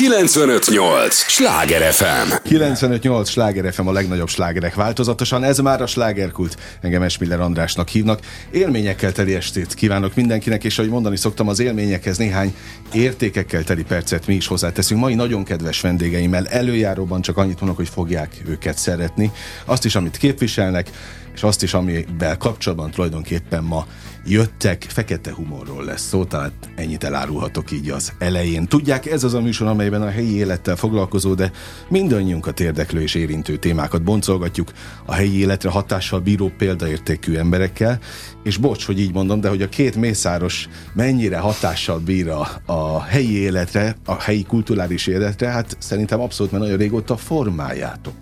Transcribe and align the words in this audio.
958! 0.00 1.14
Sláger 1.14 1.92
FM! 1.92 2.32
958! 2.42 3.28
Sláger 3.28 3.72
FM 3.72 3.86
a 3.86 3.92
legnagyobb 3.92 4.28
slágerek 4.28 4.74
változatosan, 4.74 5.44
ez 5.44 5.58
már 5.58 5.82
a 5.82 5.86
slágerkult. 5.86 6.56
Engem 6.80 7.02
Esmiller 7.02 7.40
Andrásnak 7.40 7.88
hívnak. 7.88 8.20
Élményekkel 8.50 9.12
teli 9.12 9.34
estét 9.34 9.74
kívánok 9.74 10.14
mindenkinek, 10.14 10.64
és 10.64 10.78
ahogy 10.78 10.90
mondani 10.90 11.16
szoktam, 11.16 11.48
az 11.48 11.60
élményekhez 11.60 12.16
néhány 12.16 12.54
értékekkel 12.92 13.64
teli 13.64 13.82
percet 13.82 14.26
mi 14.26 14.34
is 14.34 14.46
hozzáteszünk. 14.46 15.00
Mai 15.00 15.14
nagyon 15.14 15.44
kedves 15.44 15.80
vendégeimmel 15.80 16.46
előjáróban 16.46 17.20
csak 17.20 17.36
annyit 17.36 17.58
mondok, 17.60 17.76
hogy 17.76 17.88
fogják 17.88 18.36
őket 18.48 18.78
szeretni. 18.78 19.30
Azt 19.64 19.84
is, 19.84 19.94
amit 19.94 20.16
képviselnek, 20.16 20.90
és 21.34 21.42
azt 21.42 21.62
is, 21.62 21.74
amivel 21.74 22.36
kapcsolatban 22.36 22.90
tulajdonképpen 22.90 23.62
ma 23.64 23.86
jöttek, 24.26 24.86
fekete 24.88 25.32
humorról 25.32 25.84
lesz 25.84 26.08
szó, 26.08 26.24
tehát 26.24 26.52
ennyit 26.74 27.04
elárulhatok 27.04 27.70
így 27.70 27.90
az 27.90 28.12
elején. 28.18 28.66
Tudják, 28.66 29.06
ez 29.06 29.24
az 29.24 29.34
a 29.34 29.40
műsor, 29.40 29.66
amelyben 29.66 30.02
a 30.02 30.10
helyi 30.10 30.34
élettel 30.34 30.76
foglalkozó, 30.76 31.34
de 31.34 31.50
mindannyiunkat 31.88 32.60
érdeklő 32.60 33.00
és 33.00 33.14
érintő 33.14 33.56
témákat 33.56 34.02
boncolgatjuk 34.02 34.72
a 35.04 35.12
helyi 35.12 35.38
életre 35.38 35.70
hatással 35.70 36.20
bíró 36.20 36.52
példaértékű 36.58 37.36
emberekkel, 37.36 37.98
és 38.42 38.56
bocs, 38.56 38.86
hogy 38.86 39.00
így 39.00 39.12
mondom, 39.12 39.40
de 39.40 39.48
hogy 39.48 39.62
a 39.62 39.68
két 39.68 39.96
mészáros 39.96 40.68
mennyire 40.92 41.38
hatással 41.38 41.98
bír 41.98 42.28
a, 42.28 42.48
a 42.66 43.02
helyi 43.02 43.36
életre, 43.36 43.96
a 44.04 44.20
helyi 44.20 44.42
kulturális 44.42 45.06
életre, 45.06 45.48
hát 45.48 45.76
szerintem 45.78 46.20
abszolút, 46.20 46.52
mert 46.52 46.64
nagyon 46.64 46.78
régóta 46.78 47.16
formáljátok 47.16 48.14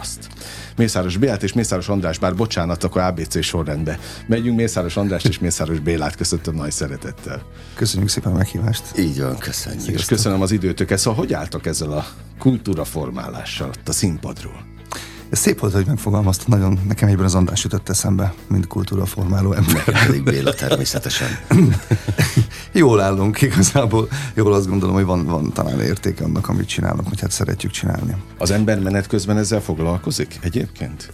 azt. 0.00 0.26
Mészáros 0.76 1.16
Bélát 1.16 1.42
és 1.42 1.52
Mészáros 1.52 1.88
András, 1.88 2.18
bár 2.18 2.34
bocsánat, 2.34 2.84
akkor 2.84 3.00
ABC 3.00 3.42
sorrendbe. 3.44 3.98
Megyünk 4.26 4.56
Mészáros 4.56 4.96
András 4.96 5.24
és 5.24 5.38
Mészáros 5.38 5.80
Bélát, 5.80 6.16
köszöntöm 6.16 6.54
nagy 6.54 6.72
szeretettel. 6.72 7.42
Köszönjük 7.74 8.08
szépen 8.08 8.32
a 8.32 8.36
meghívást. 8.36 8.98
Így 8.98 9.20
van, 9.20 9.38
köszönjük. 9.38 9.88
És 9.88 10.04
köszönöm 10.04 10.42
az 10.42 10.50
időtöket. 10.50 10.98
Szóval 10.98 11.18
hogy 11.18 11.32
álltok 11.32 11.66
ezzel 11.66 11.92
a 11.92 12.06
kultúraformálással 12.38 13.68
ott 13.68 13.88
a 13.88 13.92
színpadról? 13.92 14.71
Ez 15.32 15.38
szép 15.38 15.60
volt, 15.60 15.72
hogy 15.72 15.86
megfogalmazta, 15.86 16.44
nagyon 16.46 16.78
nekem 16.88 17.08
egyben 17.08 17.24
az 17.24 17.34
András 17.34 17.62
jutott 17.62 17.88
eszembe, 17.88 18.34
mint 18.48 18.66
kultúraformáló 18.66 19.52
ember. 19.52 19.82
Elég 20.06 20.22
Béla 20.22 20.54
természetesen. 20.54 21.28
jól 22.72 23.00
állunk 23.00 23.40
igazából, 23.40 24.08
jól 24.34 24.52
azt 24.52 24.68
gondolom, 24.68 24.94
hogy 24.94 25.04
van, 25.04 25.24
van 25.24 25.52
talán 25.52 25.80
értéke 25.80 26.24
annak, 26.24 26.48
amit 26.48 26.68
csinálunk, 26.68 27.08
hogy 27.08 27.20
hát 27.20 27.30
szeretjük 27.30 27.72
csinálni. 27.72 28.16
Az 28.38 28.50
ember 28.50 28.80
menet 28.80 29.06
közben 29.06 29.38
ezzel 29.38 29.60
foglalkozik 29.60 30.38
egyébként? 30.42 31.12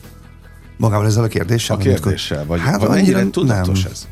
Magával 0.76 1.06
ezzel 1.06 1.24
a 1.24 1.28
kérdéssel? 1.28 1.76
A 1.76 1.78
kérdéssel, 1.78 2.46
vagy, 2.46 2.60
hát 2.60 2.80
vagy 2.80 2.88
mennyire 2.88 3.30
tudatos 3.30 3.82
nem. 3.82 3.92
ez? 3.92 4.06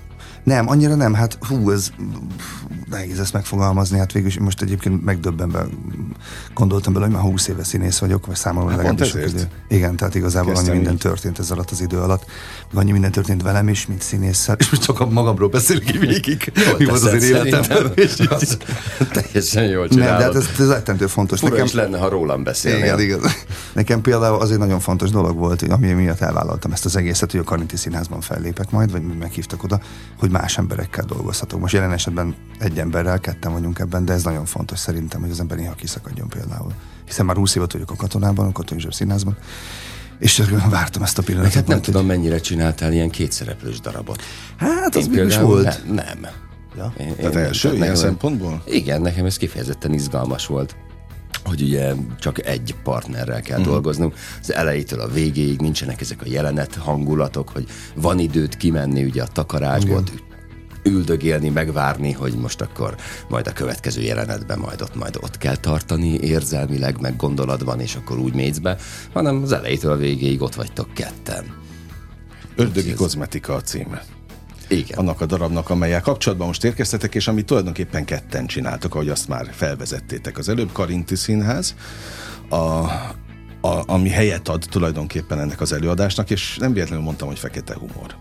Nem, 0.47 0.69
annyira 0.69 0.95
nem. 0.95 1.15
Hát 1.15 1.39
hú, 1.41 1.71
ez 1.71 1.91
nehéz 2.91 3.21
ezt 3.21 3.33
megfogalmazni. 3.33 3.99
Hát 3.99 4.13
végül 4.13 4.29
is 4.29 4.39
most 4.39 4.63
egyébként 4.63 5.05
megdöbbenve 5.05 5.67
gondoltam 6.55 6.93
bele, 6.93 7.05
hogy 7.05 7.15
már 7.15 7.23
20 7.23 7.49
éve 7.49 7.65
színész 7.65 7.99
vagyok, 7.99 8.27
vagy 8.27 8.37
számomra 8.37 8.69
hát 8.69 8.77
legalábbis 8.77 9.09
sok 9.09 9.29
idő. 9.29 9.49
Igen, 9.69 9.97
tehát 9.97 10.15
igazából 10.15 10.53
Kezdtem 10.53 10.69
annyi 10.69 10.79
minden 10.79 10.95
így. 10.95 11.01
történt 11.01 11.39
ez 11.39 11.51
alatt 11.51 11.71
az 11.71 11.81
idő 11.81 11.99
alatt. 11.99 12.25
Annyi 12.75 12.93
minden 12.93 13.11
történt 13.11 13.43
velem 13.43 13.69
is, 13.69 13.87
mint 13.87 14.03
színésszel. 14.03 14.57
És 14.61 14.71
most 14.71 14.83
csak 14.83 15.01
a 15.01 15.07
magamról 15.07 15.49
beszélek 15.49 15.91
végig. 15.91 16.53
Mi 16.79 16.85
volt 16.85 17.03
az 17.03 17.23
én 17.23 17.35
életemben. 17.35 17.93
Teljesen 19.13 19.65
jól 19.65 19.89
csinálod. 19.89 20.11
Nem, 20.11 20.19
de 20.19 20.25
hát 20.25 20.35
ez, 20.35 20.49
ez 20.59 20.69
rettentő 20.69 21.07
fontos. 21.07 21.39
Fura 21.39 21.51
Nekem 21.51 21.67
is 21.67 21.73
lenne, 21.73 21.99
ha 21.99 22.09
rólam 22.09 22.43
beszélnél. 22.43 22.85
Igen, 22.85 23.01
igaz. 23.01 23.33
Nekem 23.73 24.01
például 24.01 24.41
az 24.41 24.51
egy 24.51 24.59
nagyon 24.59 24.81
fontos 24.81 25.11
dolog 25.11 25.37
volt, 25.37 25.63
ami 25.63 25.93
miatt 25.93 26.21
elvállaltam 26.21 26.73
ezt 26.73 26.85
az 26.85 26.97
egészet, 26.97 27.31
hogy 27.31 27.41
a 27.41 27.45
Karinti 27.45 27.77
Színházban 27.77 28.21
fellépek 28.21 28.71
majd, 28.71 28.91
vagy 28.91 29.03
meghívtak 29.19 29.63
oda, 29.63 29.81
hogy 30.19 30.31
más 30.41 30.59
emberekkel 30.59 31.05
dolgozhatok. 31.05 31.61
Most 31.61 31.75
jelen 31.75 31.93
esetben 31.93 32.35
egy 32.59 32.79
emberrel, 32.79 33.21
ketten 33.21 33.53
vagyunk 33.53 33.79
ebben, 33.79 34.05
de 34.05 34.13
ez 34.13 34.23
nagyon 34.23 34.45
fontos 34.45 34.79
szerintem, 34.79 35.21
hogy 35.21 35.31
az 35.31 35.41
ember 35.41 35.57
néha 35.57 35.75
kiszakadjon 35.75 36.29
például. 36.29 36.73
Hiszen 37.07 37.27
már 37.27 37.37
20 37.37 37.55
évet 37.55 37.73
vagyok 37.73 37.91
a 37.91 37.97
katonában, 37.97 38.47
a 38.47 38.53
katonai 38.53 38.87
színházban, 38.91 39.37
és 40.19 40.43
vártam 40.71 41.03
ezt 41.03 41.19
a 41.19 41.23
pillanatot. 41.23 41.55
Hát 41.55 41.67
nem 41.67 41.81
tudom, 41.81 42.07
mennyire 42.07 42.39
csináltál 42.39 42.93
ilyen 42.93 43.11
kétszereplős 43.11 43.81
darabot. 43.81 44.23
Hát 44.57 44.97
az 44.97 45.09
is 45.13 45.37
volt. 45.37 45.83
Ne, 45.87 46.05
nem. 46.21 46.33
Ja? 46.77 46.93
Én, 46.99 47.17
Tehát 47.17 47.37
első 47.37 47.75
ilyen 47.75 47.97
szempontból? 47.97 48.63
Igen, 48.67 49.01
nekem 49.01 49.25
ez 49.25 49.37
kifejezetten 49.37 49.93
izgalmas 49.93 50.47
volt 50.47 50.77
hogy 51.47 51.63
ugye 51.63 51.95
csak 52.19 52.47
egy 52.47 52.75
partnerrel 52.83 53.41
kell 53.41 53.59
uh-huh. 53.59 53.73
dolgoznunk. 53.73 54.15
Az 54.41 54.53
elejétől 54.53 55.01
a 55.01 55.09
végéig 55.09 55.61
nincsenek 55.61 56.01
ezek 56.01 56.23
a 56.23 56.29
jelenet 56.29 56.75
hangulatok, 56.75 57.49
hogy 57.49 57.67
van 57.95 58.19
időt 58.19 58.57
kimenni 58.57 59.05
ugye 59.05 59.23
a 59.23 59.27
takarásból, 59.27 60.03
üldögélni, 60.87 61.49
megvárni, 61.49 62.13
hogy 62.13 62.35
most 62.35 62.61
akkor 62.61 62.97
majd 63.29 63.47
a 63.47 63.53
következő 63.53 64.01
jelenetben 64.01 64.59
majd 64.59 64.83
ott, 64.83 64.95
majd 64.95 65.17
ott 65.21 65.39
kell 65.39 65.57
tartani 65.57 66.19
érzelmileg, 66.21 67.01
meg 67.01 67.17
gondolatban, 67.17 67.81
és 67.81 67.95
akkor 67.95 68.19
úgy 68.19 68.35
mész 68.35 68.59
be, 68.59 68.77
hanem 69.13 69.43
az 69.43 69.53
elejétől 69.53 69.93
a 69.93 69.97
végéig 69.97 70.43
ott 70.43 70.55
vagytok 70.55 70.95
ketten. 70.95 71.45
Ördögi 72.57 72.91
ez... 72.91 72.97
kozmetika 72.97 73.55
a 73.55 73.61
címe. 73.61 74.03
Igen. 74.69 74.99
Annak 74.99 75.21
a 75.21 75.27
darabnak, 75.27 75.71
amelyel 75.71 76.01
kapcsolatban 76.01 76.47
most 76.47 76.65
érkeztetek, 76.65 77.15
és 77.15 77.29
amit 77.29 77.47
tulajdonképpen 77.47 78.05
ketten 78.05 78.47
csináltok, 78.47 78.95
ahogy 78.95 79.09
azt 79.09 79.29
már 79.29 79.49
felvezettétek. 79.53 80.39
Az 80.39 80.49
előbb 80.49 80.73
Karinti 80.73 81.17
Színház, 81.17 81.75
a, 82.49 82.57
a, 82.57 83.83
ami 83.87 84.09
helyet 84.09 84.49
ad 84.49 84.67
tulajdonképpen 84.71 85.41
ennek 85.41 85.61
az 85.61 85.73
előadásnak, 85.73 86.31
és 86.31 86.57
nem 86.61 86.73
véletlenül 86.73 87.05
mondtam, 87.05 87.29
hogy 87.29 87.39
fekete 87.39 87.75
humor 87.75 88.15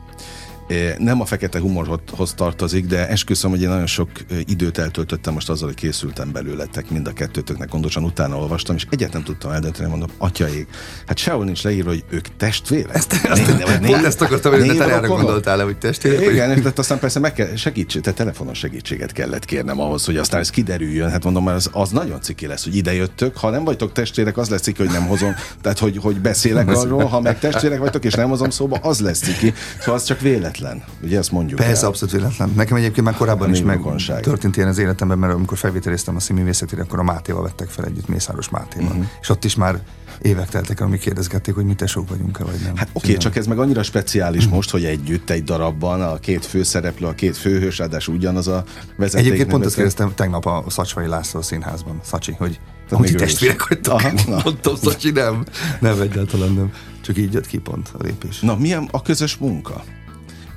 nem 0.98 1.22
a 1.22 1.26
fekete 1.26 1.60
humorhoz 1.60 2.34
tartozik, 2.36 2.86
de 2.86 3.08
esküszöm, 3.08 3.50
hogy 3.50 3.62
én 3.62 3.70
nagyon 3.70 3.86
sok 3.86 4.10
időt 4.46 4.78
eltöltöttem 4.78 5.34
most 5.34 5.50
azzal, 5.50 5.68
hogy 5.68 5.76
készültem 5.76 6.32
belőletek, 6.32 6.90
mind 6.90 7.08
a 7.08 7.14
kettőtöknek 7.14 7.70
gondosan 7.70 8.04
utána 8.04 8.38
olvastam, 8.38 8.76
és 8.76 8.86
egyet 8.90 9.14
nem 9.14 9.24
tudtam 9.24 9.52
eldönteni, 9.52 9.90
mondom, 9.90 10.10
atyaik, 10.18 10.68
hát 11.08 11.18
sehol 11.18 11.46
nincs 11.46 11.64
leírva, 11.64 11.90
hogy 11.90 12.04
ők 12.10 12.28
testvérek. 12.38 12.96
Ezt, 12.96 13.14
ezt, 13.24 13.48
né, 13.48 13.78
né, 13.80 13.94
ezt 13.94 14.22
akartam, 14.22 14.52
hogy 14.52 14.78
te 14.78 14.84
erre 14.84 15.08
gondoltál 15.08 15.64
hogy 15.64 15.78
testvérek? 15.78 16.32
Igen, 16.32 16.58
és 16.58 16.64
aztán 16.76 17.00
persze 17.00 17.20
meg 17.20 17.34
kell 17.34 17.56
segítség, 17.56 18.02
tehát 18.02 18.18
telefonos 18.18 18.58
segítséget 18.58 19.12
kellett 19.12 19.46
kérnem 19.46 19.80
ahhoz, 19.80 20.06
hogy 20.06 20.18
aztán 20.18 20.40
ez 20.40 20.50
kiderüljön. 20.50 21.10
Hát 21.10 21.24
mondom, 21.24 21.48
az, 21.48 21.70
az 21.72 21.90
nagyon 21.90 22.22
ciki 22.22 22.48
lesz, 22.48 22.64
hogy 22.64 22.76
ide 22.76 22.94
jöttök. 22.94 23.38
Ha 23.38 23.50
nem 23.50 23.64
vagytok 23.64 23.92
testvérek, 23.92 24.38
az 24.38 24.50
lesz 24.50 24.62
ciki, 24.62 24.84
hogy 24.84 24.92
nem 24.92 25.08
hozom, 25.08 25.36
tehát 25.62 25.80
hogy, 25.80 25.98
hogy 25.98 26.20
beszélek 26.20 26.70
arról, 26.70 27.06
ha 27.06 27.22
meg 27.22 27.40
testvérek 27.40 27.80
vagytok, 27.80 28.06
és 28.06 28.14
nem 28.14 28.30
hozom 28.30 28.50
szóba, 28.50 28.78
az 28.82 29.00
lesz 29.00 29.20
ciki. 29.20 29.54
Szóval 29.80 29.96
az 29.96 30.04
csak 30.04 30.20
véletlen 30.20 30.55
véletlen. 30.58 30.84
Ugye 31.04 31.18
ezt 31.18 31.32
mondjuk 31.32 31.60
Persze, 31.60 31.82
el. 31.82 31.88
abszolút 31.88 32.14
véletlen. 32.14 32.52
Nekem 32.56 32.78
egyébként 32.78 33.06
már 33.06 33.16
korábban 33.16 33.52
is 33.52 33.62
meg 33.62 33.82
történt 34.22 34.56
ilyen 34.56 34.70
az 34.70 34.78
életemben, 34.78 35.18
mert 35.18 35.34
amikor 35.34 35.58
felvételiztem 35.58 36.16
a 36.16 36.20
színművészetére, 36.20 36.82
akkor 36.82 37.00
a 37.00 37.04
Mátéval 37.04 37.42
vettek 37.42 37.70
fel 37.70 37.86
együtt, 37.86 38.08
Mészáros 38.08 38.50
Mátéval. 38.50 38.88
Uh-huh. 38.88 39.06
És 39.22 39.30
ott 39.30 39.44
is 39.44 39.56
már 39.56 39.80
évek 40.22 40.50
teltek, 40.50 40.82
amik 40.82 41.00
kérdezgették, 41.00 41.56
hogy 41.56 41.66
mi 41.66 41.76
tesók 41.76 42.10
vagyunk-e, 42.10 42.44
vagy 42.44 42.60
nem. 42.64 42.76
Hát 42.76 42.90
oké, 42.94 43.08
okay, 43.08 43.18
csak 43.18 43.36
ez 43.36 43.48
meg 43.48 43.60
annyira 43.60 43.84
speciális 43.84 44.40
uh-huh. 44.40 44.56
most, 44.56 44.70
hogy 44.70 44.86
együtt 44.86 45.30
egy 45.30 45.44
darabban 45.44 46.02
a 46.02 46.18
két 46.18 46.46
főszereplő, 46.46 47.08
a 47.08 47.14
két 47.14 47.38
főhős, 47.38 47.78
ráadásul 47.78 48.16
ugyanaz 48.16 48.48
a 48.48 48.64
vezeték. 48.98 49.26
Egyébként 49.26 49.50
pont 49.50 49.66
azt 49.66 49.76
kérdeztem 49.76 50.12
tegnap 50.16 50.46
a 50.46 50.64
Szacsvai 50.68 51.08
László 51.08 51.42
színházban, 51.42 52.00
Szacsi, 52.04 52.36
hogy 52.38 52.60
hogy 52.90 53.08
ti 53.08 53.14
testvérek 53.14 53.68
vagytok. 53.68 54.02
Mondtam, 54.44 54.76
Szacsi, 54.76 55.12
nem. 55.12 55.44
Nem, 55.80 56.02
egyáltalán 56.02 56.52
nem. 56.52 56.72
Csak 57.02 57.18
így 57.18 57.34
jött 57.34 57.48
ki 57.48 57.58
pont 57.58 57.90
a 58.00 58.04
lépés. 58.04 58.40
Na, 58.40 58.56
milyen 58.56 58.88
a 58.92 59.02
közös 59.02 59.38
munka? 59.38 59.84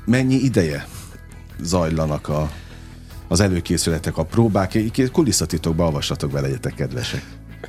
Mennyi 0.09 0.35
ideje 0.35 0.87
zajlanak 1.61 2.29
a, 2.29 2.51
az 3.29 3.41
előkészületek, 3.41 4.17
a 4.17 4.25
próbák, 4.25 4.79
kulisszatitokba 5.13 5.85
olvassatok 5.85 6.31
be, 6.31 6.41
legyetek 6.41 6.75
kedvesek. 6.75 7.23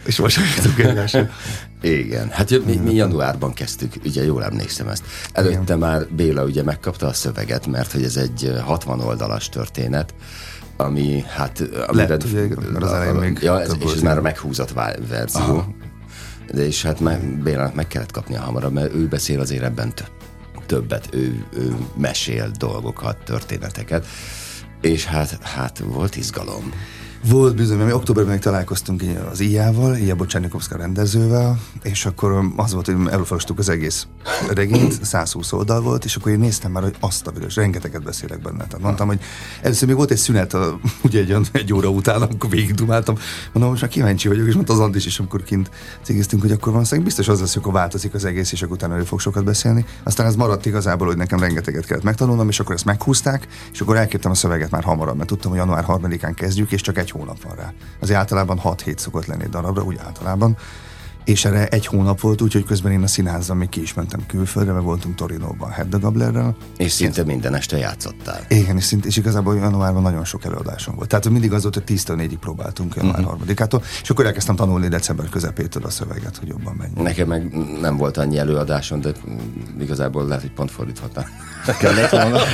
És 0.05 0.17
most 0.17 0.39
egymással. 0.77 1.29
Igen, 1.81 2.29
hát 2.29 2.65
mi, 2.65 2.75
mi 2.75 2.93
januárban 2.93 3.53
kezdtük, 3.53 3.93
ugye 4.05 4.23
jól 4.23 4.43
emlékszem 4.43 4.87
ezt. 4.87 5.03
Előtte 5.31 5.61
Igen. 5.61 5.77
már 5.77 6.07
Béla 6.07 6.43
ugye 6.43 6.63
megkapta 6.63 7.07
a 7.07 7.13
szöveget, 7.13 7.67
mert 7.67 7.91
hogy 7.91 8.03
ez 8.03 8.15
egy 8.15 8.53
60 8.63 8.99
oldalas 8.99 9.49
történet, 9.49 10.13
ami 10.77 11.23
hát... 11.27 11.63
Lehet, 11.87 12.23
ugye, 12.23 12.47
mert 12.71 12.83
az 12.83 12.91
elején 12.91 13.15
még 13.15 13.39
ja, 13.41 13.61
ez, 13.61 13.75
és 13.79 13.93
ez 13.93 14.01
már 14.01 14.17
a 14.17 14.21
meghúzott 14.21 14.73
verzió. 15.09 15.41
Aha. 15.41 15.73
De 16.53 16.65
és 16.65 16.81
hát 16.83 16.99
meg, 16.99 17.41
Bélának 17.41 17.75
meg 17.75 17.87
kellett 17.87 18.11
kapnia 18.11 18.39
hamarabb, 18.39 18.73
mert 18.73 18.93
ő 18.93 19.07
beszél 19.07 19.39
azért 19.39 19.63
ebben 19.63 19.93
több 19.93 20.09
többet, 20.69 21.09
ő, 21.11 21.45
ő 21.53 21.75
mesél 21.95 22.51
dolgokat, 22.57 23.17
történeteket, 23.17 24.05
és 24.81 25.05
hát, 25.05 25.43
hát 25.43 25.79
volt 25.79 26.15
izgalom. 26.15 26.73
Volt 27.27 27.55
bizony, 27.55 27.77
mi 27.77 27.91
októberben 27.91 28.33
még 28.33 28.41
találkoztunk 28.41 29.03
az 29.31 29.39
Ijával, 29.39 29.95
Ija 29.95 30.15
Bocsányikovszka 30.15 30.77
rendezővel, 30.77 31.59
és 31.81 32.05
akkor 32.05 32.51
az 32.55 32.73
volt, 32.73 32.85
hogy 32.85 32.95
elolvastuk 33.09 33.59
az 33.59 33.69
egész 33.69 34.07
regényt, 34.53 35.03
120 35.05 35.51
oldal 35.51 35.81
volt, 35.81 36.05
és 36.05 36.15
akkor 36.15 36.31
én 36.31 36.39
néztem 36.39 36.71
már, 36.71 36.83
hogy 36.83 36.95
azt 36.99 37.27
a 37.27 37.31
videós, 37.31 37.55
rengeteget 37.55 38.03
beszélek 38.03 38.41
benne. 38.41 38.57
Tehát 38.57 38.79
mondtam, 38.79 39.07
hogy 39.07 39.19
először 39.61 39.87
még 39.87 39.97
volt 39.97 40.11
egy 40.11 40.17
szünet, 40.17 40.53
a, 40.53 40.79
ugye 41.03 41.19
egy, 41.19 41.47
egy 41.51 41.73
óra 41.73 41.89
után, 41.89 42.21
amikor 42.21 42.49
végig 42.49 42.73
dumáltam, 42.73 43.15
mondom, 43.51 43.69
most 43.71 43.81
már 43.81 43.91
kíváncsi 43.91 44.27
vagyok, 44.27 44.47
és 44.47 44.53
mondta 44.53 44.73
az 44.73 44.79
Andis 44.79 45.05
is, 45.05 45.19
amikor 45.19 45.43
kint 45.43 45.69
cégeztünk, 46.01 46.41
hogy 46.41 46.51
akkor 46.51 46.73
van 46.73 47.03
biztos 47.03 47.27
az 47.27 47.39
lesz, 47.39 47.53
hogy 47.53 47.61
akkor 47.61 47.73
változik 47.73 48.13
az 48.13 48.25
egész, 48.25 48.51
és 48.51 48.61
akkor 48.61 48.75
utána 48.75 48.97
ő 48.97 49.03
fog 49.03 49.19
sokat 49.19 49.43
beszélni. 49.43 49.85
Aztán 50.03 50.25
ez 50.25 50.35
maradt 50.35 50.65
igazából, 50.65 51.07
hogy 51.07 51.17
nekem 51.17 51.39
rengeteget 51.39 51.85
kellett 51.85 52.03
megtanulnom, 52.03 52.49
és 52.49 52.59
akkor 52.59 52.75
ezt 52.75 52.85
meghúzták, 52.85 53.47
és 53.71 53.81
akkor 53.81 53.95
elképtem 53.95 54.31
a 54.31 54.35
szöveget 54.35 54.71
már 54.71 54.83
hamarabb, 54.83 55.15
mert 55.15 55.29
tudtam, 55.29 55.51
hogy 55.51 55.59
január 55.59 55.85
3-án 55.87 56.31
kezdjük, 56.35 56.71
és 56.71 56.81
csak 56.81 56.97
egy 56.97 57.08
egy 57.09 57.19
hónap 57.19 57.43
van 57.43 57.55
rá. 57.55 57.73
Azért 57.99 58.19
általában 58.19 58.57
6 58.57 58.81
hét 58.81 58.99
szokott 58.99 59.25
lenni 59.25 59.43
egy 59.43 59.49
darabra, 59.49 59.83
úgy 59.83 59.97
általában 60.05 60.57
és 61.29 61.45
erre 61.45 61.67
egy 61.67 61.85
hónap 61.85 62.19
volt, 62.19 62.41
úgyhogy 62.41 62.63
közben 62.63 62.91
én 62.91 63.03
a 63.03 63.07
színházban 63.07 63.57
még 63.57 63.69
ki 63.69 63.81
is 63.81 63.93
mentem 63.93 64.25
külföldre, 64.27 64.71
mert 64.73 64.85
voltunk 64.85 65.15
Torinóban 65.15 65.69
Hedda 65.69 65.99
Gablerrel. 65.99 66.55
És 66.77 66.91
szinte 66.91 67.23
minden 67.23 67.55
este 67.55 67.77
játszottál. 67.77 68.45
Igen, 68.47 68.77
és, 68.77 68.83
szinte, 68.83 69.07
és 69.07 69.17
igazából 69.17 69.55
januárban 69.55 70.01
nagyon 70.01 70.25
sok 70.25 70.45
előadásom 70.45 70.95
volt. 70.95 71.09
Tehát 71.09 71.29
mindig 71.29 71.53
az 71.53 71.61
volt, 71.61 71.73
hogy 71.73 71.83
10 71.83 72.03
4 72.03 72.37
próbáltunk 72.37 72.95
január 72.95 73.19
uh-huh. 73.19 73.39
3-ától, 73.47 73.83
és 74.01 74.09
akkor 74.09 74.25
elkezdtem 74.25 74.55
tanulni 74.55 74.87
december 74.87 75.29
közepétől 75.29 75.83
a 75.83 75.89
szöveget, 75.89 76.37
hogy 76.37 76.47
jobban 76.47 76.75
menjen. 76.77 77.03
Nekem 77.03 77.27
meg 77.27 77.53
nem 77.81 77.97
volt 77.97 78.17
annyi 78.17 78.37
előadásom, 78.37 79.01
de 79.01 79.11
igazából 79.79 80.25
lehet, 80.25 80.41
hogy 80.41 80.53
pont 80.53 80.71
fordíthatnám. 80.71 81.25
Kellett 81.79 82.09
volna. 82.09 82.37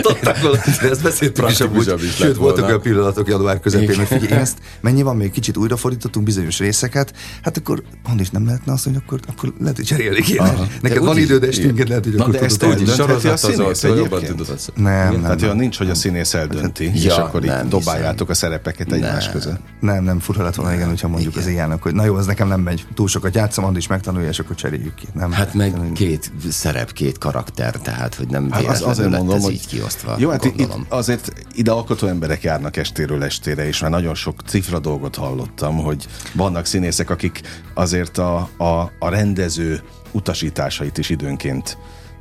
de 0.81 0.89
ezt 0.89 1.03
beszéltük 1.03 1.49
is 1.49 2.15
Sőt, 2.15 2.35
voltak 2.35 2.65
olyan 2.65 2.81
pillanatok 2.81 3.27
január 3.27 3.59
közepén, 3.59 3.95
hogy 3.95 4.07
figyelj, 4.07 4.41
ezt 4.41 4.57
mennyi 4.81 5.01
van 5.01 5.15
még, 5.15 5.31
kicsit 5.31 5.57
újra 5.57 5.77
fordítottunk 5.77 6.25
bizonyos 6.25 6.59
részeket, 6.59 7.13
hát 7.41 7.57
akkor 7.57 7.83
is 8.17 8.29
nem 8.29 8.43
lehetne 8.65 8.71
azt, 8.73 8.83
hogy 8.83 8.95
akkor, 8.95 9.19
akkor 9.27 9.53
lehet, 9.59 9.75
hogy 9.75 9.85
cserélni 9.85 10.21
kéne. 10.21 10.53
Neked 10.81 11.03
van 11.03 11.17
idő, 11.17 11.37
de 11.37 11.47
esténként 11.47 11.87
lehet, 11.87 12.03
hogy 12.03 12.13
Na, 12.13 12.23
akkor 12.23 12.35
de 12.35 12.45
ezt 12.45 12.63
úgy 12.63 12.81
is 12.81 12.93
sorozat 12.93 13.43
az 13.43 13.83
jobban 13.83 14.23
tudod. 14.23 14.59
Nem, 14.75 15.11
nem. 15.11 15.21
Tehát 15.21 15.41
olyan 15.41 15.55
nincs, 15.55 15.77
hogy 15.77 15.89
a 15.89 15.95
színész 15.95 16.33
eldönti, 16.33 16.91
és 16.93 17.05
akkor 17.05 17.43
így 17.43 17.67
dobáljátok 17.67 18.29
a 18.29 18.33
szerepeket 18.33 18.91
egymás 18.91 19.29
között. 19.29 19.59
Nem, 19.79 20.03
nem, 20.03 20.19
furha 20.19 20.43
lett 20.43 20.55
volna, 20.55 20.73
igen, 20.73 20.87
hogyha 20.87 21.07
mondjuk 21.07 21.35
az 21.35 21.47
ilyenek, 21.47 21.81
hogy 21.81 21.93
na 21.93 22.05
jó, 22.05 22.15
az 22.15 22.25
nekem 22.25 22.47
nem 22.47 22.61
megy, 22.61 22.85
túl 22.93 23.07
sokat 23.07 23.35
játszom, 23.35 23.65
Andi 23.65 23.77
is 23.77 23.87
megtanulja, 23.87 24.29
és 24.29 24.39
akkor 24.39 24.55
cseréljük 24.55 24.95
ki. 24.95 25.07
Nem, 25.13 25.31
hát 25.31 25.53
meg 25.53 25.73
két 25.93 26.31
szerep, 26.49 26.91
két 26.91 27.17
karakter, 27.17 27.75
tehát, 27.75 28.15
hogy 28.15 28.27
nem 28.27 28.51
hát 28.51 28.65
az, 28.65 28.81
azért 28.81 29.09
mondom, 29.09 29.39
hogy 29.39 29.53
így 29.53 29.67
kiosztva. 29.67 30.15
Jó, 30.17 30.29
hát 30.29 30.45
itt 30.45 30.67
azért 30.89 31.33
ide 31.53 31.71
alkotó 31.71 32.07
emberek 32.07 32.43
járnak 32.43 32.77
estéről 32.77 33.23
estére, 33.23 33.67
és 33.67 33.79
már 33.79 33.91
nagyon 33.91 34.15
sok 34.15 34.41
cifra 34.45 34.79
dolgot 34.79 35.15
hallottam, 35.15 35.77
hogy 35.77 36.07
vannak 36.33 36.65
színészek, 36.65 37.09
akik 37.09 37.41
azért 37.73 38.17
a, 38.17 38.44
a, 38.57 38.91
a 38.99 39.09
rendező 39.09 39.81
utasításait 40.11 40.97
is 40.97 41.09
időnként, 41.09 41.77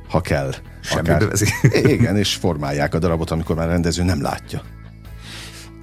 ha 0.09 0.21
kell, 0.21 0.53
akár, 0.91 1.27
igen, 1.95 2.17
és 2.17 2.33
formálják 2.35 2.93
a 2.93 2.99
darabot, 2.99 3.31
amikor 3.31 3.55
már 3.55 3.67
a 3.67 3.71
rendező 3.71 4.03
nem 4.03 4.21
látja. 4.21 4.61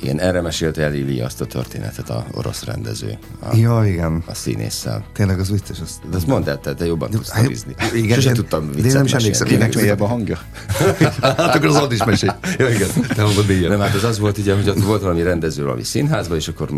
Igen, 0.02 0.20
erre 0.20 0.40
mesélte 0.40 0.82
el 0.82 0.90
Lili 0.90 1.20
azt 1.20 1.40
a 1.40 1.46
történetet 1.46 2.10
a 2.10 2.26
orosz 2.32 2.64
rendező. 2.64 3.18
A, 3.40 3.56
ja, 3.56 3.84
igen. 3.86 4.22
A 4.26 4.34
színésszel. 4.34 5.04
Tényleg 5.12 5.38
az 5.38 5.50
vicces. 5.50 5.80
Az... 5.80 6.00
De 6.10 6.16
azt 6.16 6.26
mondd 6.26 6.48
el, 6.48 6.60
te, 6.60 6.74
te 6.74 6.86
jobban 6.86 7.10
tudsz 7.10 7.28
sztorizni. 7.28 7.74
Igen, 7.94 8.20
Sose 8.20 8.32
tudtam 8.32 8.70
viccet 8.70 8.84
én 8.84 8.92
nem 8.92 9.04
is 9.04 9.12
emlékszem. 9.12 9.46
Kinek 9.46 9.74
mélyebb 9.74 10.00
a 10.00 10.06
hangja? 10.06 10.38
hát 11.22 11.54
akkor 11.54 11.66
az 11.66 11.76
ott 11.76 11.92
is 11.92 12.04
mesél. 12.04 12.38
Ja, 12.58 12.68
igen. 12.68 12.88
Nem, 13.16 13.68
nem, 13.68 13.80
hát 13.80 13.94
az 13.94 14.04
az 14.04 14.18
volt, 14.18 14.38
ugye, 14.38 14.54
hogy 14.54 14.68
ott 14.68 14.82
volt 14.82 15.02
valami 15.02 15.22
rendező 15.22 15.62
valami 15.62 15.82
színházban, 15.82 16.36
és 16.36 16.48
akkor 16.48 16.68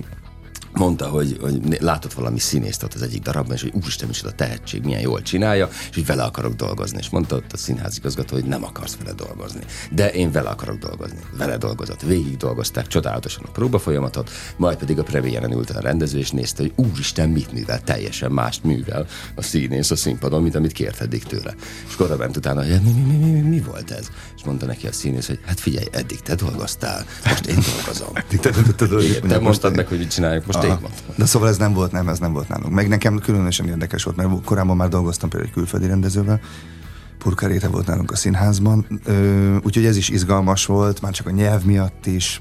mondta, 0.75 1.09
hogy, 1.09 1.37
hogy 1.41 1.77
látott 1.81 2.13
valami 2.13 2.39
színészt 2.39 2.83
ott 2.83 2.95
az 2.95 3.03
egyik 3.03 3.23
darabban, 3.23 3.55
és 3.55 3.63
hogy 3.63 3.73
úristen, 3.75 4.09
is 4.11 4.23
a 4.23 4.31
tehetség, 4.31 4.83
milyen 4.83 5.01
jól 5.01 5.23
csinálja, 5.23 5.69
és 5.91 5.95
hogy 5.95 6.07
vele 6.07 6.23
akarok 6.23 6.55
dolgozni. 6.55 6.99
És 6.99 7.09
mondta 7.09 7.37
ott 7.37 7.53
a 7.53 7.57
színházigazgató, 7.57 8.35
hogy 8.35 8.45
nem 8.45 8.65
akarsz 8.65 8.97
vele 8.97 9.13
dolgozni. 9.13 9.61
De 9.91 10.13
én 10.13 10.33
vele 10.33 10.49
akarok 10.49 10.79
dolgozni. 10.79 11.19
Vele 11.37 11.57
dolgozott. 11.57 12.03
Végig 12.03 12.37
dolgozták 12.37 12.87
csodálatosan 12.87 13.45
a 13.47 13.51
próba 13.51 13.79
folyamatot, 13.79 14.31
majd 14.57 14.77
pedig 14.77 14.99
a 14.99 15.03
premiéren 15.03 15.53
ült 15.53 15.71
a 15.71 15.81
rendező, 15.81 16.19
és 16.19 16.31
nézte, 16.31 16.63
hogy 16.63 16.73
úristen, 16.77 17.29
mit 17.29 17.53
művel, 17.53 17.81
teljesen 17.81 18.31
mást 18.31 18.65
művel 18.65 19.07
a 19.35 19.43
színész 19.43 19.91
a 19.91 19.97
színpadon, 19.97 20.43
mint 20.43 20.55
amit 20.55 20.73
kért 20.73 21.01
eddig 21.01 21.23
tőle. 21.23 21.55
És 21.89 22.01
oda 22.01 22.17
bent 22.17 22.37
utána, 22.37 22.61
hogy 22.61 22.81
mi, 22.83 22.91
mi, 22.91 23.17
mi, 23.17 23.31
mi, 23.31 23.41
mi, 23.41 23.61
volt 23.61 23.91
ez? 23.91 24.09
És 24.37 24.45
mondta 24.45 24.67
neki 24.67 24.87
a 24.87 24.93
színész, 24.93 25.27
hogy 25.27 25.39
hát 25.47 25.61
figyelj, 25.61 25.87
eddig 25.93 26.21
te 26.21 26.35
dolgoztál, 26.35 27.05
most 27.25 27.47
én 27.47 27.59
dolgozom. 27.75 28.13
te, 28.13 28.37
te, 28.39 28.51
te, 28.77 28.87
te, 28.87 29.21
te 29.29 29.39
mondtad 29.39 29.77
meg, 29.77 29.87
hogy 29.87 29.99
mit 29.99 30.11
csináljuk, 30.11 30.47
most 30.47 30.64
Aha. 30.71 30.89
De 31.17 31.25
szóval 31.25 31.49
ez 31.49 31.57
nem 31.57 31.73
volt, 31.73 31.93
nem, 31.93 32.09
ez 32.09 32.19
nem 32.19 32.33
volt 32.33 32.49
nálunk. 32.49 32.75
Meg 32.75 32.89
nekem 32.89 33.19
különösen 33.19 33.69
érdekes 33.69 34.03
volt, 34.03 34.17
mert 34.17 34.45
korábban 34.45 34.77
már 34.77 34.89
dolgoztam 34.89 35.29
például 35.29 35.51
egy 35.51 35.57
külföldi 35.57 35.87
rendezővel, 35.87 36.41
Purkaréte 37.19 37.69
volt 37.69 37.87
nálunk 37.87 38.11
a 38.11 38.17
színházban, 38.17 39.01
Ö, 39.05 39.57
úgyhogy 39.63 39.85
ez 39.85 39.97
is 39.97 40.09
izgalmas 40.09 40.67
volt, 40.67 41.01
már 41.01 41.13
csak 41.13 41.27
a 41.27 41.31
nyelv 41.31 41.65
miatt 41.65 42.07
is, 42.07 42.41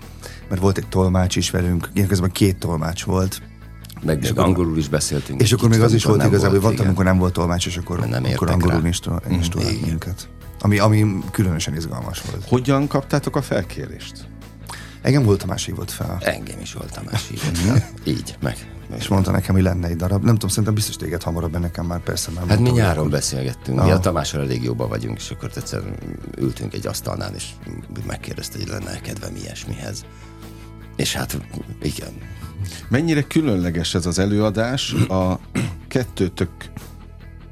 mert 0.49 0.61
volt 0.61 0.77
egy 0.77 0.87
tolmács 0.87 1.35
is 1.35 1.49
velünk, 1.49 1.89
ilyen 1.93 2.07
közben 2.07 2.31
két 2.31 2.57
tolmács 2.57 3.03
volt, 3.03 3.41
meg 4.01 4.23
és 4.23 4.29
angolul 4.29 4.77
is 4.77 4.87
beszéltünk. 4.87 5.41
És 5.41 5.51
akkor 5.51 5.69
még 5.69 5.81
az 5.81 5.93
is 5.93 6.03
volt 6.03 6.23
igazából, 6.23 6.59
volt, 6.59 6.79
amikor 6.79 7.03
nem 7.03 7.17
volt 7.17 7.33
tolmács, 7.33 7.67
és 7.67 7.77
akkor, 7.77 7.99
nem 7.99 8.23
akkor 8.33 8.49
angolul 8.49 8.85
is, 8.85 8.99
is 9.39 9.49
tovább 9.49 9.81
minket. 9.85 10.29
Ami, 10.59 10.79
ami 10.79 11.19
különösen 11.31 11.75
izgalmas 11.75 12.21
volt. 12.31 12.45
Hogyan 12.47 12.87
kaptátok 12.87 13.35
a 13.35 13.41
felkérést? 13.41 14.27
Engem 15.03 15.23
volt 15.23 15.39
Tamás 15.39 15.65
hívott 15.65 15.91
fel. 15.91 16.17
Engem 16.21 16.59
is 16.59 16.73
volt 16.73 16.91
Tamás 16.91 17.27
hívott 17.27 17.57
fel. 17.57 17.89
Így, 18.13 18.37
meg. 18.41 18.67
És 18.97 19.07
mondta 19.07 19.31
nekem, 19.31 19.55
hogy 19.55 19.63
lenne 19.63 19.87
egy 19.87 19.95
darab. 19.95 20.23
Nem 20.23 20.33
tudom, 20.33 20.49
szerintem 20.49 20.73
biztos 20.73 20.95
téged 20.95 21.23
hamarabb, 21.23 21.51
mert 21.51 21.63
nekem 21.63 21.85
már 21.85 21.99
persze 21.99 22.31
már. 22.31 22.47
Hát 22.47 22.59
mi 22.59 22.69
nyáron 22.69 23.09
beszélgettünk. 23.09 23.83
Mi 23.83 23.91
a 23.91 23.99
Tamással 23.99 24.41
elég 24.41 24.63
jobban 24.63 24.89
vagyunk, 24.89 25.17
és 25.17 25.31
akkor 25.31 25.49
egyszer 25.55 25.81
ültünk 26.37 26.73
egy 26.73 26.87
asztalnál, 26.87 27.33
és 27.35 27.49
megkérdezte, 28.07 28.57
hogy 28.57 28.67
lenne 28.67 28.99
kedvem 29.01 29.35
ilyesmihez. 29.35 30.05
És 30.95 31.13
hát 31.13 31.37
igen. 31.81 32.13
Mennyire 32.87 33.21
különleges 33.21 33.93
ez 33.95 34.05
az 34.05 34.19
előadás 34.19 34.93
a 34.93 35.39
kettőtök 35.87 36.49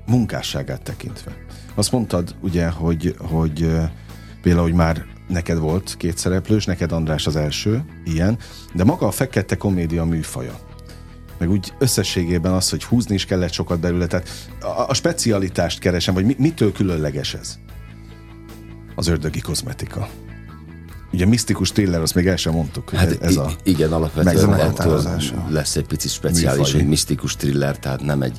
munkásságát 0.05 0.81
tekintve? 0.81 1.31
Azt 1.75 1.91
mondtad 1.91 2.35
ugye, 2.41 2.69
hogy, 2.69 3.15
hogy 3.19 3.71
például, 4.41 4.63
hogy 4.63 4.73
már 4.73 5.05
neked 5.31 5.57
volt 5.57 5.95
két 5.97 6.17
szereplős, 6.17 6.65
neked 6.65 6.91
András 6.91 7.27
az 7.27 7.35
első, 7.35 7.83
ilyen, 8.05 8.37
de 8.73 8.83
maga 8.83 9.07
a 9.07 9.11
fekete 9.11 9.57
komédia 9.57 10.05
műfaja 10.05 10.59
meg 11.41 11.49
úgy 11.49 11.73
összességében 11.79 12.53
az, 12.53 12.69
hogy 12.69 12.83
húzni 12.83 13.13
is 13.13 13.25
kellett 13.25 13.51
sokat 13.51 13.79
belőle, 13.79 14.07
tehát 14.07 14.29
a, 14.61 14.65
a 14.87 14.93
specialitást 14.93 15.79
keresem, 15.79 16.13
vagy 16.13 16.25
mi, 16.25 16.35
mitől 16.37 16.71
különleges 16.71 17.33
ez? 17.33 17.57
Az 18.95 19.07
ördögi 19.07 19.39
kozmetika. 19.39 20.09
Ugye 21.13 21.25
misztikus 21.25 21.71
thriller, 21.71 22.01
azt 22.01 22.15
még 22.15 22.27
el 22.27 22.35
sem 22.35 22.53
mondtuk. 22.53 22.89
Hát 22.89 23.21
ez 23.21 23.35
a 23.35 23.51
igen, 23.63 23.93
alapvetően 23.93 25.21
lesz 25.49 25.75
egy 25.75 25.85
picit 25.85 26.11
speciális, 26.11 26.73
egy 26.73 26.87
misztikus 26.87 27.35
thriller, 27.35 27.79
tehát 27.79 28.01
nem 28.01 28.21
egy 28.21 28.37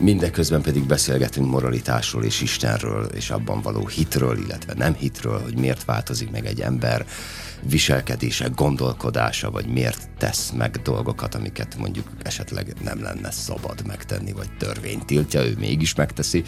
mindeközben 0.00 0.62
pedig 0.62 0.86
beszélgetünk 0.86 1.50
moralitásról 1.50 2.24
és 2.24 2.40
Istenről, 2.40 3.04
és 3.04 3.30
abban 3.30 3.60
való 3.60 3.86
hitről, 3.86 4.38
illetve 4.38 4.74
nem 4.76 4.94
hitről, 4.94 5.40
hogy 5.42 5.58
miért 5.58 5.84
változik 5.84 6.30
meg 6.30 6.46
egy 6.46 6.60
ember 6.60 7.06
viselkedése, 7.62 8.48
gondolkodása, 8.54 9.50
vagy 9.50 9.66
miért 9.66 10.08
tesz 10.18 10.50
meg 10.50 10.76
dolgokat, 10.82 11.34
amiket 11.34 11.76
mondjuk 11.78 12.06
esetleg 12.22 12.74
nem 12.82 13.02
lenne 13.02 13.30
szabad 13.30 13.86
megtenni, 13.86 14.32
vagy 14.32 14.56
törvény 14.58 15.04
tiltja, 15.06 15.44
ő 15.44 15.54
mégis 15.58 15.94
megteszi. 15.94 16.44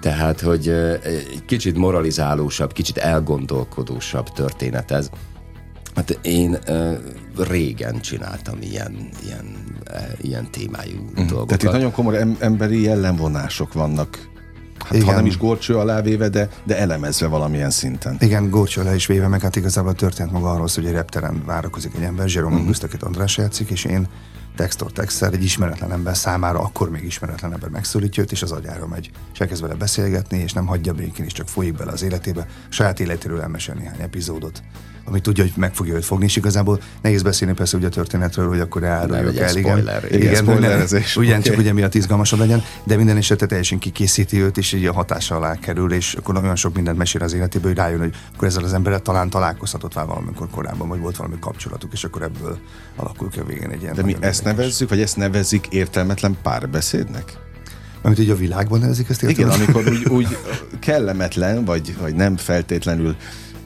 Tehát, 0.00 0.40
hogy 0.40 0.68
egy 0.68 1.44
kicsit 1.46 1.76
moralizálósabb, 1.76 2.72
kicsit 2.72 2.96
elgondolkodósabb 2.96 4.32
történet 4.32 4.90
ez. 4.90 5.10
Hát 5.94 6.18
én 6.22 6.58
régen 7.36 8.00
csináltam 8.00 8.58
ilyen, 8.60 9.08
ilyen, 9.24 9.44
ilyen 10.20 10.50
témájú 10.50 11.00
mm. 11.00 11.26
dolgokat. 11.26 11.46
Tehát 11.46 11.62
itt 11.62 11.70
nagyon 11.70 11.92
komoly 11.92 12.18
em- 12.18 12.42
emberi 12.42 12.82
jellemvonások 12.82 13.72
vannak. 13.72 14.28
Hát 14.84 14.94
Igen. 14.94 15.06
ha 15.06 15.12
nem 15.12 15.26
is 15.26 15.38
górcső 15.38 15.76
alávéve, 15.76 16.28
de, 16.28 16.48
de 16.64 16.78
elemezve 16.78 17.26
valamilyen 17.26 17.70
szinten. 17.70 18.16
Igen, 18.20 18.50
górcső 18.50 18.80
alá 18.80 18.94
is 18.94 19.06
véve, 19.06 19.28
meg 19.28 19.40
hát 19.40 19.56
igazából 19.56 19.94
történt 19.94 20.32
maga 20.32 20.50
arról, 20.50 20.68
hogy 20.74 20.86
egy 20.86 20.92
repteren 20.92 21.42
várakozik 21.46 21.94
egy 21.96 22.02
ember, 22.02 22.28
Jerome 22.28 22.52
uh-huh. 22.52 22.66
Gusztakit 22.66 23.02
András 23.02 23.36
játszik, 23.36 23.70
és 23.70 23.84
én 23.84 24.08
textor 24.56 24.92
texter 24.92 25.32
egy 25.32 25.44
ismeretlen 25.44 25.92
ember 25.92 26.16
számára, 26.16 26.60
akkor 26.60 26.90
még 26.90 27.04
ismeretlen 27.04 27.52
ember 27.52 27.68
megszólítja 27.68 28.22
őt, 28.22 28.32
és 28.32 28.42
az 28.42 28.52
agyára 28.52 28.86
megy. 28.86 29.10
És 29.32 29.40
elkezd 29.40 29.62
vele 29.62 29.74
beszélgetni, 29.74 30.38
és 30.38 30.52
nem 30.52 30.66
hagyja 30.66 30.92
békén, 30.92 31.24
és 31.24 31.32
csak 31.32 31.48
folyik 31.48 31.76
bele 31.76 31.92
az 31.92 32.02
életébe. 32.02 32.40
A 32.40 32.72
saját 32.72 33.00
életéről 33.00 33.40
elmesél 33.40 33.74
néhány 33.74 34.00
epizódot 34.00 34.62
ami 35.08 35.20
tudja, 35.20 35.44
hogy 35.44 35.52
meg 35.56 35.74
fogja 35.74 35.94
őt 35.94 36.04
fogni, 36.04 36.24
és 36.24 36.36
igazából 36.36 36.80
nehéz 37.02 37.22
beszélni 37.22 37.54
persze 37.54 37.76
ugye 37.76 37.86
a 37.86 37.90
történetről, 37.90 38.48
hogy 38.48 38.60
akkor 38.60 38.82
eláruljuk 38.82 39.36
el, 39.36 39.56
igen. 39.56 39.70
Spoiler, 39.70 40.04
igen, 40.04 40.20
igen 40.20 40.34
spoilerezés. 40.34 41.16
Ugyan 41.16 41.40
csak 41.40 41.56
ugye 41.58 41.72
miatt 41.72 41.94
izgalmasabb 41.94 42.38
legyen, 42.38 42.62
de 42.84 42.96
minden 42.96 43.16
esetre 43.16 43.46
teljesen 43.46 43.78
kikészíti 43.78 44.42
őt, 44.42 44.56
és 44.56 44.72
így 44.72 44.86
a 44.86 44.92
hatása 44.92 45.36
alá 45.36 45.54
kerül, 45.54 45.92
és 45.92 46.14
akkor 46.14 46.36
olyan 46.36 46.56
sok 46.56 46.74
mindent 46.74 46.98
mesél 46.98 47.22
az 47.22 47.32
életéből, 47.32 47.70
hogy 47.70 47.80
rájön, 47.80 47.98
hogy 47.98 48.14
akkor 48.34 48.48
ezzel 48.48 48.64
az 48.64 48.72
emberrel 48.72 49.00
talán 49.00 49.30
találkozhatott 49.30 49.92
vele 49.92 50.06
valamikor 50.06 50.48
korábban, 50.50 50.88
vagy 50.88 51.00
volt 51.00 51.16
valami 51.16 51.36
kapcsolatuk, 51.40 51.92
és 51.92 52.04
akkor 52.04 52.22
ebből 52.22 52.58
alakul 52.96 53.30
ki 53.30 53.38
a 53.38 53.44
végén 53.44 53.70
egy 53.70 53.82
ilyen. 53.82 53.94
De 53.94 54.02
mi 54.02 54.16
ezt 54.20 54.44
nevezzük, 54.44 54.88
vagy 54.88 55.00
ezt 55.00 55.16
nevezik 55.16 55.66
értelmetlen 55.70 56.36
párbeszédnek? 56.42 57.32
Amit 58.02 58.18
így 58.18 58.30
a 58.30 58.36
világban 58.36 58.80
nevezik 58.80 59.08
ezt 59.08 59.22
értelmetlen? 59.22 59.62
Igen, 59.62 59.74
amikor 59.74 59.92
úgy, 59.92 60.08
úgy 60.08 60.38
kellemetlen, 60.80 61.64
vagy, 61.64 61.96
vagy 62.00 62.14
nem 62.14 62.36
feltétlenül 62.36 63.16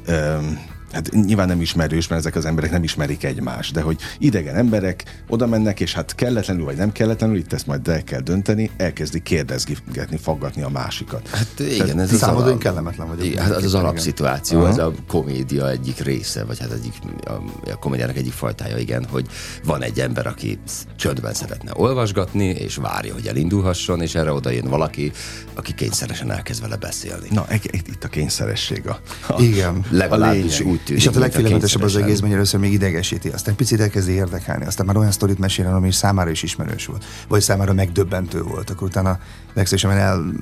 um, 0.09 0.71
hát 0.93 1.11
nyilván 1.11 1.49
nem 1.49 1.61
ismerős, 1.61 2.09
mert 2.09 2.21
ezek 2.21 2.37
az 2.37 2.45
emberek 2.45 2.71
nem 2.71 2.83
ismerik 2.83 3.25
egymást, 3.25 3.73
de 3.73 3.81
hogy 3.81 4.01
idegen 4.19 4.55
emberek 4.57 5.05
oda 5.29 5.47
mennek, 5.47 5.81
és 5.81 5.93
hát 5.95 6.15
kelletlenül 6.15 6.65
vagy 6.65 6.77
nem 6.77 6.93
kelletlenül, 6.93 7.37
itt 7.37 7.53
ezt 7.53 7.67
majd 7.67 7.89
el 7.89 8.05
kell 8.05 8.21
dönteni, 8.21 8.71
elkezdi 8.77 9.21
kérdezgetni, 9.23 10.17
faggatni 10.23 10.63
a 10.63 10.69
másikat. 10.69 11.29
Hát 11.29 11.61
igen, 11.61 12.01
ez 12.01 12.13
az 12.13 12.19
Számodra 12.19 12.45
alap- 12.47 12.63
kellemetlen 12.63 13.09
vagyok. 13.09 13.25
Igen, 13.25 13.43
hát 13.43 13.53
az 13.53 13.65
az 13.65 13.75
alapszituáció, 13.75 14.67
ez 14.67 14.79
a 14.79 14.93
komédia 15.09 15.71
egyik 15.71 15.99
része, 15.99 16.45
vagy 16.45 16.59
hát 16.59 16.73
egyik, 16.73 16.93
a, 17.25 17.31
a 17.71 17.77
komédiának 17.79 18.17
egyik 18.17 18.33
fajtája, 18.33 18.77
igen, 18.77 19.07
hogy 19.11 19.27
van 19.65 19.83
egy 19.83 20.01
ember, 20.01 20.27
aki 20.27 20.59
csöndben 20.97 21.35
szeretne 21.35 21.71
olvasgatni, 21.75 22.45
és 22.45 22.77
várja, 22.77 23.13
hogy 23.13 23.27
elindulhasson, 23.27 24.01
és 24.01 24.15
erre 24.15 24.33
oda 24.33 24.51
jön 24.51 24.69
valaki, 24.69 25.13
aki 25.55 25.75
kényszeresen 25.75 26.31
elkezd 26.31 26.61
vele 26.63 26.77
beszélni. 26.77 27.29
Na, 27.31 27.45
e- 27.49 27.55
e- 27.55 27.81
itt 27.87 28.05
a 28.05 28.09
kényszeresség 28.09 28.87
a, 28.89 29.01
a 29.29 29.43
Igen. 29.43 29.85
Legalábbis 29.91 30.59
lényeg. 30.59 30.73
úgy 30.73 30.82
tűnik, 30.85 31.01
És 31.01 31.07
hát 31.07 31.17
a 31.17 31.19
mint 31.19 31.33
legfélelmetesebb 31.33 31.83
az 31.83 31.97
egész, 31.97 32.21
hogy 32.21 32.33
először 32.33 32.61
még 32.61 32.73
idegesíti, 32.73 33.29
aztán 33.29 33.55
picit 33.55 33.81
elkezdi 33.81 34.13
érdekelni, 34.13 34.65
aztán 34.65 34.87
már 34.87 34.97
olyan 34.97 35.11
sztorit 35.11 35.39
mesélni, 35.39 35.73
ami 35.73 35.93
számára 35.93 36.31
is 36.31 36.43
ismerős 36.43 36.87
volt, 36.87 37.05
vagy 37.29 37.41
számára 37.41 37.73
megdöbbentő 37.73 38.43
volt, 38.43 38.71
akkor 38.71 38.89
utána 38.89 39.19
legszívesebben 39.55 39.99
el, 39.99 40.33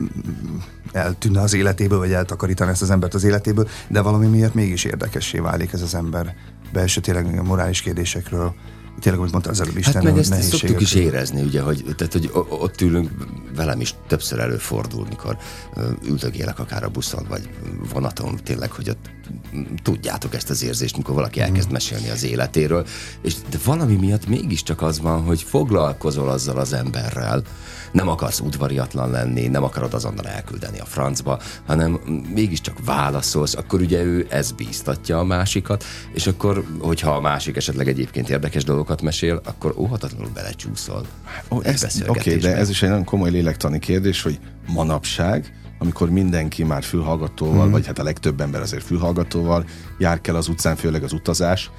eltűnne 0.92 1.40
az 1.40 1.54
életéből, 1.54 1.99
vagy 1.99 2.12
eltakarítani 2.12 2.70
ezt 2.70 2.82
az 2.82 2.90
embert 2.90 3.14
az 3.14 3.25
életéből, 3.25 3.68
de 3.88 4.00
valami 4.00 4.26
miatt 4.26 4.54
mégis 4.54 4.85
érdekessé 4.85 5.38
válik 5.38 5.73
ez 5.73 5.82
az 5.82 5.94
ember. 5.94 6.35
Belső 6.73 7.00
tényleg 7.00 7.38
a 7.38 7.42
morális 7.42 7.80
kérdésekről, 7.80 8.54
tényleg, 9.00 9.21
amit 9.21 9.33
mondta 9.33 9.50
az 9.50 9.61
előbb 9.61 9.76
Isten, 9.76 9.95
Hát 9.95 10.02
meg 10.02 10.19
ezt 10.19 10.42
szoktuk 10.42 10.80
is 10.80 10.95
érezni, 10.95 11.42
ugye, 11.42 11.61
hogy, 11.61 11.85
tehát, 11.97 12.12
hogy 12.12 12.30
ott 12.49 12.80
ülünk, 12.80 13.11
velem 13.57 13.80
is 13.80 13.95
többször 14.07 14.38
előfordul, 14.38 15.07
mikor 15.09 15.37
üldögélek 16.04 16.59
akár 16.59 16.85
a 16.85 16.88
buszon, 16.88 17.26
vagy 17.28 17.49
vonaton, 17.92 18.38
tényleg, 18.45 18.71
hogy 18.71 18.88
ott 18.88 19.11
tudjátok 19.83 20.35
ezt 20.35 20.50
az 20.50 20.62
érzést, 20.62 20.97
mikor 20.97 21.14
valaki 21.14 21.40
elkezd 21.40 21.71
mesélni 21.73 22.11
az 22.11 22.25
életéről, 22.25 22.87
és 23.23 23.35
de 23.50 23.59
valami 23.64 23.95
miatt 23.95 24.26
mégiscsak 24.26 24.83
az 24.83 25.00
van, 25.00 25.23
hogy 25.23 25.42
foglalkozol 25.42 26.30
azzal 26.30 26.57
az 26.57 26.73
emberrel, 26.73 27.42
nem 27.92 28.09
akarsz 28.09 28.40
udvariatlan 28.40 29.11
lenni, 29.11 29.47
nem 29.49 29.62
akarod 29.64 29.94
azonnal 29.94 30.26
elküldeni 30.26 30.78
a 30.78 30.85
francba, 30.85 31.38
hanem 31.66 31.92
mégiscsak 32.35 32.85
válaszolsz, 32.85 33.54
akkor 33.54 33.80
ugye 33.80 34.02
ő 34.02 34.26
ez 34.30 34.52
bíztatja 34.52 35.18
a 35.18 35.25
másikat, 35.25 35.85
és 36.14 36.26
akkor, 36.26 36.64
hogyha 36.80 37.11
a 37.11 37.20
másik 37.20 37.56
esetleg 37.56 37.88
egyébként 37.88 38.28
érdekes 38.30 38.64
dolgokat 38.64 39.02
mesél, 39.02 39.40
akkor 39.44 39.75
óhatatlanul 39.76 40.30
belecsúszol. 40.35 41.06
Ez, 41.37 41.49
Oké, 41.49 41.70
beszélgetésbe. 41.80 42.49
de 42.49 42.56
ez 42.56 42.68
is 42.68 42.82
egy 42.82 42.88
nagyon 42.88 43.04
komoly 43.04 43.30
lélektani 43.30 43.78
kérdés, 43.78 44.23
hogy 44.23 44.38
manapság, 44.66 45.54
amikor 45.78 46.11
mindenki 46.11 46.64
már 46.64 46.82
fülhallgatóval, 46.82 47.62
Mhm. 47.62 47.70
vagy 47.70 47.87
hát 47.87 47.99
a 47.99 48.02
legtöbb 48.02 48.40
ember 48.40 48.61
azért 48.61 48.82
fülhallgatóval 48.85 49.64
jár 49.99 50.20
kell 50.20 50.35
az 50.35 50.49
utcán, 50.49 50.76
főleg 50.76 51.02
az 51.02 51.12
utazás 51.12 51.70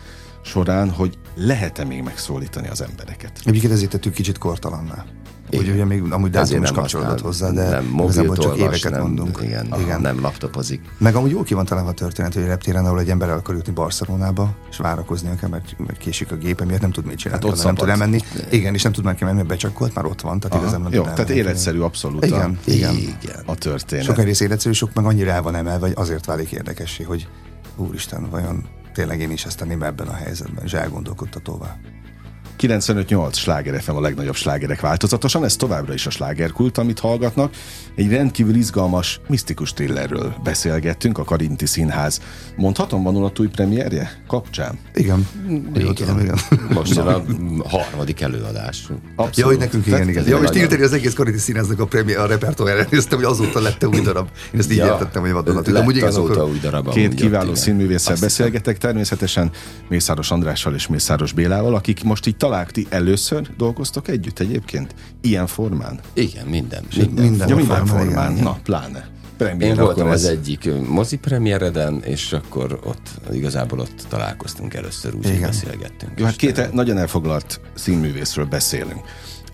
során, 0.44 0.90
hogy 0.90 1.18
lehet-e 1.36 1.84
még 1.84 2.02
megszólítani 2.04 2.68
az 2.68 2.82
embereket? 2.82 3.40
Egyébként 3.46 3.74
ezért 3.74 3.90
tettük 3.92 4.14
kicsit 4.14 4.38
kortalanná. 4.38 5.06
Hogy 5.58 5.70
ugye 5.70 5.86
még 5.86 6.04
amúgy 6.10 6.30
dátum 6.30 6.64
is 6.64 6.72
kapcsolódott 6.72 7.22
hozzá, 7.22 7.50
de 7.52 7.70
nem 7.70 7.86
mobilt 7.86 8.40
csak 8.40 8.52
olvas, 8.52 8.60
éveket 8.60 8.92
nem, 8.92 9.02
mondunk. 9.02 9.40
Igen, 9.44 9.74
Igen. 9.80 10.02
nem 10.02 10.22
laptopozik. 10.22 10.82
Meg 10.98 11.16
amúgy 11.16 11.32
jó 11.32 11.44
ki 11.44 11.54
van 11.54 11.66
találva 11.66 11.90
a 11.90 11.94
történet, 11.94 12.34
hogy 12.34 12.44
reptéren, 12.44 12.86
ahol 12.86 13.00
egy 13.00 13.10
ember 13.10 13.30
el 13.30 13.38
akar 13.38 13.56
jutni 13.56 13.74
Barcelonába, 13.74 14.56
és 14.70 14.78
várakoznia 14.78 15.36
kell, 15.36 15.50
mert, 15.50 15.76
mert 15.78 15.98
késik 15.98 16.32
a 16.32 16.36
gépe, 16.36 16.66
miatt 16.66 16.82
nem 16.82 16.92
tud 16.92 17.06
mit 17.06 17.18
csinálni, 17.18 17.46
Hát 17.46 17.54
ott 17.54 17.64
nem 17.64 17.76
tud 17.76 17.90
elmenni. 17.90 18.20
Igen, 18.50 18.74
és 18.74 18.84
nem 18.84 18.92
tud 18.92 19.04
már 19.04 19.16
kimenni, 19.16 19.36
mert 19.36 19.48
becsakkolt, 19.48 19.96
már 19.96 20.06
ott 20.06 20.22
van, 20.22 20.40
tehát 20.40 20.56
Aha, 20.56 20.64
igazán 20.64 20.82
nem 20.82 20.94
jó, 20.94 21.04
tehát 21.04 21.30
életszerű 21.30 21.80
abszolút 21.80 22.26
Igen, 22.26 22.60
a, 22.66 22.72
igen. 22.72 22.96
Igen. 22.96 23.44
a 23.46 23.56
történet. 23.56 24.06
Sok 24.06 24.18
rész 24.18 24.40
életszerű, 24.40 24.74
sok 24.74 24.94
meg 24.94 25.06
annyira 25.06 25.32
el 25.32 25.42
van 25.42 25.56
emelve, 25.56 25.86
hogy 25.86 25.96
azért 25.96 26.26
válik 26.26 26.52
érdekessé, 26.52 27.04
hogy 27.04 27.28
úristen, 27.76 28.30
vajon 28.30 28.66
tényleg 28.94 29.20
én 29.20 29.32
is 29.32 29.46
ezt 29.46 29.58
tenném 29.58 29.84
ebben 29.84 30.08
a 30.08 30.14
helyzetben, 30.14 30.64
és 30.64 30.74
elgondolkodtatóvá. 30.74 31.78
95-8 32.62 33.34
sláger 33.34 33.82
FM 33.82 33.92
a 33.92 34.02
legnagyobb 34.02 34.36
slágerek 34.36 34.82
változatosan, 34.82 35.44
ez 35.44 35.56
továbbra 35.56 35.94
is 35.94 36.06
a 36.06 36.10
slágerkult, 36.10 36.78
amit 36.78 37.00
hallgatnak. 37.00 37.54
Egy 37.96 38.10
rendkívül 38.10 38.56
izgalmas, 38.56 39.20
misztikus 39.28 39.74
thrillerről 39.74 40.34
beszélgettünk, 40.44 41.18
a 41.18 41.24
Karinti 41.24 41.66
Színház. 41.66 42.22
Mondhatom, 42.56 43.04
van 43.04 43.32
új 43.40 43.48
premierje 43.48 44.24
kapcsán? 44.28 44.80
Igen, 44.94 45.28
igen. 45.74 45.96
tudom, 45.96 46.20
igen. 46.20 46.38
Most 46.70 46.96
jön 46.96 47.08
a 47.08 47.24
harmadik 47.78 48.22
előadás. 48.22 48.84
Abszolút. 49.16 49.38
Ja, 49.38 49.46
hogy 49.46 49.58
nekünk 49.58 49.86
igen, 49.86 50.10
igen. 50.10 50.28
Ja, 50.28 50.40
most 50.40 50.56
írteni 50.56 50.84
az 50.84 50.94
egész 50.94 51.14
Kariti 51.14 51.38
Színháznak 51.38 51.80
a, 51.80 51.86
premier, 51.86 52.20
a 52.20 52.26
repertoárjára 52.26 52.88
néztem, 52.92 53.18
hogy 53.18 53.28
azóta 53.28 53.60
lett 53.60 53.86
új 53.86 54.02
darab. 54.02 54.28
Én 54.54 54.60
ezt 54.60 54.72
így 54.72 54.78
Ja, 54.78 54.86
értettem, 54.86 55.22
hogy 55.22 55.32
vadonatúj. 55.32 55.74
Lett 55.74 55.90
igen, 55.90 56.08
azóta 56.08 56.34
akkor 56.34 56.52
új 56.52 56.60
darab. 56.60 56.90
Két 56.90 57.14
kiváló 57.14 57.44
igen. 57.44 57.56
színművésszel 57.56 58.16
beszélgetek, 58.20 58.78
természetesen 58.78 59.52
Mészáros 59.90 60.32
Andrással 60.32 60.74
és 60.74 60.88
Mészáros 60.88 61.32
Bélával, 61.34 61.76
akik 61.76 62.04
most 62.04 62.28
így 62.28 62.38
találk, 62.52 62.72
ti 62.72 62.88
először 62.90 63.50
dolgoztok 63.58 64.08
együtt 64.08 64.40
egyébként? 64.40 64.96
Ilyen 65.22 65.48
formán? 65.48 66.00
Igen, 66.14 66.46
minden. 66.48 66.84
minden. 66.98 67.24
minden 67.26 67.48
Ja, 67.48 67.56
minden 67.56 67.86
formán, 67.86 68.06
formán. 68.06 68.32
igen. 68.32 68.44
Na, 68.44 68.60
pláne. 68.64 68.98
Én 69.00 69.48
Premier, 69.48 69.76
voltam 69.76 70.02
akkor 70.02 70.14
az 70.14 70.24
ez- 70.26 70.30
egyik 70.30 70.70
mozi 70.88 71.18
premiereden, 71.18 72.02
és 72.04 72.34
akkor 72.34 72.80
ott 72.84 73.10
igazából 73.32 73.80
ott 73.80 74.06
találkoztunk 74.10 74.74
először, 74.74 75.16
úgyhogy 75.16 75.34
Igen. 75.34 75.50
beszélgettünk. 75.50 76.12
Jó, 76.20 76.26
hát 76.26 76.36
két 76.36 76.74
nagyon 76.74 76.98
elfoglalt 76.98 77.60
színművészről 77.74 78.46
beszélünk. 78.46 79.02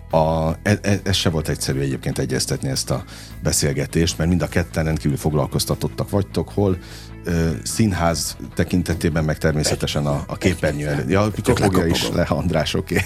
A, 0.09 0.49
e, 0.63 0.79
e, 0.81 0.99
ez 1.03 1.15
se 1.15 1.29
volt 1.29 1.49
egyszerű 1.49 1.79
egyébként 1.79 2.19
egyeztetni 2.19 2.69
ezt 2.69 2.89
a 2.89 3.03
beszélgetést, 3.43 4.17
mert 4.17 4.29
mind 4.29 4.41
a 4.41 4.47
ketten 4.47 4.83
rendkívül 4.83 5.17
foglalkoztatottak 5.17 6.09
vagytok, 6.09 6.49
hol 6.49 6.77
ö, 7.23 7.49
színház 7.63 8.37
tekintetében, 8.55 9.23
meg 9.23 9.37
természetesen 9.37 10.05
a, 10.05 10.23
a 10.27 10.37
képernyő 10.37 10.87
előtt. 10.87 11.09
Ja, 11.09 11.31
mikor 11.35 11.59
fogja 11.59 11.85
is 11.85 12.09
le, 12.09 12.21
András, 12.21 12.73
oké. 12.73 13.01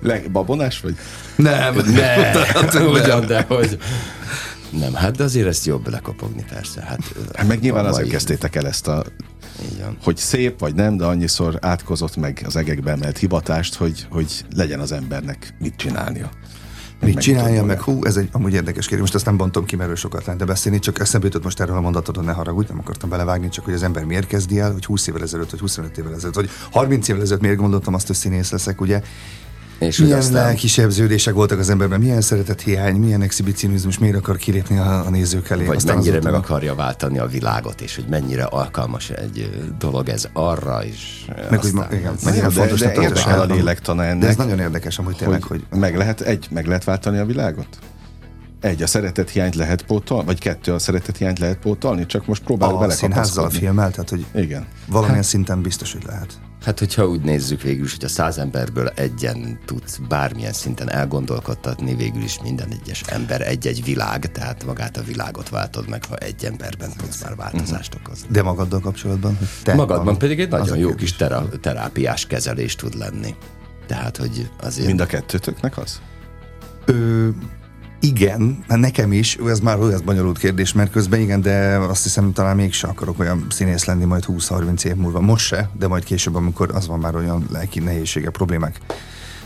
Le, 0.00 0.20
babonás 0.32 0.80
vagy? 0.80 0.96
Nem, 1.36 1.74
Ne, 1.74 2.30
ugyan, 3.00 3.26
de 3.26 3.44
hogy... 3.48 3.78
Nem, 4.70 4.94
hát 4.94 5.16
de 5.16 5.24
azért 5.24 5.46
ezt 5.46 5.66
jobb 5.66 5.88
lekopogni, 5.88 6.44
persze. 6.52 6.82
Hát, 6.82 7.00
Hát 7.34 7.46
meg 7.46 7.60
nyilván 7.60 7.84
azért 7.84 8.08
kezdtétek 8.08 8.56
el 8.56 8.66
ezt 8.66 8.88
a 8.88 9.04
Van. 9.80 9.96
hogy 10.02 10.16
szép 10.16 10.58
vagy 10.58 10.74
nem, 10.74 10.96
de 10.96 11.04
annyiszor 11.04 11.58
átkozott 11.60 12.16
meg 12.16 12.42
az 12.46 12.56
egekbe 12.56 12.90
emelt 12.90 13.18
hibatást, 13.18 13.74
hogy, 13.74 14.06
hogy 14.10 14.44
legyen 14.56 14.80
az 14.80 14.92
embernek 14.92 15.54
mit 15.58 15.76
csinálnia. 15.76 16.30
Mit 17.00 17.14
Meg 17.14 17.22
csinálja, 17.22 17.64
meg 17.64 17.80
hú, 17.80 18.04
ez 18.04 18.16
egy 18.16 18.28
amúgy 18.32 18.52
érdekes 18.52 18.84
kérdés. 18.84 19.00
Most 19.00 19.14
azt 19.14 19.24
nem 19.24 19.36
bontom 19.36 19.64
ki, 19.64 19.76
mert 19.76 19.96
sokat 19.96 20.24
lenne 20.24 20.44
beszélni, 20.44 20.78
csak 20.78 21.00
eszembe 21.00 21.26
jutott 21.26 21.44
most 21.44 21.60
erről 21.60 21.76
a 21.76 21.80
mondatodon, 21.80 22.24
ne 22.24 22.32
haragudj, 22.32 22.68
nem 22.68 22.78
akartam 22.78 23.08
belevágni, 23.08 23.48
csak 23.48 23.64
hogy 23.64 23.74
az 23.74 23.82
ember 23.82 24.04
miért 24.04 24.26
kezdi 24.26 24.58
el, 24.58 24.72
hogy 24.72 24.84
20 24.84 25.06
évvel 25.06 25.22
ezelőtt, 25.22 25.50
vagy 25.50 25.60
25 25.60 25.98
évvel 25.98 26.14
ezelőtt, 26.14 26.34
vagy 26.34 26.50
30 26.70 27.08
évvel 27.08 27.22
ezelőtt 27.22 27.42
miért 27.42 27.56
gondoltam 27.56 27.94
azt, 27.94 28.06
hogy 28.06 28.16
színész 28.16 28.50
leszek, 28.50 28.80
ugye? 28.80 29.02
És 29.80 29.98
Milyen 29.98 30.18
aztán... 30.18 30.42
lelki 30.44 30.68
sebződések 30.68 31.34
voltak 31.34 31.58
az 31.58 31.70
emberben, 31.70 32.00
milyen 32.00 32.20
szeretet 32.20 32.60
hiány, 32.60 32.96
milyen 32.96 33.22
exhibicionizmus, 33.22 33.98
miért 33.98 34.16
akar 34.16 34.36
kilépni 34.36 34.78
a, 34.78 35.06
a 35.06 35.10
nézők 35.10 35.50
elé. 35.50 35.64
Vagy 35.64 35.76
Aztán 35.76 35.94
mennyire 35.96 36.16
azóta- 36.16 36.30
meg 36.30 36.40
akarja 36.40 36.74
váltani 36.74 37.18
a 37.18 37.26
világot, 37.26 37.80
és 37.80 37.94
hogy 37.94 38.04
mennyire 38.08 38.44
alkalmas 38.44 39.10
egy 39.10 39.50
dolog 39.78 40.08
ez 40.08 40.28
arra 40.32 40.84
is. 40.84 41.24
Meg 41.50 41.60
hogy 41.60 41.72
ma, 41.72 41.86
igen, 41.92 42.14
De, 42.14 42.18
mennyire 42.24 42.46
de, 42.46 42.52
fontos 42.52 42.80
de 42.80 42.92
érdekel 42.92 43.40
a 43.40 43.44
lélektana 43.44 44.04
ennek, 44.04 44.20
De 44.22 44.28
ez 44.28 44.36
nagyon 44.36 44.58
érdekes, 44.58 44.98
amúgy 44.98 45.16
tényleg, 45.16 45.42
hogy 45.42 45.64
meg 45.70 45.96
lehet, 45.96 46.20
egy, 46.20 46.46
meg 46.50 46.66
lehet 46.66 46.84
váltani 46.84 47.18
a 47.18 47.24
világot? 47.26 47.78
Egy, 48.60 48.82
a 48.82 48.86
szeretet 48.86 49.30
hiányt 49.30 49.54
lehet 49.54 49.82
pótolni, 49.82 50.24
vagy 50.24 50.38
kettő, 50.38 50.72
a 50.72 50.78
szeretet 50.78 51.16
hiányt 51.16 51.38
lehet 51.38 51.58
pótolni, 51.58 52.06
csak 52.06 52.26
most 52.26 52.42
próbálok 52.42 52.80
a 52.80 52.90
színházzal, 52.90 53.44
a 53.44 53.48
belekapaszkodni. 53.48 53.58
filmmel, 53.58 53.90
tehát 53.90 54.08
hogy 54.10 54.26
Igen. 54.42 54.66
valamilyen 54.86 55.22
szinten 55.22 55.62
biztos, 55.62 55.92
hogy 55.92 56.02
lehet. 56.06 56.32
Hát, 56.64 56.78
hogyha 56.78 57.06
úgy 57.06 57.20
nézzük 57.20 57.62
végül 57.62 57.84
is, 57.84 57.94
hogy 57.94 58.04
a 58.04 58.08
száz 58.08 58.38
emberből 58.38 58.88
egyen 58.88 59.58
tudsz 59.66 59.98
bármilyen 60.08 60.52
szinten 60.52 60.90
elgondolkodtatni, 60.90 61.94
végül 61.94 62.22
is 62.22 62.40
minden 62.42 62.68
egyes 62.82 63.02
ember 63.02 63.40
egy-egy 63.40 63.84
világ, 63.84 64.32
tehát 64.32 64.64
magát 64.64 64.96
a 64.96 65.02
világot 65.02 65.48
váltod 65.48 65.88
meg, 65.88 66.04
ha 66.04 66.16
egy 66.16 66.44
emberben 66.44 66.90
tudsz 66.96 67.22
már 67.22 67.36
változást 67.36 67.94
okozni. 67.94 68.26
De 68.30 68.42
magaddal 68.42 68.80
kapcsolatban? 68.80 69.38
Te 69.62 69.74
Magadban 69.74 70.04
van- 70.04 70.18
pedig 70.18 70.40
egy 70.40 70.48
nagyon 70.50 70.78
jó 70.78 70.94
kis 70.94 71.16
tera, 71.16 71.48
terápiás 71.60 72.26
kezelés 72.26 72.74
tud 72.76 72.94
lenni. 72.98 73.34
Tehát, 73.86 74.16
hogy 74.16 74.50
azért... 74.62 74.86
Mind 74.86 75.00
a 75.00 75.06
kettőtöknek 75.06 75.78
az? 75.78 76.00
Ö, 76.84 77.28
igen, 78.00 78.64
nekem 78.68 79.12
is, 79.12 79.36
ez 79.36 79.60
már 79.60 79.78
olyan 79.78 80.02
bonyolult 80.04 80.38
kérdés, 80.38 80.72
mert 80.72 80.90
közben 80.90 81.20
igen, 81.20 81.40
de 81.40 81.76
azt 81.76 82.02
hiszem 82.02 82.32
talán 82.32 82.56
mégse 82.56 82.86
akarok 82.86 83.18
olyan 83.18 83.46
színész 83.50 83.84
lenni 83.84 84.04
majd 84.04 84.24
20-30 84.28 84.84
év 84.84 84.94
múlva. 84.94 85.20
Most 85.20 85.46
se, 85.46 85.70
de 85.78 85.88
majd 85.88 86.04
később, 86.04 86.34
amikor 86.34 86.70
az 86.74 86.86
van 86.86 86.98
már 86.98 87.14
olyan 87.14 87.46
lelki 87.50 87.80
nehézségek, 87.80 88.30
problémák 88.30 88.80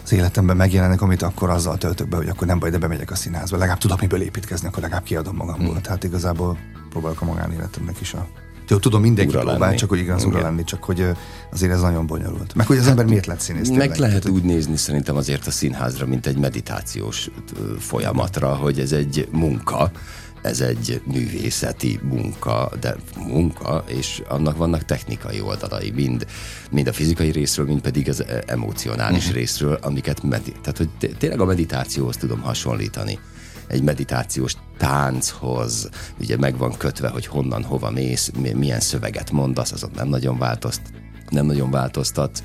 az 0.05 0.13
életemben 0.13 0.57
megjelennek, 0.57 1.03
amit 1.03 1.23
akkor 1.23 1.51
azzal 1.51 1.79
töltök 1.79 2.09
be, 2.09 2.17
hogy 2.17 2.29
akkor 2.29 2.47
nem 2.47 2.59
baj, 2.59 2.71
de 2.71 2.79
bemegyek 2.79 3.11
a 3.11 3.15
színházba. 3.15 3.57
Legalább 3.57 3.81
tudok 3.81 4.01
miből 4.01 4.23
építkezni, 4.23 4.69
akkor 4.69 4.83
legalább 4.83 5.05
kiadom 5.05 5.37
magamból. 5.37 5.73
Hmm. 5.73 5.83
Tehát 5.83 6.05
igazából 6.05 6.59
próbálok 6.91 7.21
a 7.21 7.25
magánéletemnek 7.25 8.01
is 8.01 8.15
a 8.15 8.27
jó, 8.69 8.77
tudom, 8.77 9.01
mindenki 9.01 9.31
Ura 9.31 9.41
próbál, 9.41 9.59
lenni. 9.59 9.77
csak 9.77 9.89
hogy 9.89 9.99
igen, 9.99 10.15
az 10.15 10.25
ura 10.25 10.41
lenni, 10.41 10.65
csak 10.65 10.85
hogy 10.85 11.07
azért 11.53 11.73
ez 11.73 11.81
nagyon 11.81 12.07
bonyolult. 12.07 12.55
Meg 12.55 12.67
hogy 12.67 12.79
az 12.79 12.87
ember 12.87 13.05
miért 13.05 13.27
lett 13.27 13.41
színész? 13.41 13.69
Meg 13.69 13.79
tényleg? 13.79 13.99
lehet 13.99 14.29
úgy 14.29 14.43
nézni 14.43 14.77
szerintem 14.77 15.17
azért 15.17 15.47
a 15.47 15.51
színházra, 15.51 16.07
mint 16.07 16.27
egy 16.27 16.39
meditációs 16.39 17.31
folyamatra, 17.79 18.55
hogy 18.55 18.79
ez 18.79 18.93
egy 18.93 19.29
munka, 19.33 19.91
ez 20.43 20.61
egy 20.61 21.03
művészeti 21.05 22.01
munka, 22.03 22.71
de 22.81 22.97
munka, 23.27 23.85
és 23.87 24.23
annak 24.29 24.57
vannak 24.57 24.85
technikai 24.85 25.41
oldalai, 25.41 25.91
mind, 25.91 26.27
mind 26.71 26.87
a 26.87 26.93
fizikai 26.93 27.31
részről, 27.31 27.67
mind 27.67 27.81
pedig 27.81 28.09
az 28.09 28.25
emocionális 28.47 29.23
uh-huh. 29.23 29.35
részről, 29.35 29.79
amiket 29.83 30.23
medit- 30.23 30.61
tehát 30.61 30.77
hogy 30.77 31.17
tényleg 31.19 31.41
a 31.41 31.45
meditációhoz 31.45 32.17
tudom 32.17 32.41
hasonlítani 32.41 33.19
egy 33.69 33.83
meditációs 33.83 34.55
tánchoz, 34.79 35.89
ugye 36.21 36.37
meg 36.37 36.59
van 36.59 36.77
kötve, 36.77 37.09
hogy 37.09 37.27
honnan, 37.27 37.65
hova 37.65 37.91
mész, 37.91 38.31
milyen 38.55 38.81
szöveget 38.81 39.31
mondasz, 39.31 39.73
azon 39.73 39.91
nem 39.95 40.09
nagyon 40.09 40.39
változt, 40.39 40.83
nem 41.29 41.47
nagyon 41.47 41.71
változtat, 41.71 42.43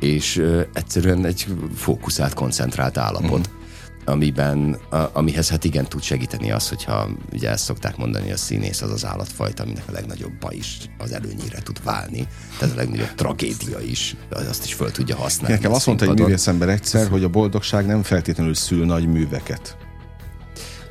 és 0.00 0.36
ö, 0.36 0.62
egyszerűen 0.72 1.24
egy 1.24 1.46
fókuszált, 1.74 2.34
koncentrált 2.34 2.98
állapot. 2.98 3.46
Uh-huh 3.46 3.58
amiben, 4.04 4.76
a, 4.90 4.96
amihez 5.12 5.50
hát 5.50 5.64
igen 5.64 5.84
tud 5.84 6.02
segíteni 6.02 6.50
az, 6.50 6.68
hogyha 6.68 7.08
ugye 7.32 7.50
ezt 7.50 7.64
szokták 7.64 7.96
mondani, 7.96 8.32
a 8.32 8.36
színész 8.36 8.82
az 8.82 8.90
az 8.90 9.04
állatfajta, 9.04 9.62
aminek 9.62 9.84
a 9.88 9.92
legnagyobb 9.92 10.32
baj 10.40 10.54
is 10.54 10.78
az 10.98 11.12
előnyére 11.12 11.60
tud 11.62 11.84
válni. 11.84 12.26
Tehát 12.58 12.74
a 12.74 12.76
legnagyobb 12.76 13.14
tragédia 13.14 13.80
is, 13.80 14.16
azt 14.30 14.64
is 14.64 14.74
föl 14.74 14.90
tudja 14.90 15.16
használni. 15.16 15.54
Nekem 15.54 15.72
azt 15.72 15.86
mondta 15.86 16.04
egy 16.04 16.18
művészember 16.18 16.68
egyszer, 16.68 17.08
hogy 17.08 17.24
a 17.24 17.28
boldogság 17.28 17.86
nem 17.86 18.02
feltétlenül 18.02 18.54
szül 18.54 18.84
nagy 18.84 19.08
műveket. 19.08 19.76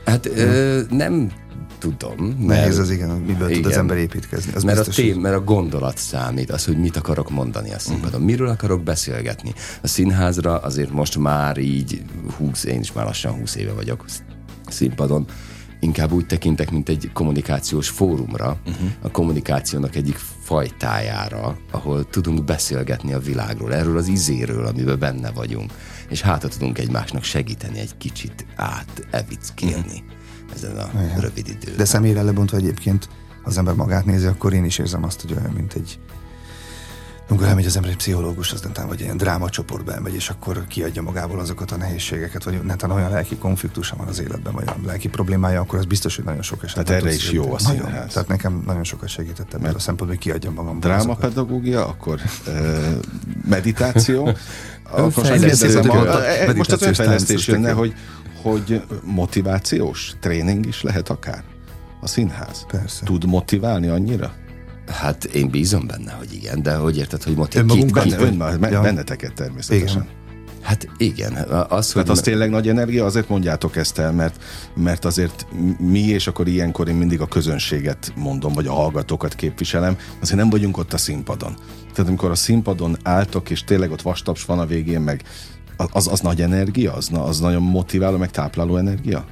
Hát 0.09 0.25
ö, 0.25 0.81
nem 0.89 1.31
tudom. 1.79 2.25
Mert, 2.25 2.59
Nehéz 2.59 2.77
az 2.77 2.89
igen, 2.89 3.09
miből 3.09 3.49
igen, 3.49 3.61
tud 3.61 3.71
az 3.71 3.77
ember 3.77 3.97
építkezni. 3.97 4.51
Az 4.55 4.63
mert, 4.63 4.77
biztos, 4.77 4.97
a 4.97 5.01
tém, 5.01 5.13
hogy... 5.13 5.21
mert 5.21 5.35
a 5.35 5.43
gondolat 5.43 5.97
számít, 5.97 6.51
az, 6.51 6.65
hogy 6.65 6.77
mit 6.77 6.97
akarok 6.97 7.29
mondani 7.29 7.73
a 7.73 7.79
színpadon, 7.79 8.09
uh-huh. 8.09 8.25
miről 8.25 8.47
akarok 8.47 8.83
beszélgetni. 8.83 9.53
A 9.81 9.87
színházra 9.87 10.57
azért 10.57 10.91
most 10.91 11.17
már 11.17 11.57
így 11.57 12.03
20, 12.37 12.63
én 12.63 12.79
is 12.79 12.91
már 12.91 13.05
lassan 13.05 13.31
20 13.31 13.55
éve 13.55 13.71
vagyok 13.71 14.05
színpadon, 14.67 15.25
inkább 15.79 16.11
úgy 16.11 16.25
tekintek, 16.25 16.71
mint 16.71 16.89
egy 16.89 17.09
kommunikációs 17.13 17.89
fórumra, 17.89 18.57
uh-huh. 18.65 18.89
a 19.01 19.11
kommunikációnak 19.11 19.95
egyik 19.95 20.19
fajtájára, 20.43 21.57
ahol 21.71 22.09
tudunk 22.09 22.43
beszélgetni 22.43 23.13
a 23.13 23.19
világról, 23.19 23.73
erről 23.73 23.97
az 23.97 24.07
izéről, 24.07 24.65
amiben 24.65 24.99
benne 24.99 25.31
vagyunk, 25.31 25.71
és 26.09 26.21
hát 26.21 26.49
tudunk 26.49 26.77
egymásnak 26.77 27.23
segíteni 27.23 27.79
egy 27.79 27.97
kicsit 27.97 28.45
át 28.55 29.07
evickélni. 29.11 29.75
Uh-huh 29.77 30.17
ezen 30.53 30.77
a 30.77 30.89
Igen. 30.93 31.19
rövid 31.19 31.47
időben. 31.47 31.77
De 31.77 31.85
személyre 31.85 32.21
lebontva 32.21 32.57
egyébként, 32.57 33.09
ha 33.43 33.49
az 33.49 33.57
ember 33.57 33.73
magát 33.73 34.05
nézi, 34.05 34.25
akkor 34.25 34.53
én 34.53 34.63
is 34.63 34.77
érzem 34.77 35.03
azt, 35.03 35.21
hogy 35.21 35.33
olyan, 35.37 35.51
mint 35.51 35.73
egy 35.73 35.99
amikor 37.29 37.48
elmegy 37.48 37.65
az 37.65 37.75
ember 37.75 37.91
egy 37.91 37.98
pszichológus, 37.98 38.51
aztán 38.51 38.88
vagy 38.88 39.01
ilyen 39.01 39.17
drámacsoportba 39.17 39.93
elmegy, 39.93 40.13
és 40.13 40.29
akkor 40.29 40.67
kiadja 40.67 41.01
magából 41.01 41.39
azokat 41.39 41.71
a 41.71 41.77
nehézségeket, 41.77 42.43
vagy 42.43 42.62
netán 42.63 42.91
olyan 42.91 43.09
lelki 43.09 43.38
konfliktusa 43.38 43.95
van 43.95 44.07
az 44.07 44.19
életben, 44.19 44.53
vagy 44.53 44.67
olyan 44.67 44.83
lelki 44.86 45.07
problémája, 45.07 45.62
akkor 45.62 45.79
az 45.79 45.86
biztos, 45.86 46.15
hogy 46.15 46.25
nagyon 46.25 46.41
sok 46.41 46.63
esetben. 46.63 46.86
Tehát 46.86 47.01
erre 47.01 47.13
is 47.13 47.31
jó 47.31 47.53
a 47.53 47.59
színház. 47.59 47.91
Nagyon, 47.91 48.07
tehát 48.07 48.27
nekem 48.27 48.63
nagyon 48.65 48.83
sokat 48.83 49.09
segített 49.09 49.53
ebből 49.53 49.69
a 49.75 49.79
szempontból, 49.79 50.07
hogy 50.07 50.17
kiadjam 50.17 50.53
magam. 50.53 50.79
Drámapedagógia, 50.79 51.88
akkor 51.88 52.21
uh, 52.48 52.53
meditáció. 53.50 54.36
akkor 54.91 55.24
most 56.55 56.71
az 56.71 56.81
önfejlesztés 56.81 57.48
jönne, 57.48 57.71
hogy, 57.71 57.93
hogy 58.41 58.83
motivációs 59.03 60.13
tréning 60.19 60.65
is 60.65 60.81
lehet 60.81 61.09
akár 61.09 61.43
a 62.01 62.07
színház. 62.07 62.65
Persze. 62.67 63.05
Tud 63.05 63.25
motiválni 63.25 63.88
annyira? 63.88 64.33
Hát 64.89 65.24
én 65.24 65.50
bízom 65.50 65.88
benne, 65.88 66.12
hogy 66.12 66.34
igen, 66.34 66.62
de 66.62 66.75
hogy 66.75 66.98
érted, 66.98 67.24
hogy 67.24 67.36
motiválni? 67.36 67.91
Benne, 68.15 68.51
ön, 68.51 68.72
ja. 68.72 68.81
benneteket 68.81 69.34
természetesen. 69.34 70.01
Igen. 70.01 70.17
Hát 70.62 70.88
igen. 70.98 71.34
Az, 71.69 71.91
hogy 71.91 72.01
hát 72.01 72.12
az 72.12 72.19
tényleg 72.19 72.50
nagy 72.50 72.67
energia, 72.67 73.05
azért 73.05 73.29
mondjátok 73.29 73.75
ezt 73.75 73.98
el, 73.98 74.12
mert, 74.12 74.43
mert 74.75 75.05
azért 75.05 75.48
mi, 75.79 76.00
és 76.00 76.27
akkor 76.27 76.48
ilyenkor 76.48 76.88
én 76.88 76.96
mindig 76.96 77.22
a 77.22 77.27
közönséget 77.27 78.13
mondom, 78.15 78.53
vagy 78.53 78.67
a 78.67 78.74
hallgatókat 78.74 79.36
képviselem, 79.36 79.98
azért 80.22 80.39
nem 80.39 80.50
vagyunk 80.50 80.77
ott 80.77 80.93
a 80.93 80.98
színpadon. 80.98 81.53
Tehát 81.93 82.08
amikor 82.08 82.31
a 82.31 82.36
színpadon 82.36 82.98
álltok, 83.03 83.50
és 83.50 83.63
tényleg 83.63 83.91
ott 83.91 84.01
vastaps 84.01 84.46
van 84.46 84.60
a 84.60 84.65
végén, 84.65 85.01
meg 85.01 85.24
az, 85.91 86.08
az 86.08 86.19
nagy 86.19 86.41
energia? 86.41 86.93
Az, 86.93 87.10
az 87.13 87.39
nagyon 87.39 87.62
motiváló, 87.62 88.17
meg 88.17 88.31
tápláló 88.31 88.77
energia? 88.77 89.25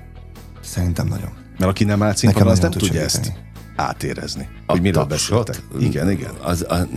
Szerintem 0.62 1.08
nagyon. 1.08 1.30
Mert 1.58 1.72
aki 1.72 1.84
nem 1.84 2.04
állt 2.04 2.18
színpadon, 2.18 2.48
az 2.48 2.60
nem 2.60 2.72
tudja 2.72 3.02
ezt 3.02 3.34
átérezni. 3.78 4.50
A 4.66 4.72
hogy 4.72 4.82
miről 4.82 5.04
beszéltek. 5.04 5.62
Igen, 5.80 6.12
igen. 6.12 6.34
Az, 6.42 6.66
a, 6.70 6.88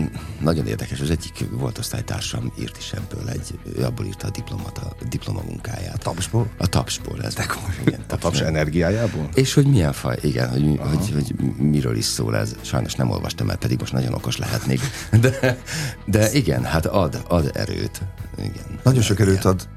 nagyon 0.40 0.66
érdekes, 0.66 1.00
az 1.00 1.10
egyik 1.10 1.44
volt 1.50 1.78
osztálytársam 1.78 2.52
írt 2.60 2.76
is 2.76 2.92
ebből 2.92 3.28
egy, 3.28 3.58
abból 3.82 4.06
írta 4.06 4.26
a 4.26 4.30
diplomat, 4.30 4.78
a 4.78 5.04
diplomamunkáját. 5.08 5.94
A 5.94 5.98
tapsból? 5.98 6.48
A 6.58 6.66
tapsból. 6.66 7.22
Ez 7.22 7.34
De 7.34 7.44
igen, 7.86 8.00
taps, 8.06 8.24
a 8.24 8.28
taps 8.28 8.40
energiájából? 8.40 9.28
És 9.34 9.54
hogy 9.54 9.66
milyen 9.66 9.92
faj, 9.92 10.18
igen, 10.22 10.50
hogy, 10.50 10.78
hogy, 10.78 11.12
hogy, 11.12 11.34
miről 11.56 11.96
is 11.96 12.04
szól 12.04 12.36
ez. 12.36 12.56
Sajnos 12.60 12.94
nem 12.94 13.10
olvastam 13.10 13.50
el, 13.50 13.56
pedig 13.56 13.78
most 13.78 13.92
nagyon 13.92 14.14
okos 14.14 14.36
lehetnék. 14.36 14.80
De, 15.20 15.58
de 16.04 16.32
igen, 16.32 16.64
hát 16.64 16.86
ad, 16.86 17.22
ad 17.28 17.50
erőt. 17.54 18.00
Igen. 18.38 18.80
Nagyon 18.82 19.02
sok 19.02 19.20
erőt 19.20 19.44
ad, 19.44 19.68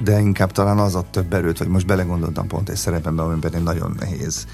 de 0.00 0.18
inkább 0.18 0.52
talán 0.52 0.78
az 0.78 0.94
ad 0.94 1.06
több 1.06 1.32
erőt, 1.32 1.58
hogy 1.58 1.68
most 1.68 1.86
belegondoltam 1.86 2.46
pont 2.46 2.68
egy 2.68 2.76
szerepemben, 2.76 3.26
amiben 3.26 3.54
egy 3.54 3.62
nagyon 3.62 3.96
nehéz 3.98 4.46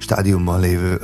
stádiumban 0.00 0.60
lévő 0.60 1.00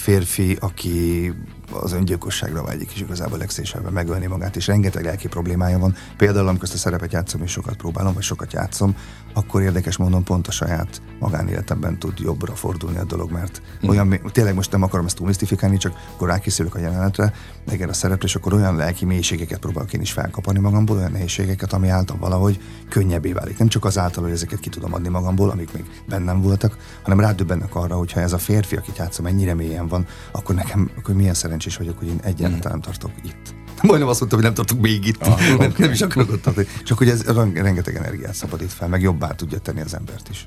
férfi, 0.00 0.56
aki 0.60 1.32
az 1.70 1.92
öngyilkosságra 1.92 2.62
vágyik, 2.62 2.92
és 2.92 3.00
igazából 3.00 3.38
legszélesebben 3.38 3.92
megölni 3.92 4.26
magát, 4.26 4.56
és 4.56 4.66
rengeteg 4.66 5.04
lelki 5.04 5.28
problémája 5.28 5.78
van. 5.78 5.94
Például, 6.16 6.48
amikor 6.48 6.64
ezt 6.64 6.74
a 6.74 6.78
szerepet 6.78 7.12
játszom, 7.12 7.42
és 7.42 7.50
sokat 7.50 7.76
próbálom, 7.76 8.14
vagy 8.14 8.22
sokat 8.22 8.52
játszom, 8.52 8.96
akkor 9.34 9.62
érdekes 9.62 9.96
mondom, 9.96 10.24
pont 10.24 10.46
a 10.46 10.50
saját 10.50 11.02
magánéletemben 11.18 11.98
tud 11.98 12.18
jobbra 12.18 12.54
fordulni 12.54 12.98
a 12.98 13.04
dolog, 13.04 13.30
mert 13.30 13.62
mm. 13.86 13.88
olyan, 13.88 14.20
tényleg 14.32 14.54
most 14.54 14.72
nem 14.72 14.82
akarom 14.82 15.06
ezt 15.06 15.16
túl 15.16 15.26
misztifikálni, 15.26 15.76
csak 15.76 15.92
akkor 16.14 16.28
rákészülök 16.28 16.74
a 16.74 16.78
jelenetre, 16.78 17.32
meg 17.66 17.88
a 17.88 17.92
szerepre, 17.92 18.26
és 18.26 18.34
akkor 18.34 18.54
olyan 18.54 18.76
lelki 18.76 19.04
mélységeket 19.04 19.58
próbálok 19.58 19.92
én 19.92 20.00
is 20.00 20.12
felkapani 20.12 20.58
magamból, 20.58 20.96
olyan 20.96 21.12
nehézségeket, 21.12 21.72
ami 21.72 21.88
által 21.88 22.16
valahogy 22.20 22.60
könnyebbé 22.88 23.32
válik. 23.32 23.58
Nem 23.58 23.68
csak 23.68 23.84
azáltal, 23.84 24.22
hogy 24.22 24.32
ezeket 24.32 24.60
ki 24.60 24.68
tudom 24.68 24.94
adni 24.94 25.08
magamból, 25.08 25.50
amik 25.50 25.72
még 25.72 25.84
bennem 26.08 26.40
voltak, 26.40 26.76
hanem 27.02 27.20
rádöbbennek 27.20 27.74
arra, 27.74 27.96
hogy 27.96 28.12
ha 28.12 28.20
ez 28.20 28.32
a 28.32 28.38
férfi, 28.38 28.76
akit 28.76 28.96
játszom, 28.96 29.26
ennyire 29.26 29.54
mélyen 29.54 29.88
van, 29.88 30.06
akkor 30.32 30.54
nekem 30.54 30.90
akkor 30.98 31.14
milyen 31.14 31.34
szerencsés 31.60 31.76
vagyok, 31.76 31.98
hogy 31.98 32.08
én 32.08 32.20
egyáltalán 32.22 32.60
nem 32.62 32.80
tartok 32.80 33.10
itt. 33.24 33.54
Majdnem 33.82 34.08
azt 34.08 34.20
mondtam, 34.20 34.40
hogy 34.40 34.48
nem 34.48 34.54
tartok 34.54 34.80
még 34.80 35.06
itt. 35.06 35.22
Ah, 35.22 35.40
nem, 35.40 35.54
okay. 35.54 35.72
nem 35.78 35.90
is 35.90 36.00
akarok 36.00 36.30
ott 36.30 36.42
tartani. 36.42 36.66
Csak 36.84 36.98
hogy 36.98 37.08
ez 37.08 37.22
rengeteg 37.54 37.96
energiát 37.96 38.34
szabadít 38.34 38.72
fel, 38.72 38.88
meg 38.88 39.02
jobbá 39.02 39.30
tudja 39.30 39.58
tenni 39.58 39.80
az 39.80 39.94
embert 39.94 40.28
is. 40.28 40.44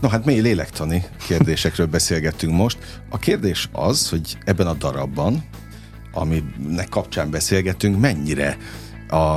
No 0.00 0.08
hát 0.08 0.24
mély 0.24 0.40
lélektani 0.40 1.04
kérdésekről 1.26 1.86
beszélgettünk 1.86 2.52
most. 2.52 2.78
A 3.10 3.18
kérdés 3.18 3.68
az, 3.72 4.08
hogy 4.08 4.38
ebben 4.44 4.66
a 4.66 4.72
darabban, 4.72 5.44
aminek 6.12 6.88
kapcsán 6.88 7.30
beszélgetünk, 7.30 8.00
mennyire 8.00 8.56
a 9.08 9.36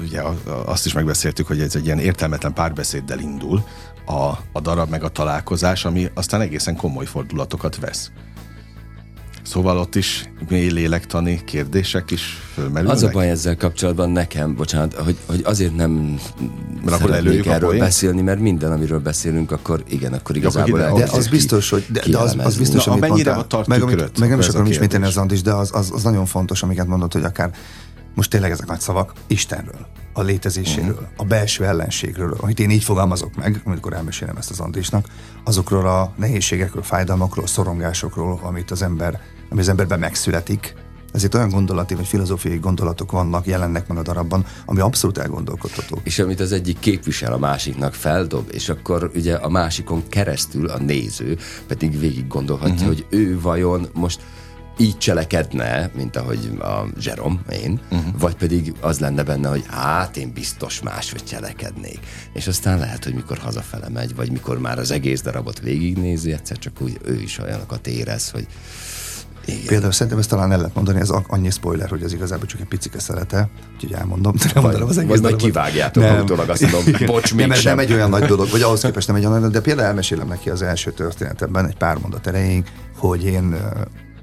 ugye 0.00 0.22
azt 0.66 0.86
is 0.86 0.92
megbeszéltük, 0.92 1.46
hogy 1.46 1.60
ez 1.60 1.76
egy 1.76 1.84
ilyen 1.84 1.98
értelmetlen 1.98 2.52
párbeszéddel 2.52 3.18
indul 3.18 3.64
a, 4.06 4.12
a 4.52 4.60
darab 4.62 4.90
meg 4.90 5.02
a 5.02 5.08
találkozás, 5.08 5.84
ami 5.84 6.10
aztán 6.14 6.40
egészen 6.40 6.76
komoly 6.76 7.06
fordulatokat 7.06 7.76
vesz. 7.76 8.10
Szóval 9.50 9.78
ott 9.78 9.94
is 9.94 10.30
mély 10.48 10.70
lélektani 10.70 11.44
kérdések 11.44 12.10
is 12.10 12.22
fölmerülnek. 12.54 12.96
Az 12.96 13.02
a 13.02 13.08
baj 13.08 13.30
ezzel 13.30 13.56
kapcsolatban 13.56 14.10
nekem, 14.10 14.54
bocsánat, 14.54 14.94
hogy, 14.94 15.16
hogy 15.26 15.40
azért 15.44 15.76
nem 15.76 16.18
mert 16.84 16.96
akkor 16.96 17.14
erről 17.14 17.42
poén? 17.58 17.78
beszélni, 17.78 18.22
mert 18.22 18.40
minden, 18.40 18.72
amiről 18.72 18.98
beszélünk, 18.98 19.50
akkor 19.50 19.82
igen, 19.88 20.12
akkor 20.12 20.36
igazából... 20.36 20.80
Akkor 20.80 21.00
de 21.00 21.08
az 21.12 21.28
biztos, 21.28 21.70
hogy, 21.70 21.86
de, 21.92 22.02
de 22.10 22.18
az, 22.18 22.36
az 22.38 22.56
biztos, 22.56 22.84
Na, 22.84 22.92
amit 22.92 23.08
mondtál, 23.08 23.46
tart 23.46 23.66
meg, 23.66 23.82
amit, 23.82 24.18
meg 24.18 24.28
nem 24.28 24.38
is 24.38 24.48
akarom 24.48 24.66
ismételni 24.66 25.06
az 25.06 25.16
Andis, 25.16 25.42
de 25.42 25.52
az, 25.52 25.70
az, 25.72 25.90
az 25.94 26.02
nagyon 26.02 26.26
fontos, 26.26 26.62
amiket 26.62 26.86
mondott, 26.86 27.12
hogy 27.12 27.24
akár 27.24 27.50
most 28.14 28.30
tényleg 28.30 28.50
ezek 28.50 28.66
nagy 28.66 28.80
szavak, 28.80 29.12
Istenről, 29.26 29.86
a 30.12 30.22
létezéséről, 30.22 30.90
uh-huh. 30.90 31.08
a 31.16 31.24
belső 31.24 31.64
ellenségről, 31.64 32.36
amit 32.40 32.60
én 32.60 32.70
így 32.70 32.84
fogalmazok 32.84 33.36
meg, 33.36 33.60
amikor 33.64 33.92
elmesélem 33.92 34.36
ezt 34.36 34.50
az 34.50 34.60
Andrisnak, 34.60 35.06
azokról 35.44 35.86
a 35.86 36.12
nehézségekről, 36.16 36.82
fájdalmakról, 36.82 37.46
szorongásokról, 37.46 38.40
amit 38.42 38.70
az 38.70 38.82
ember 38.82 39.20
ami 39.50 39.60
az 39.60 39.68
emberben 39.68 39.98
megszületik, 39.98 40.74
ezért 41.12 41.34
olyan 41.34 41.48
gondolati 41.48 41.94
vagy 41.94 42.06
filozófiai 42.06 42.58
gondolatok 42.58 43.10
vannak, 43.10 43.46
jelennek 43.46 43.88
meg 43.88 43.98
a 43.98 44.02
darabban, 44.02 44.46
ami 44.64 44.80
abszolút 44.80 45.18
elgondolkodható. 45.18 46.00
És 46.02 46.18
amit 46.18 46.40
az 46.40 46.52
egyik 46.52 46.78
képvisel, 46.78 47.32
a 47.32 47.38
másiknak 47.38 47.94
feldob, 47.94 48.48
és 48.52 48.68
akkor 48.68 49.10
ugye 49.14 49.34
a 49.34 49.48
másikon 49.48 50.02
keresztül 50.08 50.68
a 50.68 50.78
néző 50.78 51.38
pedig 51.66 51.98
végig 51.98 52.26
gondolhatja, 52.26 52.74
uh-huh. 52.74 52.86
hogy 52.86 53.06
ő 53.10 53.40
vajon 53.40 53.88
most 53.92 54.20
így 54.78 54.98
cselekedne, 54.98 55.90
mint 55.94 56.16
ahogy 56.16 56.50
a 56.60 56.86
Zserom, 56.98 57.40
én, 57.52 57.80
uh-huh. 57.90 58.20
vagy 58.20 58.34
pedig 58.34 58.74
az 58.80 58.98
lenne 58.98 59.22
benne, 59.22 59.48
hogy 59.48 59.64
hát 59.68 60.16
én 60.16 60.32
biztos 60.32 60.82
máshogy 60.82 61.24
cselekednék. 61.24 61.98
És 62.32 62.46
aztán 62.46 62.78
lehet, 62.78 63.04
hogy 63.04 63.14
mikor 63.14 63.38
hazafele 63.38 63.88
megy, 63.88 64.14
vagy 64.14 64.30
mikor 64.30 64.58
már 64.58 64.78
az 64.78 64.90
egész 64.90 65.22
darabot 65.22 65.60
végignézi, 65.60 66.32
egyszer 66.32 66.58
csak 66.58 66.80
úgy 66.80 66.98
ő 67.04 67.20
is 67.20 67.38
olyanokat 67.38 67.86
érez, 67.86 68.30
hogy 68.30 68.46
Igen. 69.50 69.66
Például 69.66 69.92
szerintem 69.92 70.18
ezt 70.18 70.28
talán 70.28 70.52
el 70.52 70.58
lehet 70.58 70.74
mondani, 70.74 71.00
ez 71.00 71.10
annyi 71.26 71.50
spoiler, 71.50 71.88
hogy 71.88 72.02
ez 72.02 72.12
igazából 72.12 72.46
csak 72.46 72.60
egy 72.60 72.66
picike 72.66 72.98
szelete, 72.98 73.48
úgyhogy 73.74 73.92
elmondom. 73.92 74.34
De 74.36 74.50
nem 74.54 74.62
mondanom 74.62 74.88
az 74.88 74.98
egész 74.98 75.10
vagy 75.10 75.20
majd 75.20 75.36
kivágjátok 75.36 76.02
nem. 76.02 76.20
utólag, 76.20 76.48
azt 76.48 76.60
mondom, 76.60 77.06
bocs, 77.06 77.34
nem, 77.34 77.50
nem 77.64 77.78
egy 77.78 77.92
olyan 77.92 78.10
nagy 78.10 78.24
dolog, 78.24 78.48
vagy 78.50 78.62
ahhoz 78.62 78.80
képest 78.80 79.06
nem 79.06 79.16
egy 79.16 79.26
olyan 79.26 79.40
nagy 79.40 79.50
de 79.50 79.60
például 79.60 79.86
elmesélem 79.86 80.28
neki 80.28 80.50
az 80.50 80.62
első 80.62 80.92
történetemben, 80.92 81.66
egy 81.66 81.76
pár 81.76 81.98
mondat 81.98 82.26
erejéig, 82.26 82.64
hogy 82.96 83.24
én 83.24 83.56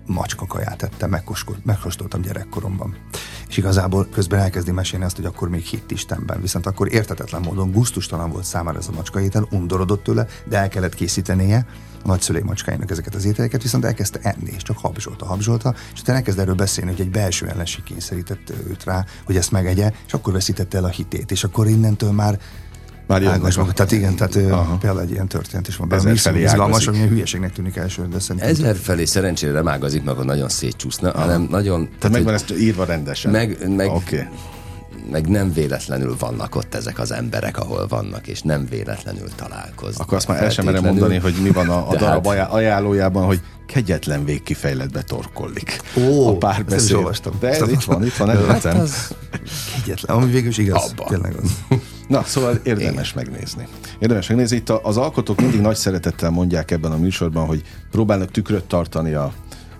macska 0.07 0.45
kaját 0.45 0.83
ettem, 0.83 1.09
megkóstoltam 1.63 2.21
gyerekkoromban. 2.21 2.95
És 3.47 3.57
igazából 3.57 4.07
közben 4.11 4.39
elkezdi 4.39 4.71
mesélni 4.71 5.05
azt, 5.05 5.15
hogy 5.15 5.25
akkor 5.25 5.49
még 5.49 5.63
hitt 5.63 5.91
Istenben, 5.91 6.41
viszont 6.41 6.65
akkor 6.65 6.93
értetetlen 6.93 7.41
módon 7.41 7.71
gusztustalan 7.71 8.29
volt 8.29 8.43
számára 8.43 8.77
ez 8.77 8.87
a 8.87 8.91
macska 8.91 9.21
étel, 9.21 9.47
undorodott 9.51 10.03
tőle, 10.03 10.27
de 10.45 10.57
el 10.57 10.67
kellett 10.67 10.95
készítenie 10.95 11.65
a 12.03 12.07
nagyszülei 12.07 12.41
macskáinak 12.41 12.91
ezeket 12.91 13.15
az 13.15 13.25
ételeket, 13.25 13.61
viszont 13.61 13.85
elkezdte 13.85 14.19
enni, 14.21 14.51
és 14.55 14.63
csak 14.63 14.77
habzsolta, 14.77 15.25
habzsolta, 15.25 15.75
és 15.93 16.01
utána 16.01 16.17
elkezd 16.17 16.39
erről 16.39 16.55
beszélni, 16.55 16.91
hogy 16.91 17.01
egy 17.01 17.11
belső 17.11 17.47
ellenség 17.47 17.83
kényszerített 17.83 18.53
őt 18.67 18.83
rá, 18.83 19.05
hogy 19.25 19.35
ezt 19.35 19.51
megegye, 19.51 19.91
és 20.07 20.13
akkor 20.13 20.33
veszítette 20.33 20.77
el 20.77 20.83
a 20.83 20.87
hitét, 20.87 21.31
és 21.31 21.43
akkor 21.43 21.67
innentől 21.67 22.11
már 22.11 22.39
már 23.07 23.23
Ágas 23.23 23.55
maga. 23.55 23.71
Tehát 23.71 23.91
igen, 23.91 24.15
tehát 24.15 24.35
Aha. 24.35 24.77
például 24.77 25.01
egy 25.01 25.11
ilyen 25.11 25.27
történet 25.27 25.67
is 25.67 25.75
van. 25.75 25.93
Ezer 25.93 26.17
felé 26.17 26.41
izgalmas, 26.41 26.87
ami 26.87 27.07
hülyeségnek 27.07 27.53
tűnik 27.53 27.75
első, 27.75 28.07
de 28.11 28.19
szerintem... 28.19 28.49
Ezer 28.49 28.75
felé 28.75 29.05
szerencsére 29.05 29.51
nem 29.51 29.67
ágazik 29.67 30.03
meg, 30.03 30.15
hogy 30.15 30.25
nagyon 30.25 30.49
szétcsúszna, 30.49 31.09
Aha. 31.09 31.19
hanem 31.19 31.47
nagyon... 31.49 31.83
Tehát, 31.83 31.99
tehát 31.99 32.15
megvan 32.15 32.33
ezt 32.33 32.51
írva 32.59 32.85
rendesen. 32.85 33.31
Meg, 33.31 33.75
meg, 33.75 33.89
okay. 33.89 34.27
meg 35.11 35.27
nem 35.27 35.53
véletlenül 35.53 36.15
vannak 36.19 36.55
ott 36.55 36.75
ezek 36.75 36.99
az 36.99 37.11
emberek, 37.11 37.57
ahol 37.57 37.87
vannak, 37.87 38.27
és 38.27 38.41
nem 38.41 38.65
véletlenül 38.69 39.27
találkoznak. 39.35 40.05
Akkor 40.05 40.17
azt 40.17 40.27
már 40.27 40.43
el 40.43 40.49
sem 40.49 40.65
merem 40.65 40.83
mondani, 40.83 41.17
hogy 41.17 41.35
mi 41.43 41.49
van 41.49 41.69
a, 41.69 41.89
a 41.89 41.95
darab 41.95 42.27
hát... 42.27 42.51
ajánlójában, 42.51 43.25
hogy 43.25 43.41
kegyetlen 43.67 44.25
végkifejletbe 44.25 45.01
torkollik. 45.01 45.81
Ó, 45.97 46.27
a 46.27 46.37
párbeszéd. 46.37 46.79
Ezt 46.79 46.93
olvastam. 46.93 47.33
De 47.39 47.49
ez 47.49 47.69
itt 47.69 47.83
van, 47.83 48.05
itt 48.05 48.15
van 48.15 48.29
előttem. 48.29 48.73
Hát 48.73 48.81
az... 48.81 49.15
Kegyetlen, 49.75 50.17
ami 50.17 50.31
végül 50.31 50.49
is 50.49 50.57
igaz. 50.57 50.89
Abba. 50.89 51.05
Tényleg 51.09 51.35
az. 51.43 51.77
Na, 52.07 52.23
szóval 52.23 52.55
érdemes 52.63 53.11
Igen. 53.11 53.23
megnézni. 53.25 53.67
Érdemes 53.99 54.27
megnézni. 54.27 54.57
Itt 54.57 54.69
az 54.69 54.97
alkotók 54.97 55.41
mindig 55.41 55.61
nagy 55.61 55.75
szeretettel 55.75 56.29
mondják 56.29 56.71
ebben 56.71 56.91
a 56.91 56.97
műsorban, 56.97 57.45
hogy 57.45 57.61
próbálnak 57.91 58.31
tükröt 58.31 58.63
tartani 58.63 59.13
a, 59.13 59.33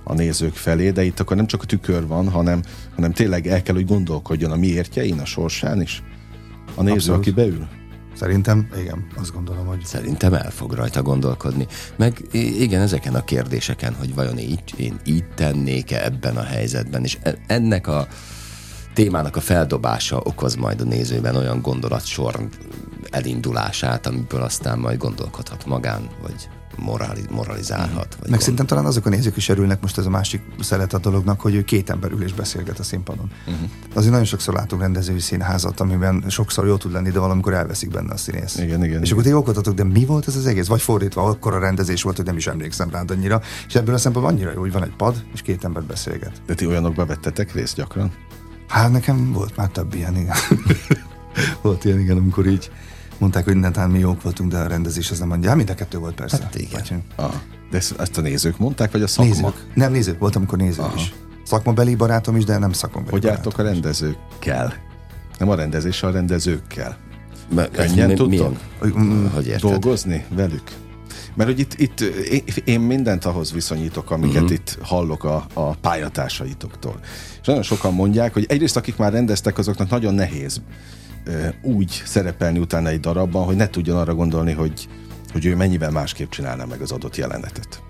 a 0.04 0.14
nézők 0.14 0.54
felé, 0.54 0.92
de 0.92 1.04
itt 1.04 1.20
akkor 1.20 1.36
nem 1.36 1.48
csak 1.48 1.62
a 1.62 1.66
tükör 1.66 2.08
van, 2.08 2.30
hanem, 2.30 2.62
hanem 2.96 3.12
tényleg 3.12 3.48
el 3.48 3.62
kell, 3.62 3.76
hogy 3.76 3.86
gondolkodjon 3.86 4.52
a 4.52 4.56
miértjein, 4.56 5.20
a 5.20 5.26
sorsán 5.26 5.82
is. 5.82 6.04
A 6.76 6.82
néző, 6.82 6.96
Abszolút. 6.96 7.20
aki 7.20 7.32
beül. 7.32 7.68
Szerintem, 8.16 8.68
igen, 8.80 9.08
azt 9.16 9.34
gondolom, 9.34 9.66
hogy... 9.66 9.86
Szerintem 9.86 10.34
el 10.34 10.52
fog 10.52 10.74
rajta 10.74 11.02
gondolkodni. 11.02 11.68
Meg 11.96 12.22
igen, 12.32 12.82
ezeken 12.82 13.16
a 13.16 13.24
kérdéseken, 13.24 13.94
hogy 13.94 14.16
vajon 14.16 14.38
így, 14.38 14.74
én 14.78 15.00
így 15.06 15.26
tennék-e 15.36 16.06
ebben 16.06 16.38
a 16.38 16.44
helyzetben, 16.44 17.04
és 17.04 17.18
e, 17.22 17.36
ennek 17.48 17.88
a 17.88 18.08
témának 18.98 19.36
a 19.36 19.42
feldobása 19.42 20.22
okoz 20.24 20.56
majd 20.56 20.82
a 20.82 20.84
nézőben 20.84 21.36
olyan 21.36 21.62
gondolatsor 21.62 22.48
elindulását, 23.10 24.08
amiből 24.08 24.42
aztán 24.42 24.80
majd 24.80 24.98
gondolkodhat 24.98 25.66
magán, 25.66 26.10
vagy 26.22 26.50
morali, 26.78 27.22
moralizálhat. 27.30 28.08
Vagy 28.10 28.20
Meg 28.20 28.30
gond... 28.30 28.42
szerintem 28.42 28.66
talán 28.66 28.86
azok 28.86 29.06
a 29.06 29.10
nézők 29.10 29.38
is 29.38 29.50
örülnek 29.50 29.82
most 29.82 29.98
ez 29.98 30.06
a 30.06 30.10
másik 30.10 30.42
szelet 30.60 30.94
a 30.94 30.98
dolognak, 30.98 31.42
hogy 31.42 31.56
ő 31.56 31.64
két 31.64 31.90
ember 31.90 32.12
ül 32.12 32.24
és 32.24 32.34
beszélget 32.34 32.80
a 32.80 32.84
színpadon. 32.84 33.32
Uh-huh. 33.48 33.70
Azért 33.94 34.12
nagyon 34.12 34.26
sokszor 34.26 34.54
látunk 34.54 34.82
rendezői 34.82 35.20
színházat, 35.20 35.80
amiben 35.80 36.24
sokszor 36.28 36.66
jó 36.66 36.78
tud 36.78 36.92
lenni, 36.92 37.10
de 37.10 37.20
valamikor 37.20 37.54
elveszik 37.54 37.90
benne 37.90 38.14
a 38.14 38.18
színész. 38.18 38.58
Igen, 38.58 38.84
igen. 38.84 38.84
És 38.84 38.96
igen. 38.96 39.12
akkor 39.12 39.24
ti 39.24 39.30
jókodhatok, 39.30 39.74
de 39.74 39.84
mi 39.84 40.06
volt 40.06 40.28
ez 40.28 40.36
az 40.36 40.46
egész? 40.46 40.68
Vagy 40.68 40.82
fordítva, 40.82 41.24
akkor 41.24 41.54
a 41.54 41.60
rendezés 41.60 42.02
volt, 42.02 42.16
hogy 42.16 42.26
nem 42.26 42.38
is 42.38 42.48
emlékszem 42.48 42.90
rá 42.90 43.04
annyira. 43.08 43.42
És 43.68 43.76
ebből 43.76 43.96
a 43.96 43.98
szempontból 43.98 44.36
annyira 44.36 44.52
jó, 44.52 44.60
hogy 44.60 44.72
van 44.72 44.84
egy 44.84 44.96
pad, 44.98 45.24
és 45.34 45.42
két 45.42 45.64
ember 45.64 45.84
beszélget. 45.84 46.42
De 46.46 46.54
ti 46.54 46.66
olyanokba 46.66 47.06
vettetek 47.06 47.54
részt 47.54 47.76
gyakran? 47.76 48.12
Hát 48.68 48.92
nekem 48.92 49.34
volt 49.34 49.56
már 49.56 49.70
több 49.70 49.94
ilyen, 49.94 50.16
igen. 50.16 50.36
volt 51.62 51.86
ilyen, 51.86 52.00
igen, 52.00 52.18
amikor 52.18 52.48
így 52.48 52.72
mondták, 53.18 53.44
hogy 53.44 53.56
netán 53.56 53.90
mi 53.90 54.00
jók 54.00 54.22
voltunk, 54.22 54.52
de 54.52 54.58
a 54.58 54.68
rendezés 54.68 55.12
az 55.12 55.20
nem 55.20 55.28
mondja. 55.28 55.48
Hát 55.48 55.58
mind 55.58 55.70
a 55.70 55.74
kettő 55.74 55.98
volt 55.98 56.16
persze. 56.16 56.44
Hát 56.44 56.56
igen. 56.56 57.04
Ah, 57.16 57.34
de 57.72 57.78
ezt, 57.78 58.18
a 58.18 58.22
nézők 58.22 58.58
mondták, 58.58 58.92
vagy 58.92 59.02
a 59.02 59.08
szakma? 59.08 59.34
Nézők. 59.34 59.68
Nem 59.74 59.92
nézők, 59.92 60.20
voltam, 60.20 60.42
amikor 60.42 60.58
néző 60.58 60.82
Aha. 60.82 60.96
is. 60.96 61.14
Szakmabeli 61.44 61.96
barátom 61.96 62.36
is, 62.36 62.44
de 62.44 62.58
nem 62.58 62.72
szakmabeli 62.72 63.12
Hogy 63.12 63.28
álltok 63.28 63.58
a 63.58 63.64
rendezőkkel? 63.64 64.74
Nem 65.38 65.50
a 65.50 65.56
rendezéssel, 65.56 66.10
a 66.10 66.12
rendezőkkel. 66.12 66.98
Könnyen 67.72 68.16
tudtok? 68.16 68.58
Hogy 68.80 68.94
Dolgozni 69.60 70.26
velük? 70.30 70.72
Mert 71.38 71.50
hogy 71.50 71.60
itt, 71.60 71.74
itt 71.80 72.00
én 72.66 72.80
mindent 72.80 73.26
ahhoz 73.26 73.54
viszonyítok, 73.54 74.12
amiket 74.12 74.42
uh-huh. 74.42 74.58
itt 74.58 74.78
hallok 74.82 75.24
a, 75.24 75.46
a 75.54 75.76
pályatársaitoktól. 75.76 77.00
És 77.42 77.48
nagyon 77.48 77.64
sokan 77.64 77.94
mondják, 77.94 78.34
hogy 78.34 78.46
egyrészt 78.50 78.78
akik 78.78 78.98
már 78.98 79.12
rendeztek, 79.12 79.58
azoknak 79.58 79.90
nagyon 79.90 80.14
nehéz 80.14 80.62
úgy 81.62 82.02
szerepelni 82.06 82.60
utána 82.60 82.90
egy 82.90 83.00
darabban, 83.00 83.46
hogy 83.46 83.56
ne 83.56 83.70
tudjon 83.70 83.98
arra 83.98 84.16
gondolni, 84.16 84.52
hogy, 84.52 84.88
hogy 85.32 85.46
ő 85.46 85.56
mennyivel 85.56 85.92
másképp 85.92 86.30
csinálná 86.30 86.66
meg 86.66 86.82
az 86.82 86.92
adott 86.92 87.16
jelenetet. 87.16 87.82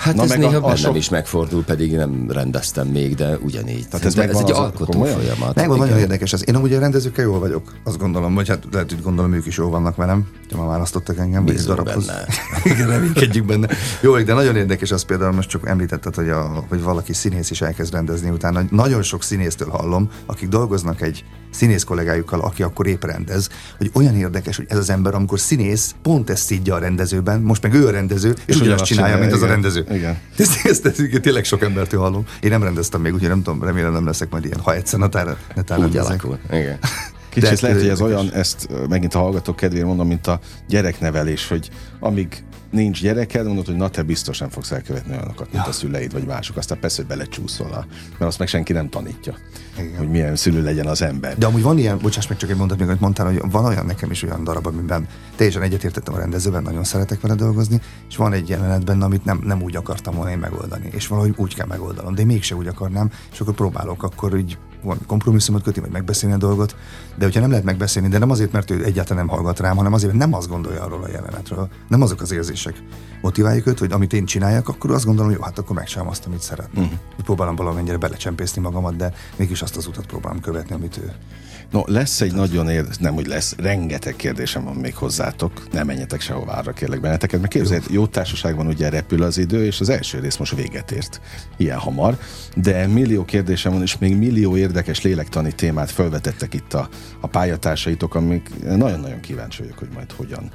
Hát 0.00 0.14
Na 0.14 0.22
ez 0.22 0.28
meg 0.28 0.38
néha 0.38 0.52
a, 0.52 0.56
a 0.56 0.60
bennem 0.60 0.76
sok... 0.76 0.96
is 0.96 1.08
megfordul, 1.08 1.64
pedig 1.64 1.96
nem 1.96 2.26
rendeztem 2.30 2.86
még, 2.88 3.14
de 3.14 3.36
ugyanígy. 3.36 3.88
Tehát 3.88 4.06
ez, 4.06 4.16
ez 4.16 4.36
egy 4.38 4.50
alkotó 4.50 4.92
komolyan? 4.92 5.16
folyamat. 5.16 5.54
Megvan, 5.54 5.78
nagyon 5.78 5.98
érdekes 5.98 6.32
ez. 6.32 6.42
Én 6.48 6.54
amúgy 6.54 6.72
a 6.72 6.78
rendezőkkel 6.78 7.24
jól 7.24 7.38
vagyok, 7.38 7.72
azt 7.84 7.98
gondolom, 7.98 8.34
vagy 8.34 8.48
hát 8.48 8.64
lehet, 8.72 8.90
hogy 8.90 9.02
gondolom, 9.02 9.32
ők 9.32 9.46
is 9.46 9.56
jól 9.56 9.70
vannak 9.70 9.96
velem, 9.96 10.26
hogy 10.48 10.58
ma 10.58 10.66
választottak 10.66 11.18
engem, 11.18 11.44
vagy 11.44 11.56
darabhoz. 11.56 12.06
benne. 12.06 12.24
Igen, 12.74 12.88
reménykedjük 12.88 13.44
benne. 13.44 13.68
Jó, 14.00 14.18
de 14.18 14.34
nagyon 14.34 14.56
érdekes 14.56 14.90
az 14.90 15.02
például, 15.02 15.32
most 15.32 15.48
csak 15.48 15.68
említetted, 15.68 16.14
hogy, 16.14 16.28
a, 16.28 16.64
hogy 16.68 16.82
valaki 16.82 17.12
színész 17.12 17.50
is 17.50 17.60
elkezd 17.60 17.92
rendezni 17.92 18.30
utána. 18.30 18.62
Nagyon 18.70 19.02
sok 19.02 19.22
színésztől 19.22 19.68
hallom, 19.68 20.10
akik 20.26 20.48
dolgoznak 20.48 21.00
egy 21.00 21.24
színész 21.50 21.84
kollégájukkal, 21.84 22.40
aki 22.40 22.62
akkor 22.62 22.86
épp 22.86 23.04
rendez, 23.04 23.48
hogy 23.76 23.90
olyan 23.94 24.16
érdekes, 24.16 24.56
hogy 24.56 24.66
ez 24.68 24.78
az 24.78 24.90
ember, 24.90 25.14
amikor 25.14 25.40
színész, 25.40 25.94
pont 26.02 26.30
ezt 26.30 26.44
szídja 26.44 26.74
a 26.74 26.78
rendezőben, 26.78 27.40
most 27.40 27.62
meg 27.62 27.74
ő 27.74 27.86
a 27.86 27.90
rendező, 27.90 28.30
és, 28.30 28.36
és 28.46 28.60
ugyanazt 28.60 28.84
csinálja, 28.84 28.84
csinálja, 28.84 29.16
mint 29.16 29.30
igen, 29.30 29.36
az 29.36 29.42
a 29.42 29.46
rendező. 29.46 29.86
Igen. 29.96 30.18
Ezt, 30.38 30.64
ezt, 30.64 30.86
ezt, 30.86 31.00
ezt, 31.00 31.20
tényleg 31.20 31.44
sok 31.44 31.62
embertől 31.62 32.00
hallom. 32.00 32.24
Én 32.40 32.50
nem 32.50 32.62
rendeztem 32.62 33.00
még, 33.00 33.12
úgyhogy 33.12 33.28
nem 33.28 33.42
tudom, 33.42 33.62
remélem 33.62 33.92
nem 33.92 34.06
leszek 34.06 34.30
majd 34.30 34.44
ilyen, 34.44 34.60
ha 34.60 34.74
egyszer 34.74 34.98
netán, 34.98 35.36
netán 35.54 35.84
Úgy 35.84 35.96
alakul. 35.96 36.38
Igen. 36.50 36.78
Kicsit 37.30 37.50
De 37.50 37.58
lehet, 37.60 37.80
hogy 37.80 37.88
ez 37.88 38.00
olyan, 38.00 38.32
ezt 38.32 38.68
megint 38.88 39.14
a 39.14 39.18
hallgatók 39.18 39.56
kedvéért 39.56 39.86
mondom, 39.86 40.06
mint 40.06 40.26
a 40.26 40.40
gyereknevelés, 40.68 41.48
hogy 41.48 41.70
amíg 42.00 42.44
nincs 42.70 43.00
gyereked, 43.00 43.46
mondod, 43.46 43.66
hogy 43.66 43.76
na 43.76 43.88
te 43.88 44.02
biztosan 44.02 44.50
fogsz 44.50 44.70
elkövetni 44.70 45.12
olyanokat, 45.12 45.52
mint 45.52 45.64
ja. 45.64 45.70
a 45.70 45.72
szüleid 45.72 46.12
vagy 46.12 46.24
mások. 46.24 46.56
Aztán 46.56 46.78
persze, 46.80 46.96
hogy 46.96 47.06
belecsúszol, 47.06 47.86
mert 48.10 48.20
azt 48.20 48.38
meg 48.38 48.48
senki 48.48 48.72
nem 48.72 48.88
tanítja, 48.88 49.34
Igen. 49.78 49.96
hogy 49.96 50.08
milyen 50.08 50.36
szülő 50.36 50.62
legyen 50.62 50.86
az 50.86 51.02
ember. 51.02 51.38
De 51.38 51.46
amúgy 51.46 51.62
van 51.62 51.78
ilyen, 51.78 51.98
bocsáss 51.98 52.26
meg 52.26 52.38
csak 52.38 52.50
egy 52.50 52.56
mondat, 52.56 52.78
még 52.78 52.88
amit 52.88 53.00
mondtál, 53.00 53.26
hogy 53.26 53.42
van 53.50 53.64
olyan 53.64 53.86
nekem 53.86 54.10
is 54.10 54.22
olyan 54.22 54.44
darab, 54.44 54.66
amiben 54.66 55.06
teljesen 55.36 55.62
egyetértettem 55.62 56.14
a 56.14 56.18
rendezőben, 56.18 56.62
nagyon 56.62 56.84
szeretek 56.84 57.20
vele 57.20 57.34
dolgozni, 57.34 57.80
és 58.08 58.16
van 58.16 58.32
egy 58.32 58.48
jelenetben, 58.48 59.02
amit 59.02 59.24
nem, 59.24 59.40
nem 59.44 59.62
úgy 59.62 59.76
akartam 59.76 60.14
volna 60.14 60.30
én 60.30 60.38
megoldani, 60.38 60.88
és 60.92 61.06
valahogy 61.06 61.34
úgy 61.36 61.54
kell 61.54 61.66
megoldanom, 61.66 62.14
de 62.14 62.24
mégse 62.24 62.54
úgy 62.54 62.66
akarnám, 62.66 63.10
és 63.32 63.40
akkor 63.40 63.54
próbálok 63.54 64.02
akkor 64.02 64.36
így 64.36 64.58
valami 64.82 65.00
kompromisszumot 65.06 65.62
kötni, 65.62 65.80
vagy 65.80 65.90
megbeszélni 65.90 66.34
a 66.34 66.38
dolgot, 66.38 66.76
de 67.16 67.24
hogyha 67.24 67.40
nem 67.40 67.50
lehet 67.50 67.64
megbeszélni, 67.64 68.08
de 68.08 68.18
nem 68.18 68.30
azért, 68.30 68.52
mert 68.52 68.70
ő 68.70 68.84
egyáltalán 68.84 69.26
nem 69.26 69.36
hallgat 69.36 69.60
rám, 69.60 69.76
hanem 69.76 69.92
azért, 69.92 70.12
mert 70.12 70.24
nem 70.24 70.38
azt 70.38 70.48
gondolja 70.48 70.82
arról 70.82 71.02
a 71.02 71.08
jelenetről, 71.08 71.68
nem 71.88 72.02
azok 72.02 72.20
az 72.20 72.32
érzések 72.32 72.82
motiváljuk 73.20 73.66
őt, 73.66 73.78
hogy 73.78 73.92
amit 73.92 74.12
én 74.12 74.24
csináljak, 74.24 74.68
akkor 74.68 74.90
azt 74.90 75.04
gondolom, 75.04 75.30
hogy 75.30 75.40
jó, 75.40 75.44
hát 75.44 75.58
akkor 75.58 75.76
megcsinálom 75.76 76.10
azt, 76.10 76.26
amit 76.26 76.42
szeretném. 76.42 76.84
Uh-huh. 76.84 76.98
Próbálom 77.24 77.56
valamennyire 77.56 77.96
belecsempészni 77.96 78.62
magamat, 78.62 78.96
de 78.96 79.12
mégis 79.36 79.62
azt 79.62 79.76
az 79.76 79.86
utat 79.86 80.06
próbálom 80.06 80.40
követni, 80.40 80.74
amit 80.74 80.96
ő 80.96 81.12
No, 81.70 81.82
lesz 81.86 82.20
egy 82.20 82.32
nagyon 82.32 82.68
érdekes, 82.68 82.96
nem 82.96 83.14
hogy 83.14 83.26
lesz, 83.26 83.54
rengeteg 83.58 84.16
kérdésem 84.16 84.64
van 84.64 84.74
még 84.74 84.94
hozzátok, 84.94 85.72
nem 85.72 85.86
menjetek 85.86 86.20
sehová, 86.20 86.58
arra 86.58 86.72
kérlek 86.72 87.00
benneteket, 87.00 87.40
mert 87.40 87.52
képzeld, 87.52 87.84
jó 87.90 88.06
társaságban 88.06 88.66
ugye 88.66 88.88
repül 88.88 89.22
az 89.22 89.38
idő, 89.38 89.64
és 89.64 89.80
az 89.80 89.88
első 89.88 90.18
rész 90.18 90.36
most 90.36 90.54
véget 90.54 90.90
ért, 90.90 91.20
ilyen 91.56 91.78
hamar, 91.78 92.18
de 92.56 92.86
millió 92.86 93.24
kérdésem 93.24 93.72
van, 93.72 93.82
és 93.82 93.98
még 93.98 94.16
millió 94.16 94.56
érdekes 94.56 95.02
lélektani 95.02 95.52
témát 95.52 95.90
felvetettek 95.90 96.54
itt 96.54 96.74
a, 96.74 96.88
a 97.20 97.26
pályatársaitok, 97.26 98.14
amik 98.14 98.50
nagyon-nagyon 98.64 99.20
kíváncsi 99.20 99.62
vagyok, 99.62 99.78
hogy 99.78 99.90
majd 99.94 100.12
hogyan 100.12 100.50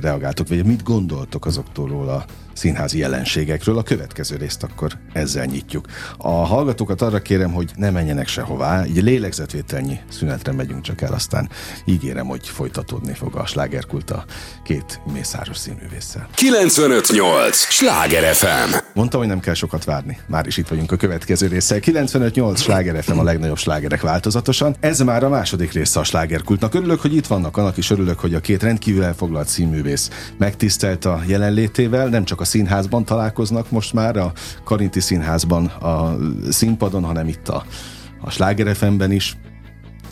reagáltok, 0.00 0.48
vagy 0.48 0.66
mit 0.66 0.82
gondoltok 0.82 1.46
azoktól 1.46 2.08
a 2.08 2.24
színházi 2.58 2.98
jelenségekről. 2.98 3.78
A 3.78 3.82
következő 3.82 4.36
részt 4.36 4.62
akkor 4.62 4.92
ezzel 5.12 5.44
nyitjuk. 5.44 5.86
A 6.16 6.30
hallgatókat 6.30 7.02
arra 7.02 7.18
kérem, 7.18 7.52
hogy 7.52 7.70
ne 7.76 7.90
menjenek 7.90 8.28
sehová, 8.28 8.84
így 8.86 9.02
lélegzetvételnyi 9.02 9.98
szünetre 10.10 10.52
megyünk 10.52 10.82
csak 10.82 11.00
el, 11.00 11.12
aztán 11.12 11.48
ígérem, 11.84 12.26
hogy 12.26 12.48
folytatódni 12.48 13.14
fog 13.14 13.36
a 13.36 13.46
slágerkult 13.46 14.10
a 14.10 14.24
két 14.64 15.00
mészáros 15.12 15.56
színművésszel. 15.56 16.28
958! 16.34 17.56
Sláger 17.56 18.34
FM! 18.34 18.74
Mondtam, 18.94 19.20
hogy 19.20 19.28
nem 19.28 19.40
kell 19.40 19.54
sokat 19.54 19.84
várni. 19.84 20.18
Már 20.26 20.46
is 20.46 20.56
itt 20.56 20.68
vagyunk 20.68 20.92
a 20.92 20.96
következő 20.96 21.46
résszel. 21.46 21.80
958 21.80 22.60
Sláger 22.60 23.02
FM 23.02 23.18
a 23.18 23.22
legnagyobb 23.22 23.58
slágerek 23.58 24.00
változatosan. 24.00 24.76
Ez 24.80 25.00
már 25.00 25.24
a 25.24 25.28
második 25.28 25.72
része 25.72 26.00
a 26.00 26.04
slágerkultnak. 26.04 26.74
Örülök, 26.74 27.00
hogy 27.00 27.14
itt 27.14 27.26
vannak, 27.26 27.56
annak 27.56 27.76
is 27.76 27.90
örülök, 27.90 28.18
hogy 28.20 28.34
a 28.34 28.40
két 28.40 28.62
rendkívül 28.62 29.04
elfoglalt 29.04 29.48
színmű 29.48 29.78
színművész 29.78 30.10
megtisztelt 30.36 31.04
a 31.04 31.22
jelenlétével, 31.26 32.08
nem 32.08 32.24
csak 32.24 32.40
a 32.40 32.44
színházban 32.48 33.04
találkoznak 33.04 33.70
most 33.70 33.92
már, 33.92 34.16
a 34.16 34.32
Karinti 34.64 35.00
Színházban 35.00 35.66
a 35.66 36.16
színpadon, 36.50 37.04
hanem 37.04 37.28
itt 37.28 37.48
a, 37.48 37.64
a 38.20 38.30
Sláger 38.30 38.76
FM-ben 38.76 39.12
is. 39.12 39.36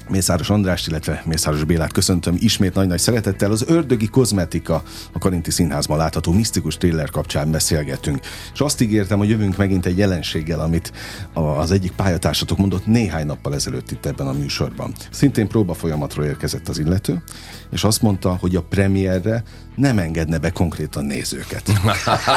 Mészáros 0.09 0.51
Andrást, 0.51 0.89
illetve 0.89 1.23
Mészáros 1.25 1.65
Bélát 1.65 1.93
köszöntöm 1.93 2.35
ismét 2.39 2.75
nagy-nagy 2.75 2.99
szeretettel. 2.99 3.51
Az 3.51 3.65
Ördögi 3.69 4.07
Kozmetika, 4.07 4.83
a 5.13 5.19
Karinti 5.19 5.51
Színházban 5.51 5.99
látható 5.99 6.33
misztikus 6.33 6.77
thriller 6.77 7.11
kapcsán 7.11 7.51
beszélgetünk. 7.51 8.21
És 8.53 8.61
azt 8.61 8.81
ígértem, 8.81 9.19
hogy 9.19 9.29
jövünk 9.29 9.57
megint 9.57 9.87
egy 9.87 9.99
jelenséggel, 9.99 10.61
amit 10.61 10.93
az 11.33 11.71
egyik 11.71 11.93
pályatársatok 11.93 12.59
mondott 12.59 12.87
néhány 12.87 13.27
nappal 13.27 13.55
ezelőtt 13.55 13.91
itt 13.91 14.07
ebben 14.07 14.27
a 14.27 14.33
műsorban. 14.33 14.93
Szintén 15.11 15.49
próba 15.49 15.75
folyamatról 15.75 16.25
érkezett 16.25 16.69
az 16.69 16.79
illető, 16.79 17.23
és 17.71 17.85
azt 17.85 18.03
mondta, 18.03 18.37
hogy 18.41 18.57
a 18.57 18.63
premierre 18.63 19.43
nem 19.77 19.99
engedne 19.99 20.39
be 20.39 20.51
konkrétan 20.51 21.05
nézőket. 21.05 21.63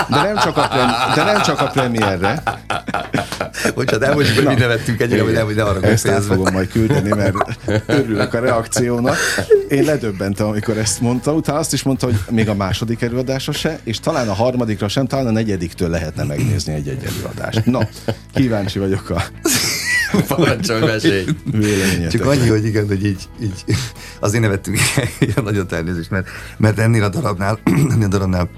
De 0.10 0.21
nem 0.21 0.36
csak 0.36 0.58
a, 0.58 0.67
premi- 0.67 1.15
de 1.15 1.23
nem 1.23 1.41
csak 1.41 1.60
a 1.60 1.67
premierre. 1.67 2.43
Bocsánat, 3.75 4.04
elmondjuk, 4.08 4.36
hogy 4.36 4.45
mi 4.45 4.54
nevettünk 4.54 5.02
egyre, 5.02 5.21
hogy 5.21 5.34
nem, 5.34 5.45
hogy 5.45 5.56
ne 5.56 5.63
arra 5.63 5.82
Ezt 5.88 6.08
át 6.08 6.23
fogom 6.23 6.54
majd 6.54 6.69
küldeni, 6.69 7.10
mert 7.10 7.36
örülök 7.86 8.34
a 8.34 8.39
reakciónak. 8.39 9.15
Én 9.69 9.84
ledöbbentem, 9.84 10.47
amikor 10.47 10.78
ezt 10.78 11.02
mondta. 11.02 11.34
Utána 11.34 11.60
azt 11.60 11.73
is 11.73 11.84
mondta, 11.84 12.06
hogy 12.06 12.19
még 12.30 12.49
a 12.49 12.54
második 12.54 13.02
előadása 13.02 13.52
se, 13.52 13.80
és 13.84 13.99
talán 13.99 14.30
a 14.30 14.34
harmadikra 14.34 14.88
sem, 14.88 15.08
talán 15.08 15.28
a 15.28 15.32
negyediktől 15.32 15.89
lehetne 15.89 16.23
megnézni 16.23 16.73
egy-egy 16.73 17.04
előadást. 17.06 17.65
Na, 17.65 17.88
kíváncsi 18.34 18.80
vagyok 18.80 19.10
a 19.10 19.23
Parancsolj, 20.28 20.86
mesélj! 20.86 21.26
Csak 22.10 22.26
annyi, 22.26 22.48
hogy 22.48 22.65
igen, 22.65 22.88
hogy 22.88 23.06
így, 23.06 23.30
így 23.41 23.63
azért 24.19 24.43
nevettünk 24.43 24.78
ilyen 25.19 25.43
nagyon 25.43 25.65
elnézést, 25.69 26.10
mert, 26.10 26.28
mert 26.58 26.80
ennél 26.80 27.04
a 27.04 27.10
darabnál, 27.10 27.60
ennél 27.93 28.06
a 28.06 28.08
darabnál 28.08 28.50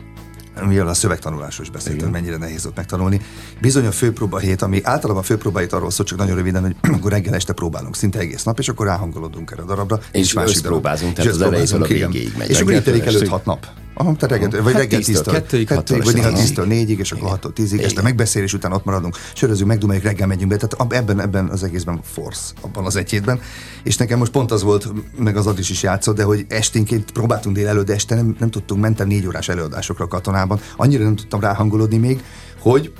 mivel 0.67 0.87
a 0.87 0.93
szövegtanulásról 0.93 1.65
is 1.65 1.71
beszéltem, 1.71 2.03
hogy 2.03 2.11
mennyire 2.11 2.37
nehéz 2.37 2.65
ott 2.65 2.75
megtanulni. 2.75 3.21
Bizony 3.61 3.85
a 3.85 3.91
főpróba 3.91 4.37
hét, 4.37 4.61
ami 4.61 4.81
általában 4.83 5.21
a 5.21 5.25
főpróbáit 5.25 5.73
arról 5.73 5.91
szól, 5.91 6.05
csak 6.05 6.17
nagyon 6.17 6.35
röviden, 6.35 6.61
hogy 6.61 6.75
akkor 6.95 7.11
reggel 7.11 7.33
este 7.33 7.53
próbálunk 7.53 7.95
szinte 7.95 8.19
egész 8.19 8.43
nap, 8.43 8.59
és 8.59 8.69
akkor 8.69 8.85
ráhangolódunk 8.85 9.51
erre 9.51 9.61
a 9.61 9.65
darabra. 9.65 9.99
És 10.11 10.35
összpróbázunk, 10.35 11.13
tehát 11.13 11.31
És 11.31 11.37
az 11.37 11.41
elejétől 11.41 11.83
a 11.83 11.87
végéig 11.87 12.13
igen. 12.13 12.33
megy. 12.37 12.49
És 12.49 12.59
akkor 12.59 12.73
így 12.73 12.83
telik 12.83 13.05
előtt 13.05 13.27
hat 13.27 13.45
nap. 13.45 13.67
Aha, 13.93 14.15
te 14.15 14.27
reggel, 14.27 14.49
vagy 14.63 14.73
Hát 14.73 14.81
reggel 14.81 14.99
10-től 15.01 15.21
10-től, 15.23 15.31
kettőig, 15.31 15.67
hattól 15.67 15.99
vagy 15.99 16.13
néha 16.13 16.29
10-től 16.31 16.65
4-ig, 16.69 16.97
és 16.97 17.11
akkor 17.11 17.39
6-tól 17.39 17.51
10-ig, 17.55 17.83
este 17.83 18.01
megbeszélés 18.01 18.53
után 18.53 18.71
ott 18.71 18.85
maradunk, 18.85 19.17
sörözünk, 19.33 19.67
megdumáljuk, 19.67 20.05
reggel 20.05 20.27
megyünk 20.27 20.49
be, 20.49 20.55
tehát 20.55 20.93
ebben, 20.93 21.21
ebben 21.21 21.47
az 21.49 21.63
egészben 21.63 21.99
force, 22.03 22.53
abban 22.61 22.85
az 22.85 22.95
egy 22.95 23.09
hétben. 23.09 23.41
És 23.83 23.97
nekem 23.97 24.17
most 24.17 24.31
pont 24.31 24.51
az 24.51 24.63
volt, 24.63 24.87
meg 25.17 25.37
az 25.37 25.47
Adis 25.47 25.69
is 25.69 25.83
játszott, 25.83 26.15
de 26.15 26.23
hogy 26.23 26.45
esténként 26.49 27.11
próbáltunk 27.11 27.55
délelőtt, 27.55 27.85
de 27.85 27.93
este 27.93 28.15
nem, 28.15 28.35
nem 28.39 28.49
tudtunk, 28.49 28.81
mentem 28.81 29.07
négy 29.07 29.25
órás 29.27 29.49
előadásokra 29.49 30.05
a 30.05 30.07
katonában, 30.07 30.59
annyira 30.77 31.03
nem 31.03 31.15
tudtam 31.15 31.39
ráhangolódni 31.39 31.97
még, 31.97 32.23
hogy 32.59 32.91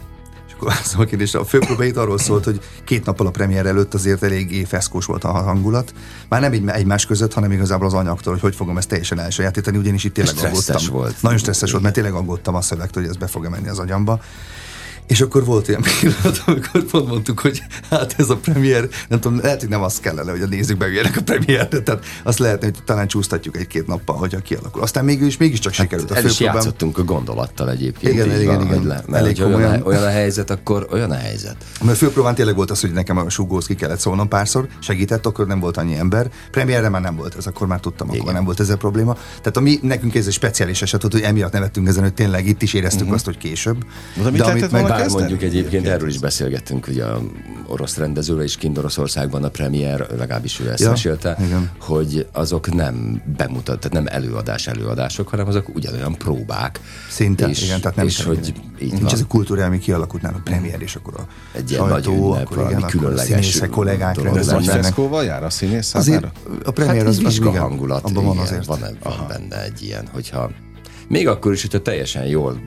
az 0.67 0.95
a 0.97 1.06
kérdés, 1.06 1.34
a 1.34 1.45
főpróbait 1.45 1.97
arról 1.97 2.17
szólt, 2.17 2.43
hogy 2.43 2.60
két 2.84 3.06
nappal 3.06 3.28
a 3.28 3.32
premier 3.32 3.65
előtt 3.65 3.93
azért 3.93 4.24
eléggé 4.24 4.63
feszkós 4.63 5.06
volt 5.06 5.24
a 5.24 5.32
hangulat. 5.32 5.93
Már 6.30 6.41
nem 6.41 6.52
egy, 6.52 6.67
egymás 6.67 7.06
között, 7.06 7.34
hanem 7.34 7.52
igazából 7.52 7.88
az 7.88 7.93
anyagtól, 7.93 8.34
hogy 8.34 8.41
hogy 8.41 8.56
fogom 8.56 8.78
ezt 8.78 8.88
teljesen 8.88 9.19
elsajátítani, 9.19 9.78
ugyanis 9.78 10.04
itt 10.04 10.13
tényleg 10.13 10.36
aggódtam. 10.38 10.82
volt. 10.91 11.21
Nagyon 11.21 11.38
stresszes 11.38 11.71
volt, 11.71 11.84
mert 11.84 11.95
tényleg 11.95 12.13
aggódtam 12.13 12.56
a 12.56 12.62
szövegtől, 12.62 13.04
hogy 13.04 13.12
ez 13.12 13.17
be 13.17 13.28
fog 13.28 13.47
menni 13.47 13.67
az 13.67 13.80
agyamba. 13.80 14.19
És 15.12 15.21
akkor 15.21 15.45
volt 15.45 15.69
olyan 15.69 15.82
pillanat, 16.00 16.41
amikor 16.45 16.84
pont 16.84 17.08
mondtuk, 17.08 17.39
hogy 17.39 17.62
hát 17.89 18.15
ez 18.17 18.30
a 18.30 18.36
premier, 18.36 18.89
nem 19.08 19.19
tudom, 19.19 19.39
lehet, 19.39 19.60
hogy 19.60 19.69
nem 19.69 19.82
az 19.82 20.00
kellene, 20.00 20.32
hogy 20.32 20.41
a 20.41 20.45
nézők 20.45 20.78
beüljenek 20.78 21.17
a 21.17 21.21
premierre, 21.21 21.80
tehát 21.80 22.06
azt 22.24 22.39
lehetne, 22.39 22.65
hogy 22.65 22.84
talán 22.86 23.08
csúsztatjuk 23.08 23.58
egy-két 23.58 23.88
nappal, 23.88 24.15
hogyha 24.15 24.39
kialakul. 24.39 24.82
Aztán 24.82 25.06
mégis, 25.06 25.38
mégiscsak 25.38 25.74
sikerült 25.74 26.12
a 26.12 26.15
El 26.15 26.26
is 26.26 26.32
főpróbám. 26.32 26.56
játszottunk 26.56 26.97
a 26.97 27.04
gondolattal 27.04 27.71
egyébként. 27.71 28.13
Igen, 28.13 28.26
igen, 28.41 28.45
van, 28.45 28.65
igen. 28.65 28.78
hogy 28.78 28.88
Le, 28.88 29.04
mert 29.08 29.24
Elég 29.24 29.41
olyan, 29.41 29.82
a, 29.82 29.84
olyan 29.84 30.04
a 30.04 30.10
helyzet, 30.10 30.50
akkor 30.50 30.88
olyan 30.91 31.12
a 31.12 31.15
helyzet. 31.15 31.56
Mert 31.84 31.97
főpróbán 31.97 32.36
tényleg 32.36 32.56
volt 32.56 32.71
az, 32.71 32.82
hogy 32.82 32.91
nekem 32.91 33.17
a 33.17 33.30
súgóhoz 33.30 33.65
ki 33.65 33.76
kellett 33.76 34.00
szólnom 34.00 34.28
párszor, 34.28 34.67
segített, 34.80 35.26
akkor 35.26 35.47
nem 35.47 35.60
volt 35.60 35.78
annyi 35.78 35.95
ember. 35.95 36.32
Premierre 36.52 36.89
már 36.89 37.02
nem 37.02 37.15
volt 37.15 37.36
ez, 37.36 37.45
akkor 37.45 37.67
már 37.67 37.80
tudtam, 37.80 38.08
akkor 38.08 38.21
Igen. 38.21 38.34
nem 38.34 38.43
volt 38.43 38.60
ezzel 38.60 38.78
probléma. 38.78 39.13
Tehát 39.13 39.58
ami 39.58 39.80
nekünk 39.82 40.15
ez 40.15 40.28
egy 40.28 40.34
speciális 40.34 40.82
eset 40.82 41.02
hogy 41.02 41.21
emiatt 41.21 41.52
nevettünk 41.52 41.88
ezen, 41.88 42.04
hogy 42.04 42.13
tényleg 42.13 42.47
itt 42.47 42.62
is 42.62 42.74
éreztük 42.74 43.02
uh-huh. 43.02 43.15
azt, 43.15 43.26
hogy 43.26 43.38
később. 43.38 43.86
De 44.24 44.30
mit 44.30 44.39
lehetett 44.39 44.71
volna 44.71 45.01
Kezdeni? 45.02 45.28
mondjuk 45.28 45.50
egyébként 45.50 45.88
erről 45.88 46.08
is 46.10 46.18
beszélgettünk, 46.18 46.88
ugye 46.88 47.04
a 47.06 47.22
orosz 47.68 47.98
rendezővel 47.98 48.44
is 48.44 48.56
kint 48.56 48.78
Oroszországban 48.78 49.44
a 49.44 49.50
premier, 49.50 50.08
legalábbis 50.18 50.60
ő 50.60 50.70
ezt 50.72 50.82
Ja, 50.82 50.90
mesélte, 50.90 51.38
igen. 51.46 51.72
hogy 51.80 52.28
azok 52.32 52.74
nem 52.74 53.22
bemutat, 53.38 53.80
tehát 53.80 54.04
nem 54.06 54.14
előadás 54.16 54.68
előadások, 54.68 55.28
hanem 55.28 55.48
azok 55.48 55.76
ugyanolyan 55.76 56.14
próbák. 56.18 56.80
Szinte, 57.10 57.48
és, 57.48 57.64
igen, 57.64 57.82
tehát 57.82 57.96
nem 57.98 58.06
és 58.06 58.24
hogy 58.24 58.54
így 58.82 58.90
Nincs 58.92 59.02
van. 59.02 59.14
ez 59.14 59.20
a 59.20 59.26
kultúra, 59.28 59.66
ami 59.66 59.80
kialakult 59.80 60.22
nála, 60.22 60.38
a 60.38 60.42
premier, 60.44 60.82
és 60.82 60.96
akkor 60.96 61.14
a 61.18 61.28
Egy 61.58 61.72
ilyen 61.72 61.88
nagy 61.88 62.06
ünnep, 62.08 62.22
akkor 62.22 62.58
valami 62.58 62.72
igen, 62.72 62.84
akkor 62.84 62.96
a 62.96 63.00
különleges 63.00 63.46
színészek, 63.46 63.70
kollégák, 63.70 64.22
rendezők. 64.22 64.62
feszkóval 64.62 65.24
jár 65.24 65.44
a 65.44 65.50
színész 65.50 65.94
Azért 65.94 66.26
a 66.64 66.72
premier 66.72 67.06
hát 67.06 67.08
az, 67.08 67.22
az 67.24 67.36
igen, 67.36 67.58
hangulat, 67.58 68.04
abban 68.04 68.26
van 68.26 68.38
azért. 68.38 68.66
Van, 68.66 68.80
van 69.04 69.26
benne 69.28 69.64
egy 69.64 69.82
ilyen, 69.82 70.08
hogyha 70.14 70.52
még 71.08 71.28
akkor 71.28 71.54
is, 71.54 71.62
hogyha 71.62 71.82
teljesen 71.82 72.26
jól 72.26 72.62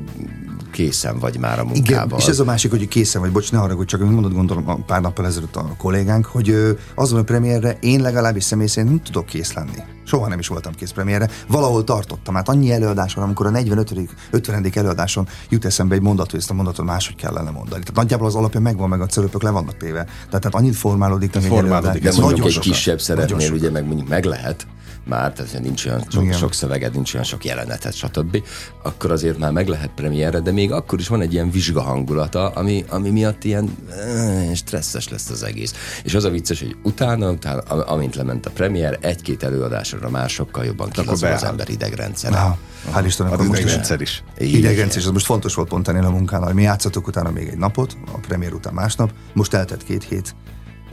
készen 0.74 1.18
vagy 1.18 1.38
már 1.38 1.58
a 1.58 1.62
Igen, 1.62 1.72
munkában. 1.74 2.18
és 2.18 2.26
ez 2.26 2.38
a 2.38 2.44
másik, 2.44 2.70
hogy 2.70 2.88
készen 2.88 3.20
vagy, 3.20 3.32
bocs, 3.32 3.52
ne 3.52 3.58
haragudj, 3.58 3.87
csak 3.87 4.00
mondod, 4.00 4.32
gondolom 4.32 4.68
a 4.68 4.74
pár 4.74 5.00
nappal 5.00 5.26
ezelőtt 5.26 5.56
a 5.56 5.74
kollégánk, 5.78 6.26
hogy 6.26 6.76
azon 6.94 7.18
a 7.18 7.22
premierre 7.22 7.76
én 7.80 8.00
legalábbis 8.00 8.44
személy 8.44 8.66
szerint 8.66 8.92
nem 8.92 9.02
tudok 9.02 9.26
kész 9.26 9.52
lenni. 9.52 9.78
Soha 10.04 10.28
nem 10.28 10.38
is 10.38 10.48
voltam 10.48 10.74
kész 10.74 10.90
premierre. 10.90 11.28
Valahol 11.48 11.84
tartottam. 11.84 12.34
Hát 12.34 12.48
annyi 12.48 12.72
előadás 12.72 13.14
van, 13.14 13.24
amikor 13.24 13.46
a 13.46 13.50
45. 13.50 13.92
50. 14.30 14.70
előadáson 14.74 15.28
jut 15.48 15.64
eszembe 15.64 15.94
egy 15.94 16.00
mondat, 16.00 16.30
hogy 16.30 16.40
ezt 16.40 16.50
a 16.50 16.54
mondatot 16.54 16.87
máshogy 16.87 17.16
kellene 17.16 17.50
mondani. 17.50 17.80
Tehát 17.80 17.94
nagyjából 17.94 18.26
az 18.26 18.34
alapja 18.34 18.60
megvan, 18.60 18.88
meg 18.88 19.00
a 19.00 19.06
cölöpök 19.06 19.42
le 19.42 19.50
vannak 19.50 19.76
téve. 19.76 20.04
Tehát, 20.04 20.28
tehát 20.28 20.54
annyit 20.54 20.76
formálódik, 20.76 21.34
egy 21.37 21.42
formálódik, 21.42 21.88
előadás. 21.88 22.06
ez 22.08 22.14
de 22.14 22.20
mondjuk 22.20 22.46
egy 22.46 22.58
kisebb 22.58 23.00
szeretnél, 23.00 23.37
Nagyon 23.37 23.52
ugye 23.52 23.70
meg 23.70 23.87
mondjuk 23.87 24.08
meg 24.08 24.24
lehet, 24.24 24.66
már, 25.06 25.32
tehát 25.32 25.60
nincs 25.60 25.86
olyan 25.86 26.04
sok, 26.10 26.22
Igen. 26.22 26.36
sok 26.38 26.54
szöveged, 26.54 26.94
nincs 26.94 27.14
olyan 27.14 27.26
sok 27.26 27.44
jelenetet, 27.44 27.94
stb., 27.94 28.42
akkor 28.82 29.10
azért 29.10 29.38
már 29.38 29.52
meg 29.52 29.68
lehet 29.68 29.90
premierre, 29.94 30.40
de 30.40 30.52
még 30.52 30.72
akkor 30.72 30.98
is 30.98 31.08
van 31.08 31.20
egy 31.20 31.32
ilyen 31.32 31.50
vizsga 31.50 31.82
hangulata, 31.82 32.48
ami, 32.48 32.84
ami 32.88 33.10
miatt 33.10 33.44
ilyen 33.44 33.76
eh, 33.90 34.54
stresszes 34.54 35.08
lesz 35.08 35.30
az 35.30 35.42
egész. 35.42 35.74
És 36.04 36.14
az 36.14 36.24
a 36.24 36.30
vicces, 36.30 36.60
hogy 36.60 36.76
utána, 36.82 37.30
utána 37.30 37.60
am- 37.60 37.88
amint 37.88 38.14
lement 38.14 38.46
a 38.46 38.50
premier, 38.50 38.98
egy-két 39.00 39.42
előadásra 39.42 40.10
már 40.10 40.28
sokkal 40.30 40.64
jobban 40.64 40.90
kilazul 40.90 41.28
az 41.28 41.44
ember 41.44 41.68
idegrendszer. 41.68 42.30
Na, 42.30 42.58
hál' 42.92 43.02
Istennek, 43.06 43.32
Az 43.32 43.38
akkor 43.38 43.46
most 43.48 43.58
is 43.58 43.64
idegrendszer 43.64 44.00
is. 44.00 44.24
Idegrendszer, 44.38 45.00
és 45.00 45.06
az 45.06 45.12
most 45.12 45.26
fontos 45.26 45.54
volt 45.54 45.68
pont 45.68 45.88
ennél 45.88 46.04
a 46.04 46.10
munkánál, 46.10 46.46
hogy 46.46 46.54
mi 46.54 46.62
játszottuk 46.62 47.06
utána 47.06 47.30
még 47.30 47.48
egy 47.48 47.58
napot, 47.58 47.96
a 48.12 48.18
premier 48.18 48.52
után 48.52 48.74
másnap, 48.74 49.10
most 49.32 49.54
eltett 49.54 49.84
két 49.84 50.04
hét, 50.04 50.34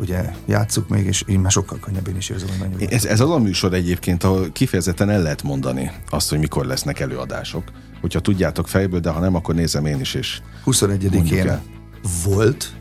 ugye 0.01 0.33
játsszuk 0.45 0.89
még, 0.89 1.05
és 1.05 1.23
én 1.27 1.39
már 1.39 1.51
sokkal 1.51 1.79
könnyebb 1.79 2.17
is 2.17 2.29
érzem, 2.29 2.47
hogy 2.49 2.57
mennyi 2.59 2.93
Ez, 2.93 3.05
ez 3.05 3.19
az 3.19 3.29
a 3.29 3.37
műsor 3.39 3.73
egyébként, 3.73 4.23
ahol 4.23 4.51
kifejezetten 4.51 5.09
el 5.09 5.21
lehet 5.21 5.43
mondani 5.43 5.91
azt, 6.09 6.29
hogy 6.29 6.39
mikor 6.39 6.65
lesznek 6.65 6.99
előadások. 6.99 7.63
Hogyha 8.01 8.19
tudjátok 8.19 8.67
fejből, 8.67 8.99
de 8.99 9.09
ha 9.09 9.19
nem, 9.19 9.35
akkor 9.35 9.55
nézem 9.55 9.85
én 9.85 9.99
is, 9.99 10.13
és 10.13 10.41
Mondjuk 10.65 11.11
21-én 11.11 11.47
el. 11.47 11.63
volt, 12.23 12.73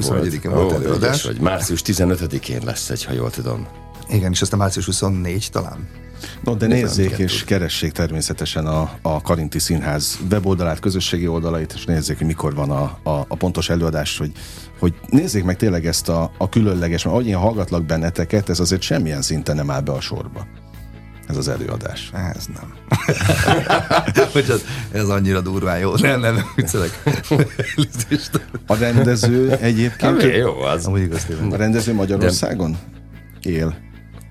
21-én 0.00 0.50
volt, 0.50 0.72
Ó, 0.72 0.74
előadás. 0.74 1.22
vagy. 1.22 1.40
Március 1.40 1.82
15-én 1.84 2.60
lesz 2.64 2.90
egy, 2.90 3.04
ha 3.04 3.12
jól 3.12 3.30
tudom. 3.30 3.66
Igen, 4.08 4.32
és 4.32 4.42
aztán 4.42 4.58
március 4.58 4.84
24 4.84 5.48
talán. 5.52 5.88
No, 6.44 6.54
de 6.54 6.66
nézzék 6.66 7.18
és 7.18 7.44
keressék 7.44 7.92
természetesen 7.92 8.66
a, 8.66 8.90
a 9.02 9.22
Karinti 9.22 9.58
Színház 9.58 10.18
weboldalát, 10.30 10.80
közösségi 10.80 11.26
oldalait, 11.26 11.72
és 11.74 11.84
nézzék, 11.84 12.18
hogy 12.18 12.26
mikor 12.26 12.54
van 12.54 12.70
a, 12.70 12.82
a, 13.10 13.24
a 13.28 13.36
pontos 13.36 13.68
előadás, 13.68 14.18
hogy, 14.18 14.32
hogy 14.78 14.94
nézzék 15.08 15.44
meg 15.44 15.56
tényleg 15.56 15.86
ezt 15.86 16.08
a, 16.08 16.30
a 16.38 16.48
különleges, 16.48 17.04
mert 17.04 17.16
ahogy 17.16 17.28
én 17.28 17.36
hallgatlak 17.36 17.84
benneteket, 17.84 18.48
ez 18.48 18.60
azért 18.60 18.82
semmilyen 18.82 19.22
szinten 19.22 19.56
nem 19.56 19.70
áll 19.70 19.80
be 19.80 19.92
a 19.92 20.00
sorba. 20.00 20.46
Ez 21.28 21.36
az 21.36 21.48
előadás. 21.48 22.10
Ez 22.34 22.46
nem. 22.46 22.74
hogy 24.32 24.46
ez, 24.50 24.64
ez 24.92 25.08
annyira 25.08 25.40
durván 25.40 25.78
jó. 25.78 25.94
Nem, 25.96 26.20
nem, 26.20 26.34
nem, 26.34 26.44
viccelek. 26.56 27.02
A 28.66 28.74
rendező 28.74 29.50
egyébként, 29.50 30.22
Jó, 30.22 30.60
az. 30.60 30.86
Amúgy 30.86 31.00
igaz 31.00 31.24
tényleg. 31.24 31.52
a 31.52 31.56
rendező 31.56 31.94
Magyarországon 31.94 32.78
él? 33.42 33.76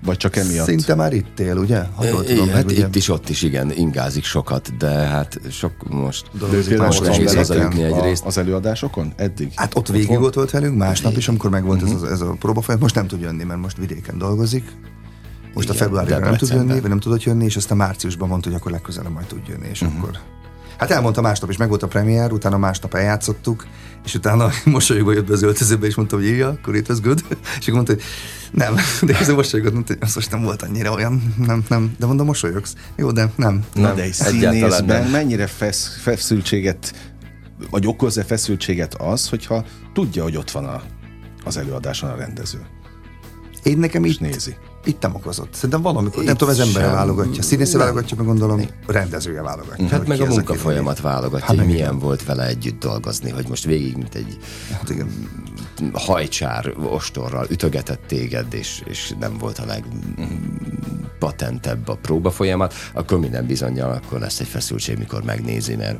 Vagy 0.04 0.16
csak 0.16 0.36
emiatt? 0.36 0.66
Szinte 0.66 0.94
már 0.94 1.12
itt 1.12 1.40
él, 1.40 1.56
ugye? 1.56 1.82
Ha 1.94 2.04
jól 2.04 2.24
tudom, 2.24 2.48
hát 2.48 2.64
ugye? 2.64 2.86
itt 2.86 2.94
is, 2.94 3.08
ott 3.08 3.28
is, 3.28 3.42
igen, 3.42 3.72
ingázik 3.76 4.24
sokat, 4.24 4.76
de 4.76 4.88
hát 4.88 5.40
sok 5.50 5.72
most... 5.88 6.26
De 6.38 6.76
Most 6.76 7.02
nehéz 7.02 7.50
a- 7.50 7.68
egyrészt. 7.70 8.24
az 8.24 8.38
előadásokon? 8.38 9.12
Eddig? 9.16 9.52
Hát 9.54 9.76
ott 9.76 9.88
végig 9.88 10.20
ott 10.20 10.34
volt 10.34 10.50
velünk, 10.50 10.76
másnap 10.76 11.16
is, 11.16 11.28
amikor 11.28 11.50
megvolt 11.50 11.82
ez, 11.82 12.02
a, 12.02 12.10
ez 12.10 12.20
a 12.20 12.36
próbafolyamat. 12.38 12.82
Most 12.82 12.94
nem 12.94 13.06
tud 13.06 13.20
jönni, 13.20 13.44
mert 13.44 13.60
most 13.60 13.76
vidéken 13.76 14.18
dolgozik. 14.18 14.64
Most 15.54 15.68
a 15.70 15.72
Igen, 15.74 15.86
februárban 15.86 16.20
nem 16.20 16.36
tud 16.36 16.48
jönni, 16.48 16.80
vagy 16.80 16.88
nem 16.88 17.00
tudott 17.00 17.22
jönni, 17.22 17.44
és 17.44 17.56
aztán 17.56 17.76
márciusban 17.76 18.28
mondta, 18.28 18.48
hogy 18.48 18.58
akkor 18.58 18.72
legközelebb 18.72 19.12
majd 19.12 19.26
tud 19.26 19.40
jönni, 19.48 19.68
és 19.70 19.82
akkor 19.82 20.18
Hát 20.82 20.90
elmondta 20.90 21.20
másnap 21.20 21.50
is, 21.50 21.56
meg 21.56 21.68
volt 21.68 21.82
a 21.82 21.86
premier, 21.86 22.32
utána 22.32 22.58
másnap 22.58 22.94
eljátszottuk, 22.94 23.66
és 24.04 24.14
utána 24.14 24.50
mosolyogva 24.64 25.12
jött 25.12 25.26
be 25.26 25.32
az 25.32 25.42
öltözőbe, 25.42 25.86
és 25.86 25.94
mondta, 25.94 26.16
hogy 26.16 26.24
írja, 26.24 26.48
akkor 26.48 26.76
it 26.76 26.88
was 26.88 27.00
good. 27.00 27.24
És 27.58 27.68
akkor 27.68 27.74
mondta, 27.74 27.92
hogy 27.92 28.02
nem, 28.50 28.74
de 29.02 29.12
közben 29.12 29.34
mosolygott, 29.34 29.72
mondta, 29.72 29.92
hogy 29.92 30.02
az 30.02 30.14
most 30.14 30.30
nem 30.30 30.42
volt 30.42 30.62
annyira 30.62 30.92
olyan, 30.92 31.34
nem, 31.46 31.64
nem, 31.68 31.94
de 31.98 32.06
mondom, 32.06 32.26
mosolyogsz. 32.26 32.74
Jó, 32.96 33.10
de 33.10 33.30
nem. 33.36 33.64
Na 33.74 33.82
nem. 33.82 33.96
de 33.96 34.02
egy 34.02 34.12
színészben 34.12 34.84
nem. 34.84 35.10
mennyire 35.10 35.46
fesz, 35.46 35.98
feszültséget, 36.00 36.94
vagy 37.70 37.86
okoz-e 37.86 38.24
feszültséget 38.24 38.94
az, 38.94 39.28
hogyha 39.28 39.64
tudja, 39.92 40.22
hogy 40.22 40.36
ott 40.36 40.50
van 40.50 40.64
a, 40.64 40.82
az 41.44 41.56
előadáson 41.56 42.10
a 42.10 42.16
rendező, 42.16 42.66
Én 43.62 43.78
nekem 43.78 44.04
és 44.04 44.12
így, 44.12 44.20
nézi. 44.20 44.56
Itt 44.84 45.02
nem 45.02 45.14
okozott. 45.14 45.54
Szerintem 45.54 45.82
valamikor, 45.82 46.20
Itt 46.20 46.26
nem 46.26 46.36
tudom, 46.36 46.54
ez 46.54 46.60
ember 46.60 46.82
sem. 46.82 46.92
válogatja. 46.92 47.42
Színésze 47.42 47.78
válogatja, 47.78 48.16
meg 48.16 48.26
gondolom, 48.26 48.60
rendezője 48.86 49.42
válogatja. 49.42 49.86
Hát 49.88 49.98
hogy 49.98 50.08
meg 50.08 50.20
a 50.20 50.26
munkafolyamat 50.26 51.00
válogatja, 51.00 51.46
Hát 51.46 51.56
hogy 51.56 51.66
milyen 51.66 51.98
volt 51.98 52.24
vele 52.24 52.46
együtt 52.46 52.80
dolgozni, 52.80 53.30
hogy 53.30 53.48
most 53.48 53.64
végig, 53.64 53.96
mint 53.96 54.14
egy 54.14 54.38
Hát 54.72 54.90
igen. 54.90 55.08
hajcsár 55.92 56.72
ostorral 56.90 57.46
ütögetett 57.50 58.00
téged, 58.06 58.54
és, 58.54 58.82
és 58.84 59.14
nem 59.20 59.38
volt 59.38 59.58
a 59.58 59.64
legpatentebb 59.66 61.88
a 61.88 61.94
próba 61.94 62.30
folyamat, 62.30 62.74
akkor 62.94 63.18
minden 63.18 63.46
bizonyal 63.46 63.92
akkor 63.92 64.18
lesz 64.18 64.40
egy 64.40 64.46
feszültség, 64.46 64.98
mikor 64.98 65.22
megnézi, 65.22 65.76
mert 65.76 65.98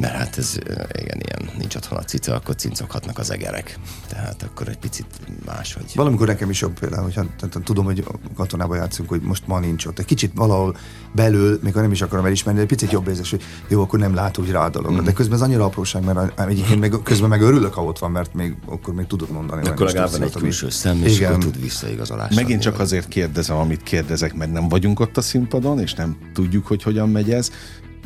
mert 0.00 0.14
hát 0.14 0.38
ez, 0.38 0.56
igen, 0.92 1.20
ilyen, 1.20 1.50
nincs 1.58 1.74
otthon 1.74 1.98
a 1.98 2.02
cica, 2.02 2.34
akkor 2.34 2.54
cincoghatnak 2.54 3.18
az 3.18 3.30
egerek. 3.30 3.78
Tehát 4.08 4.42
akkor 4.42 4.68
egy 4.68 4.78
picit 4.78 5.06
máshogy. 5.46 5.92
Valamikor 5.94 6.26
nekem 6.26 6.50
is 6.50 6.60
jobb 6.60 6.78
például, 6.78 7.02
hogyha 7.02 7.24
tudom, 7.64 7.84
hogy 7.84 8.04
katonában 8.36 8.76
játszunk, 8.76 9.08
hogy 9.08 9.20
most 9.20 9.46
ma 9.46 9.60
nincs 9.60 9.86
ott. 9.86 9.98
Egy 9.98 10.04
kicsit 10.04 10.32
valahol 10.34 10.76
belül, 11.14 11.58
még 11.62 11.72
ha 11.74 11.80
nem 11.80 11.92
is 11.92 12.02
akarom 12.02 12.24
elismerni, 12.24 12.58
de 12.58 12.64
egy 12.64 12.70
picit 12.72 12.90
jobb 12.92 13.08
érzés, 13.08 13.30
hogy 13.30 13.42
jó, 13.68 13.82
akkor 13.82 13.98
nem 13.98 14.14
lát 14.14 14.38
úgy 14.38 14.50
rá 14.50 14.64
a 14.64 14.68
dolog. 14.70 14.92
Mhm. 14.92 15.04
De 15.04 15.12
közben 15.12 15.36
ez 15.36 15.42
annyira 15.42 15.64
apróság, 15.64 16.04
mert 16.04 16.40
egyébként 16.40 16.80
meg, 16.80 16.94
közben 17.02 17.28
meg 17.28 17.40
örülök, 17.40 17.74
ha 17.74 17.84
ott 17.84 17.98
van, 17.98 18.10
mert 18.10 18.34
még 18.34 18.56
akkor 18.66 18.94
még 18.94 19.06
tudod 19.06 19.30
mondani. 19.30 19.66
akkor 19.66 19.86
legalább 19.86 20.10
van 20.10 20.22
egy 20.22 20.32
külső 20.32 20.70
szem, 20.70 21.02
és 21.04 21.16
Igen. 21.16 21.30
akkor 21.32 21.44
tud 21.44 21.60
visszaigazolást 21.60 22.34
Megint 22.34 22.50
adni, 22.50 22.62
csak 22.62 22.72
vagy- 22.72 22.82
azért 22.82 23.08
kérdezem, 23.08 23.56
amit 23.56 23.82
kérdezek, 23.82 24.34
mert 24.34 24.52
nem 24.52 24.68
vagyunk 24.68 25.00
ott 25.00 25.16
a 25.16 25.20
színpadon, 25.20 25.80
és 25.80 25.94
nem 25.94 26.16
tudjuk, 26.32 26.66
hogy 26.66 26.82
hogyan 26.82 27.08
megy 27.08 27.30
ez. 27.30 27.50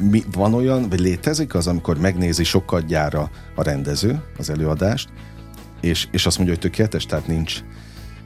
Mi, 0.01 0.23
van 0.33 0.55
olyan, 0.55 0.89
vagy 0.89 1.01
létezik 1.01 1.55
az, 1.55 1.67
amikor 1.67 1.99
megnézi 1.99 2.45
sokadjára 2.45 3.31
a 3.55 3.63
rendező 3.63 4.23
az 4.39 4.51
előadást, 4.51 5.09
és, 5.81 6.09
és 6.11 6.27
azt 6.27 6.37
mondja, 6.37 6.55
hogy 6.55 6.65
tökéletes, 6.65 7.07
tehát 7.07 7.27
nincs 7.27 7.61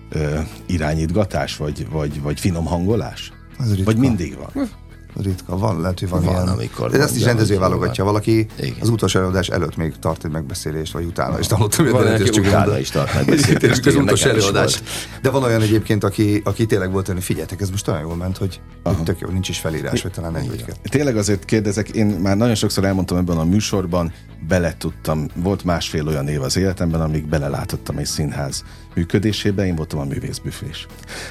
ö, 0.09 0.40
irányítgatás, 0.66 1.56
vagy, 1.56 1.88
vagy, 1.90 2.22
vagy 2.22 2.40
finom 2.40 2.64
hangolás? 2.64 3.33
Ritka. 3.68 3.85
Vagy 3.85 3.96
mindig 3.96 4.37
van? 4.37 4.68
Ritka, 5.14 5.59
van, 5.59 5.81
lehet, 5.81 5.99
hogy 5.99 6.09
van, 6.09 6.23
Van, 6.23 6.35
ilyen. 6.35 6.49
amikor 6.49 6.90
de 6.90 6.99
ezt 6.99 7.16
is 7.16 7.23
rendező 7.23 7.59
válogatja. 7.59 8.05
Valaki 8.05 8.46
Igen. 8.61 8.75
az 8.81 8.88
utolsó 8.88 9.18
előadás 9.18 9.49
előtt 9.49 9.77
még 9.77 9.94
tart 9.99 10.25
egy 10.25 10.31
megbeszélést, 10.31 10.92
vagy 10.92 11.05
utána 11.05 11.38
is 11.38 11.46
hogy 11.49 11.90
Van, 11.90 12.07
aki 12.07 12.23
csak 12.23 12.44
utána 12.44 12.79
is 12.79 12.90
tart 12.90 13.14
megbeszélést, 13.14 13.81
és 13.81 13.87
az 13.87 13.94
utolsó 13.94 14.29
előadás. 14.29 14.83
De 15.23 15.31
van 15.31 15.42
olyan 15.42 15.62
egyébként, 15.62 16.05
aki, 16.05 16.40
aki 16.44 16.66
tényleg 16.66 16.92
volt 16.92 17.07
hogy 17.07 17.23
figyeljetek, 17.23 17.61
ez 17.61 17.70
most 17.70 17.88
olyan 17.88 18.01
jól 18.01 18.16
ment, 18.16 18.37
hogy, 18.37 18.61
hogy 18.85 19.03
tök 19.03 19.18
jó, 19.18 19.29
nincs 19.29 19.49
is 19.49 19.59
felírás, 19.59 20.03
vagy 20.03 20.12
talán 20.12 20.33
vagy 20.33 20.64
kettő. 20.64 20.81
Tényleg 20.83 21.16
azért 21.16 21.44
kérdezek, 21.44 21.88
én 21.88 22.07
már 22.07 22.37
nagyon 22.37 22.55
sokszor 22.55 22.85
elmondtam 22.85 23.16
ebben 23.16 23.37
a 23.37 23.44
műsorban, 23.44 24.12
bele 24.49 24.75
tudtam, 24.79 25.29
volt 25.35 25.64
másfél 25.64 26.07
olyan 26.07 26.29
év 26.29 26.42
az 26.42 26.57
életemben, 26.57 27.01
amíg 27.01 27.29
belelátottam 27.29 27.99
egy 27.99 28.07
színház 28.07 28.64
működésébe, 28.94 29.66
én 29.66 29.77
voltam 29.77 29.99
a 29.99 30.05
művészbüfés. 30.05 30.87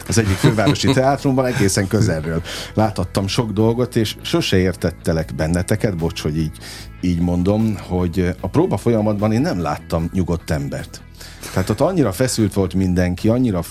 Az 0.08 0.18
egyik 0.18 0.36
fővárosi 0.36 0.94
teátrumban 0.94 1.46
egészen 1.46 1.88
közelről 1.88 2.42
láthattam 2.74 3.28
sok 3.28 3.52
dolgot, 3.52 3.69
és 3.96 4.16
sose 4.22 4.58
értettelek 4.58 5.36
benneteket, 5.36 5.98
bocs, 5.98 6.22
hogy 6.22 6.38
így, 6.38 6.58
így 7.02 7.20
mondom, 7.20 7.78
hogy 7.88 8.34
a 8.40 8.48
próba 8.48 8.78
folyamatban 8.78 9.32
én 9.32 9.42
nem 9.42 9.62
láttam 9.62 10.10
nyugodt 10.14 10.50
embert. 10.50 11.02
Tehát 11.54 11.70
ott 11.70 11.80
annyira 11.80 12.12
feszült 12.12 12.54
volt 12.54 12.74
mindenki, 12.74 13.28
annyira 13.28 13.62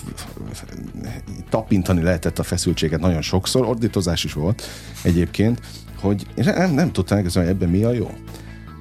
tapintani 1.48 2.02
lehetett 2.02 2.38
a 2.38 2.42
feszültséget 2.42 3.00
nagyon 3.00 3.22
sokszor, 3.22 3.66
ordítozás 3.66 4.24
is 4.24 4.32
volt 4.32 4.62
egyébként, 5.02 5.60
hogy 6.00 6.26
én 6.34 6.44
nem, 6.44 6.74
nem 6.74 6.92
tudtam 6.92 7.16
elkezdeni, 7.16 7.46
hogy 7.46 7.54
ebben 7.54 7.68
mi 7.68 7.82
a 7.84 7.92
jó. 7.92 8.10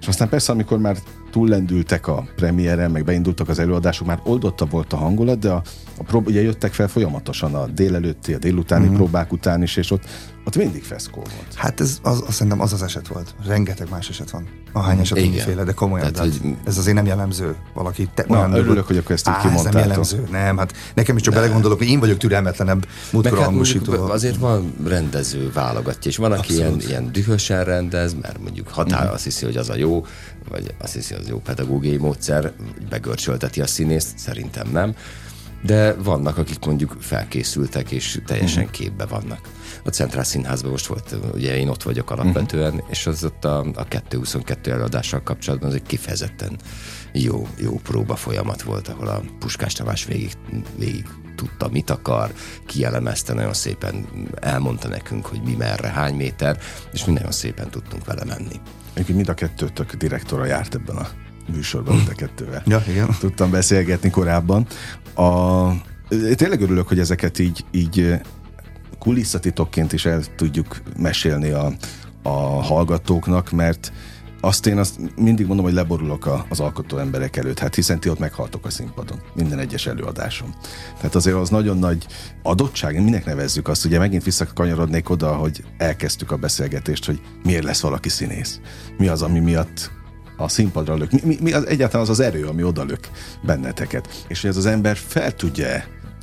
És 0.01 0.08
aztán 0.08 0.30
persze, 0.30 0.51
amikor 0.51 0.77
már 0.77 0.97
túllendültek 1.32 2.08
a 2.08 2.27
premiéren, 2.36 2.91
meg 2.91 3.03
beindultak 3.03 3.49
az 3.49 3.60
előadások, 3.60 4.08
már 4.08 4.19
oldotta 4.23 4.65
volt 4.65 4.93
a 4.93 4.97
hangulat, 4.97 5.39
de 5.39 5.49
a, 5.49 5.62
a 5.97 6.03
prób- 6.03 6.27
ugye 6.27 6.41
jöttek 6.41 6.73
fel 6.73 6.88
folyamatosan 6.88 7.56
a 7.56 7.67
délelőtti, 7.67 8.34
a 8.34 8.38
délutáni 8.38 8.84
Mhm. 8.86 8.93
mm. 8.93 8.95
próbák 8.95 9.32
után 9.32 9.62
is, 9.63 9.75
és 9.77 9.91
ott, 9.91 10.03
ott 10.47 10.55
mindig 10.55 10.83
feszkó 10.83 11.15
volt. 11.15 11.53
Hát 11.55 11.79
ez 11.79 11.97
az, 12.01 12.21
azt 12.25 12.31
szerintem 12.31 12.62
az 12.62 12.73
az 12.73 12.81
eset 12.83 13.07
volt. 13.07 13.36
Rengeteg 13.45 13.89
más 13.89 14.10
eset 14.10 14.29
van. 14.29 14.47
Ahány 14.73 14.99
eset 14.99 15.17
Igen. 15.17 15.29
mindenféle, 15.29 15.63
de 15.63 15.71
komolyan. 15.71 16.12
Tehát, 16.13 16.29
Tehát, 16.29 16.41
hogy- 16.43 16.55
Ez 16.65 16.77
azért 16.77 16.95
nem 16.95 17.05
jellemző. 17.05 17.55
Valaki 17.73 18.10
te, 18.13 18.25
Na, 18.27 18.36
olyan 18.38 18.49
örülök, 18.51 18.67
dögöt- 18.67 18.86
hogy 18.88 18.97
akkor 18.97 19.12
ezt 19.12 19.27
így 19.27 19.33
Á, 19.38 19.53
ez 19.53 19.62
nem 19.62 19.77
jellemző. 19.77 20.27
Nem, 20.31 20.57
hát 20.57 20.73
nekem 20.95 21.15
is 21.15 21.21
csak 21.21 21.33
belegondolok, 21.33 21.77
hogy 21.77 21.88
én 21.88 21.99
vagyok 21.99 22.17
türelmetlenebb 22.17 22.88
múltkor 23.12 23.38
hát 23.38 23.47
hangosító. 23.47 23.91
mondjuk 23.91 24.10
azért 24.13 24.38
van 24.38 24.73
rendező 24.86 25.51
válogatja, 25.51 26.12
és 26.12 26.17
van, 26.17 26.31
aki 26.31 26.53
ilyen, 26.53 26.79
ilyen 26.79 27.12
dühösen 27.12 27.63
rendez, 27.63 28.13
mert 28.21 28.39
mondjuk 28.41 28.67
határ 28.67 29.03
Mhm. 29.05 29.13
azt 29.13 29.23
hiszi, 29.23 29.45
hogy 29.45 29.57
az 29.57 29.69
a 29.69 29.75
jó, 29.75 30.05
vagy 30.49 30.75
azt 30.81 30.93
hiszi, 30.93 31.13
hogy 31.13 31.23
az 31.23 31.29
jó 31.29 31.39
pedagógiai 31.39 31.97
módszer, 31.97 32.51
begörcsölteti 32.89 33.62
a 33.62 33.67
színészt, 33.67 34.17
szerintem 34.17 34.67
nem. 34.71 34.95
De 35.62 35.93
vannak, 35.93 36.38
akik 36.38 36.65
mondjuk 36.65 36.95
felkészültek, 36.99 37.91
és 37.91 38.21
teljesen 38.25 38.63
Mhm. 38.63 38.71
képbe 38.71 39.05
vannak. 39.05 39.39
A 39.88 39.89
Centrál 39.89 40.23
Színházban 40.23 40.71
most 40.71 40.86
volt, 40.86 41.15
ugye 41.34 41.58
én 41.58 41.67
ott 41.67 41.84
vagyok 41.84 42.12
alapvetően, 42.12 42.73
Mhm. 42.73 42.86
és 42.89 43.08
az 43.08 43.23
ott 43.23 43.45
a, 43.45 43.60
a 43.76 43.84
222 43.84 44.71
előadással 44.71 45.21
kapcsolatban 45.23 45.69
az 45.69 45.76
egy 45.76 45.82
kifejezetten 45.84 46.58
jó, 47.13 47.47
jó 47.62 47.80
próba 47.84 48.15
folyamat 48.15 48.62
volt, 48.62 48.88
ahol 48.88 49.08
a 49.08 49.21
Puskás 49.39 49.73
Tamás 49.73 50.06
végig, 50.06 50.32
végig 50.78 51.06
tudta, 51.36 51.69
mit 51.69 51.89
akar, 51.89 52.34
kielemezte, 52.65 53.34
nagyon 53.34 53.54
szépen 53.54 54.08
elmondta 54.41 54.88
nekünk, 54.88 55.26
hogy 55.26 55.41
mi 55.43 55.56
merre, 55.58 55.88
hány 55.88 56.15
méter, 56.15 56.58
és 56.93 57.06
mi 57.06 57.13
nagyon 57.13 57.32
szépen 57.32 57.69
tudtunk 57.69 58.06
vele 58.06 58.23
menni. 58.26 58.56
Egyébként 58.93 59.17
mind 59.17 59.30
a 59.30 59.34
kettőtök 59.34 59.93
direktora 59.95 60.45
járt 60.45 60.76
ebben 60.76 60.95
a 60.95 61.08
műsorban, 61.52 61.95
mind 61.95 62.10
a 62.10 62.13
kettővel. 62.15 62.63
Ja, 62.65 62.84
igen. 62.88 63.15
Tudtam 63.19 63.52
beszélgetni 63.52 64.10
korábban. 64.10 64.67
A, 65.15 65.67
tényleg 66.36 66.62
örülök, 66.62 66.88
hogy 66.88 67.00
ezeket 67.00 67.39
így, 67.39 67.65
így 67.71 68.13
kulisszatitokként 69.08 69.93
is 69.93 70.06
el 70.06 70.22
tudjuk 70.36 70.82
mesélni 70.98 71.50
a, 71.50 71.72
a 72.24 72.30
hallgatóknak, 72.63 73.52
mert 73.52 73.91
azt 74.41 74.65
én 74.65 74.78
azt 74.78 75.00
mindig 75.15 75.46
mondom, 75.46 75.65
hogy 75.65 75.74
leborulok 75.74 76.26
a, 76.26 76.46
az 76.50 76.60
alkotó 76.60 76.98
emberek 76.98 77.38
előtt, 77.38 77.60
hát 77.60 77.76
hiszen 77.76 78.00
ti 78.00 78.10
ott 78.10 78.20
meghaltok 78.20 78.65
a 78.65 78.70
színpadon, 78.70 79.22
minden 79.36 79.60
egyes 79.60 79.86
előadáson. 79.86 80.56
Tehát 80.98 81.15
azért 81.15 81.36
az 81.36 81.50
nagyon 81.50 81.78
nagy 81.78 82.06
adottság, 82.43 83.04
minek 83.04 83.26
nevezzük 83.26 83.67
azt, 83.67 83.86
ugye 83.86 84.00
megint 84.00 84.24
visszakanyarodnék 84.24 85.10
oda, 85.10 85.36
hogy 85.36 85.63
elkezdtük 85.78 86.32
a 86.32 86.38
beszélgetést, 86.38 87.06
hogy 87.06 87.22
miért 87.43 87.63
lesz 87.63 87.82
valaki 87.82 88.10
színész. 88.10 88.60
Mi 88.98 89.08
az, 89.08 89.22
ami 89.22 89.39
miatt 89.39 89.91
a 90.38 90.48
színpadra 90.48 90.96
lök. 90.96 91.12
Mi, 91.12 91.22
mi, 91.24 91.38
mi 91.41 91.52
az, 91.52 91.67
egyáltalán 91.67 92.06
az 92.06 92.10
az 92.10 92.20
erő, 92.20 92.46
ami 92.46 92.63
oda 92.63 92.84
lök 92.84 93.10
benneteket. 93.43 94.26
És 94.28 94.41
hogy 94.41 94.50
ez 94.50 94.58
az 94.58 94.65
ember 94.65 94.98
fel 94.98 95.32
tudja 95.36 95.65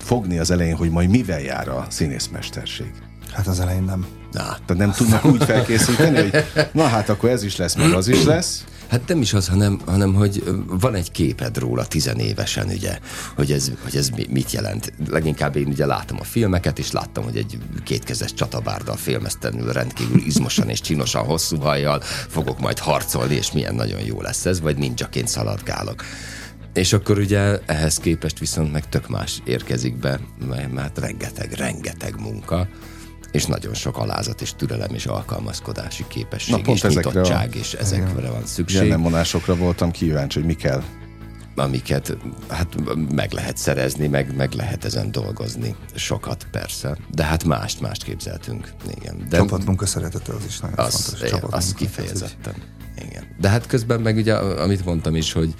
fogni 0.05 0.39
az 0.39 0.51
elején, 0.51 0.77
hogy 0.77 0.91
majd 0.91 1.11
mivel 1.11 1.41
jár 1.41 1.69
a 1.69 1.87
színészmesterség. 1.91 2.93
Hát 3.33 3.47
az 3.47 3.61
elején 3.61 3.83
nem. 3.83 4.07
Na, 4.33 4.41
Tehát 4.43 4.77
nem 4.77 4.91
tudnak 4.93 5.25
úgy 5.25 5.45
felkészíteni, 5.45 6.17
hogy 6.21 6.45
na 6.73 6.87
hát 6.87 7.09
akkor 7.09 7.31
ez 7.31 7.43
is 7.43 7.57
lesz, 7.57 7.75
meg 7.75 7.93
az 7.93 8.09
is 8.09 8.25
lesz. 8.25 8.65
Hát 8.89 9.09
nem 9.09 9.21
is 9.21 9.33
az, 9.33 9.49
hanem, 9.49 9.81
hanem 9.87 10.15
hogy 10.15 10.45
van 10.67 10.95
egy 10.95 11.11
képed 11.11 11.59
róla 11.59 11.85
tizenévesen, 11.87 12.69
ugye, 12.69 12.99
hogy 13.37 13.53
ez, 13.53 13.71
hogy 13.83 13.97
ez 13.97 14.09
mi- 14.09 14.27
mit 14.31 14.51
jelent. 14.51 14.93
Leginkább 15.09 15.57
én 15.57 15.67
ugye 15.67 15.87
láttam 15.87 16.17
a 16.21 16.25
filmeket, 16.25 16.79
és 16.79 16.91
láttam, 16.91 17.25
hogy 17.25 17.37
egy 17.37 17.59
kétkezes 17.85 18.35
csatabárdal 18.35 18.97
filmesztenül 18.97 19.73
rendkívül 19.73 20.21
izmosan 20.27 20.69
és 20.69 20.81
csinosan 20.81 21.25
hosszú 21.25 21.57
hajjal 21.59 22.01
fogok 22.29 22.61
majd 22.61 22.79
harcolni, 22.79 23.35
és 23.35 23.53
milyen 23.53 23.75
nagyon 23.75 24.01
jó 24.01 24.21
lesz 24.21 24.47
ez, 24.47 24.61
vagy 24.61 24.77
ninjaként 24.77 25.29
szaladgálok. 25.29 26.05
És 26.75 26.93
akkor 26.93 27.19
ugye 27.19 27.59
ehhez 27.67 27.97
képest 27.99 28.39
viszont 28.39 28.73
meg 28.73 28.89
tök 28.89 29.09
más 29.09 29.41
érkezik 29.45 29.97
be, 29.97 30.21
mert, 30.49 30.73
mert 30.73 30.99
rengeteg, 30.99 31.53
rengeteg 31.53 32.21
munka, 32.21 32.69
és 33.33 33.47
nagyon 33.47 33.75
sok 33.75 33.99
alázat 33.99 34.41
és 34.41 34.53
türelem 34.57 34.95
és 34.95 35.07
alkalmazkodási 35.07 36.05
képesség 36.09 36.55
Na, 36.55 36.61
pont 36.63 36.77
és 36.77 36.85
ezekre 36.85 37.11
a- 37.11 37.13
nyitottság, 37.13 37.55
és 37.55 37.73
ezekre 37.73 38.31
van 38.31 38.47
szükség 38.47 38.81
Jellemvonásokra 38.83 39.57
voltam 39.57 39.91
kíváncsi, 39.91 40.39
hogy 40.39 40.49
mi 40.49 40.55
kell. 40.55 40.83
amiket 41.57 42.17
hát 42.49 42.77
meg 43.15 43.33
lehet 43.33 43.57
szerezni, 43.57 44.07
meg, 44.07 44.37
meg 44.37 44.53
lehet 44.53 44.85
ezen 44.85 45.11
dolgozni. 45.11 45.75
Sokat 45.95 46.47
persze, 46.51 46.97
de 47.11 47.25
hát 47.25 47.45
mást, 47.45 47.81
mást 47.81 48.03
képzeltünk. 48.03 48.73
Igen. 49.01 49.27
De 49.29 49.37
Csapatmunka 49.37 49.87
szeretete 49.87 50.33
az 50.33 50.45
is 50.49 50.59
nagyon 50.61 50.79
az, 50.79 50.95
fontos. 50.95 51.23
az 51.23 51.29
Csapatmunka. 51.31 51.77
kifejezetten. 51.77 52.55
Igen. 53.09 53.25
De 53.41 53.49
hát 53.49 53.67
közben 53.67 54.01
meg 54.01 54.17
ugye, 54.17 54.35
amit 54.35 54.85
mondtam 54.85 55.15
is, 55.17 55.33
hogy 55.33 55.55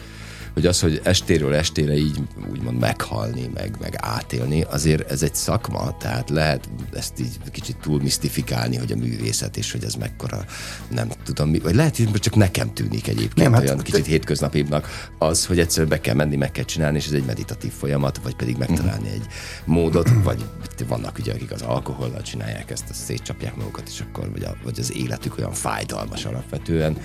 hogy 0.55 0.67
az, 0.67 0.81
hogy 0.81 1.01
estéről 1.03 1.55
estére 1.55 1.97
így 1.97 2.19
úgymond 2.51 2.79
meghalni, 2.79 3.51
meg, 3.55 3.77
meg 3.81 3.95
átélni, 3.97 4.63
azért 4.63 5.11
ez 5.11 5.23
egy 5.23 5.35
szakma, 5.35 5.97
tehát 5.97 6.31
lehet 6.31 6.69
ezt 6.93 7.21
így 7.21 7.39
kicsit 7.53 7.77
túl 7.77 8.01
misztifikálni, 8.01 8.77
hogy 8.77 8.93
a 8.93 8.97
művészet, 8.97 9.57
és 9.57 9.73
hogy 9.73 9.85
ez 9.85 9.95
mekkora, 9.95 10.45
nem 10.91 11.09
tudom 11.25 11.49
mi, 11.49 11.59
vagy 11.59 11.75
lehet, 11.75 11.97
hogy 11.97 12.21
csak 12.21 12.35
nekem 12.35 12.75
tűnik 12.75 13.09
egyébként 13.09 13.35
nem, 13.35 13.53
hát, 13.53 13.63
olyan 13.63 13.79
kicsit 13.79 14.07
hétköznapibbnak 14.07 15.09
az, 15.19 15.47
hogy 15.47 15.59
egyszerűen 15.59 15.89
be 15.89 16.01
kell 16.01 16.15
menni, 16.15 16.37
meg 16.37 16.51
kell 16.51 16.65
csinálni, 16.65 16.97
és 16.97 17.07
ez 17.07 17.13
egy 17.13 17.25
meditatív 17.25 17.73
folyamat, 17.73 18.21
vagy 18.23 18.35
pedig 18.37 18.57
megtalálni 18.57 19.09
egy 19.09 19.27
módot, 19.65 20.11
vagy 20.23 20.45
vannak 20.89 21.19
ugye, 21.19 21.33
akik 21.33 21.53
az 21.53 21.63
alkohollal 21.63 22.23
csinálják 22.23 22.71
ezt, 22.71 22.91
azt 22.91 23.05
szétcsapják 23.05 23.57
magukat, 23.57 23.89
és 23.89 24.01
akkor, 24.01 24.31
vagy, 24.31 24.45
a, 24.45 24.57
vagy 24.63 24.79
az 24.79 24.97
életük 24.97 25.39
olyan 25.39 25.53
fájdalmas 25.53 26.25
alapvetően, 26.25 26.97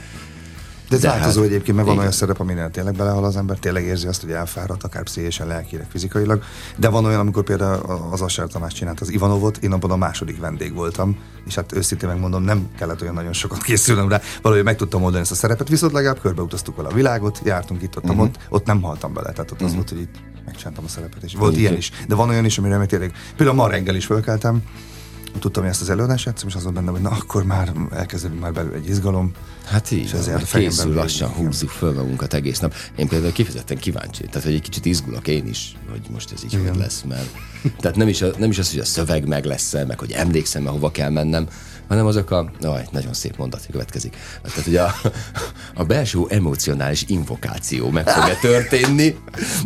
de 0.90 0.96
ez 0.96 1.02
változó 1.02 1.42
hát, 1.42 1.50
egyébként, 1.50 1.78
mert 1.78 1.88
van 1.90 1.98
olyan 1.98 2.12
szerep, 2.12 2.40
aminél 2.40 2.70
tényleg 2.72 2.96
belehal 2.96 3.24
az 3.24 3.36
ember, 3.36 3.58
tényleg 3.58 3.84
érzi 3.84 4.08
azt, 4.08 4.22
hogy 4.22 4.32
elfáradt, 4.32 4.84
akár 4.84 5.04
pszichésen, 5.04 5.48
lelkileg, 5.48 5.86
fizikailag. 5.90 6.44
De 6.78 6.90
van 6.90 7.06
olyan, 7.06 7.20
amikor 7.20 7.44
például 7.44 8.10
az 8.12 8.22
Asser 8.22 8.48
Tamás 8.48 8.74
csinált 8.74 9.00
az 9.00 9.10
Ivanovot, 9.10 9.58
én 9.58 9.72
abban 9.72 9.92
a 9.92 9.96
második 9.96 10.40
vendég 10.40 10.74
voltam, 10.74 11.18
és 11.46 11.56
hát 11.56 11.74
őszintén 11.74 12.10
megmondom, 12.10 12.44
nem 12.44 12.70
kellett 12.78 13.02
olyan 13.02 13.14
nagyon 13.14 13.34
sokat 13.34 13.62
készülnöm 13.62 14.10
rá, 14.10 14.22
valahogy 14.42 14.64
meg 14.64 14.76
tudtam 14.76 15.04
oldani 15.04 15.22
ezt 15.22 15.32
a 15.32 15.36
szerepet, 15.36 15.68
viszont 15.68 15.92
legalább 15.92 16.20
körbeutaztuk 16.20 16.76
vele 16.76 16.88
a 16.88 16.94
világot, 16.94 17.42
jártunk 17.44 17.82
itt, 17.82 17.98
ott, 17.98 18.04
uh-huh. 18.04 18.22
ott, 18.22 18.36
ott 18.50 18.66
nem 18.66 18.82
haltam 18.82 19.14
bele, 19.14 19.32
tehát 19.32 19.52
ott 19.52 19.62
uh-huh. 19.62 19.68
az 19.68 19.74
mhm. 19.74 19.82
volt, 19.82 19.90
hogy 19.90 20.00
itt 20.00 20.46
megcsináltam 20.46 20.84
a 20.84 20.88
szerepet, 20.88 21.24
és 21.24 21.36
volt 21.36 21.58
ilyen 21.58 21.76
is. 21.76 21.92
De 22.08 22.16
van 22.16 22.30
olyan 22.30 22.46
is, 22.46 22.58
amire 22.58 22.86
tényleg, 22.86 23.14
például 23.36 23.58
ma 23.58 23.68
reggel 23.68 23.96
is 23.96 24.06
fölkeltem, 24.06 24.64
tudtam, 25.40 25.64
ezt 25.64 25.82
az 25.82 25.90
előadást 25.90 26.34
és 26.48 26.56
az 26.56 26.64
volt 26.64 26.76
benne, 26.76 26.92
hogy 26.92 27.02
na 27.02 27.10
akkor 27.10 27.44
már 27.44 27.72
elkezdődik 27.92 28.40
már 28.40 28.54
belül 28.54 28.74
egy 28.74 28.90
izgalom. 28.90 29.32
Hát 29.66 29.92
így, 29.92 30.12
ezért 30.14 30.52
készül 30.52 30.94
lassan 30.94 31.30
húzzuk 31.30 31.70
föl 31.70 31.94
magunkat 31.94 32.34
egész 32.34 32.60
nap. 32.60 32.74
Én 32.96 33.08
például 33.08 33.32
kifejezetten 33.32 33.78
kíváncsi, 33.78 34.24
tehát 34.24 34.44
hogy 34.44 34.54
egy 34.54 34.62
kicsit 34.62 34.86
izgulok 34.86 35.28
én 35.28 35.48
is, 35.48 35.76
hogy 35.90 36.02
most 36.12 36.32
ez 36.32 36.44
így 36.44 36.54
Igen. 36.54 36.68
hogy 36.68 36.78
lesz, 36.78 37.04
mert 37.08 37.30
tehát 37.80 37.98
nem 37.98 38.08
is, 38.08 38.22
a, 38.22 38.32
nem 38.38 38.50
is 38.50 38.58
az, 38.58 38.72
hogy 38.72 38.80
a 38.80 38.86
szöveg 38.86 39.28
meg 39.28 39.46
lesz 39.46 39.74
-e, 39.74 39.86
meg 39.86 40.00
hogy 40.00 40.12
emlékszem 40.12 40.66
hova 40.66 40.92
kell 40.92 41.10
mennem, 41.10 41.48
hanem 41.88 42.06
azok 42.06 42.32
a, 42.32 42.52
aj, 42.62 42.88
nagyon 42.92 43.14
szép 43.14 43.38
mondat 43.38 43.68
következik. 43.72 44.16
Tehát, 44.42 44.64
hogy 44.64 44.76
a, 44.76 44.96
a 45.82 45.84
belső 45.84 46.20
emocionális 46.28 47.04
invokáció 47.08 47.90
meg 47.90 48.10
fog-e 48.10 48.36
történni, 48.42 49.16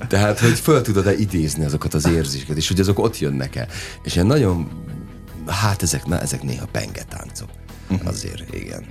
tehát, 0.07 0.39
hogy 0.39 0.59
föl 0.59 0.81
tudod-e 0.81 1.13
idézni 1.13 1.65
azokat 1.65 1.93
az 1.93 2.07
érzéseket, 2.07 2.57
és 2.57 2.67
hogy 2.67 2.79
azok 2.79 2.99
ott 2.99 3.19
jönnek-e. 3.19 3.67
És 4.03 4.15
én 4.15 4.25
nagyon 4.25 4.67
hát 5.47 5.81
ezek, 5.81 6.05
na, 6.05 6.19
ezek 6.19 6.43
néha 6.43 6.65
pengetáncok. 6.71 7.49
Uh-huh. 7.89 8.07
Azért, 8.07 8.53
igen. 8.55 8.85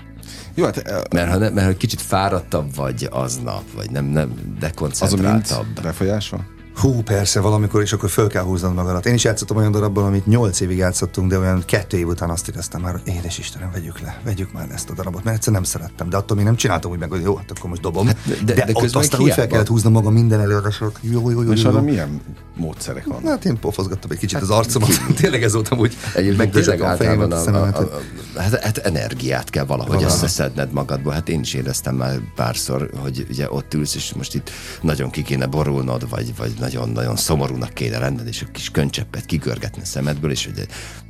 Jó, 0.55 0.65
hát, 0.65 0.77
uh, 0.77 1.03
mert, 1.11 1.31
ha 1.31 1.37
ne, 1.37 1.49
mert 1.49 1.67
ha 1.67 1.77
kicsit 1.77 2.01
fáradtabb 2.01 2.75
vagy 2.75 3.09
aznap, 3.11 3.63
vagy 3.75 3.91
nem, 3.91 4.05
nem 4.05 4.57
dekoncentráltabb. 4.61 5.67
Az 5.77 5.83
befolyásol? 5.83 6.47
Hú, 6.77 7.03
persze, 7.03 7.41
valamikor, 7.41 7.83
és 7.83 7.93
akkor 7.93 8.11
föl 8.11 8.29
kell 8.29 8.43
húznod 8.43 8.75
magadat. 8.75 9.07
Én 9.07 9.15
is 9.15 9.25
játszottam 9.25 9.57
olyan 9.57 9.73
darabban, 9.73 10.05
amit 10.05 10.27
nyolc 10.27 10.61
évig 10.61 10.77
játszottunk, 10.77 11.31
de 11.31 11.39
olyan 11.39 11.63
kettő 11.67 11.97
év 11.97 12.07
után 12.07 12.31
azt 12.31 12.49
éreztem 12.49 12.81
már, 12.81 12.93
hogy 12.93 13.15
édes 13.15 13.39
Istenem, 13.39 13.71
vegyük 13.73 14.01
le, 14.01 14.21
vegyük 14.25 14.53
már 14.53 14.69
ezt 14.73 14.91
a 14.91 14.95
darabot, 14.95 15.25
mert 15.25 15.37
egyszer 15.37 15.53
nem 15.53 15.63
szerettem, 15.63 16.09
de 16.09 16.17
attól 16.17 16.37
még 16.37 16.47
nem 16.47 16.57
csináltam 16.57 16.91
úgy 16.91 16.99
meg, 16.99 17.11
hogy 17.11 17.23
jó, 17.23 17.37
hát 17.37 17.51
akkor 17.51 17.71
most 17.71 17.83
dobom. 17.83 18.07
Hát, 18.07 18.17
de, 18.27 18.35
de, 18.45 18.55
de, 18.55 18.65
de 18.65 18.73
ott 18.75 18.95
aztán 18.95 19.21
úgy 19.21 19.33
fel 19.33 19.47
kellett 19.47 19.67
húznom 19.67 19.93
magam 19.93 20.13
minden 20.13 20.41
előadásot. 20.41 20.99
Jó, 21.01 21.31
jó, 21.31 21.43
jó, 21.43 21.53
És 21.53 21.65
arra 21.65 21.81
milyen 21.81 22.21
módszerek 22.57 23.05
vannak? 23.05 23.29
Hát 23.29 23.45
én 23.45 23.59
pofozgattam 23.59 24.11
egy 24.11 24.19
kicsit 24.19 24.39
hát, 24.39 24.43
az 24.43 24.51
arcomat, 24.51 24.91
tényleg 25.21 25.43
ez 25.43 25.53
voltam 25.53 25.79
úgy. 25.79 25.97
Egyébként 26.15 26.53
tényleg 26.53 26.81
általában 26.81 27.33
a, 27.33 27.37
a, 27.37 27.67
a, 27.67 27.79
a, 27.79 28.01
hát, 28.37 28.63
hát, 28.63 28.79
energiát 28.79 29.51
kell 29.51 29.65
valahogy 29.65 29.95
Vala. 29.95 30.07
összeszedned 30.07 30.73
magadból. 30.73 31.13
Hát 31.13 31.29
én 31.29 31.41
is 31.41 31.55
éreztem 31.55 31.95
már 31.95 32.19
párszor, 32.35 32.91
hogy 33.03 33.27
ugye 33.31 33.47
ott 33.51 33.75
ülsz, 33.75 33.95
és 33.95 34.13
most 34.15 34.35
itt 34.35 34.51
nagyon 34.81 35.11
ki 35.11 35.23
kéne 35.23 35.47
borulnod, 35.47 36.09
vagy, 36.09 36.37
vagy 36.37 36.53
nagyon-nagyon 36.63 37.17
szomorú 37.17 37.43
szomorúnak 37.43 37.75
kéne 37.75 37.99
lenned, 37.99 38.27
és 38.27 38.43
a 38.43 38.51
kis 38.53 38.71
könycseppet 38.71 39.27
kigörgetni 39.27 39.83
a 39.83 39.85
szemedből, 39.85 40.31
és, 40.31 40.45
hogy, 40.45 40.67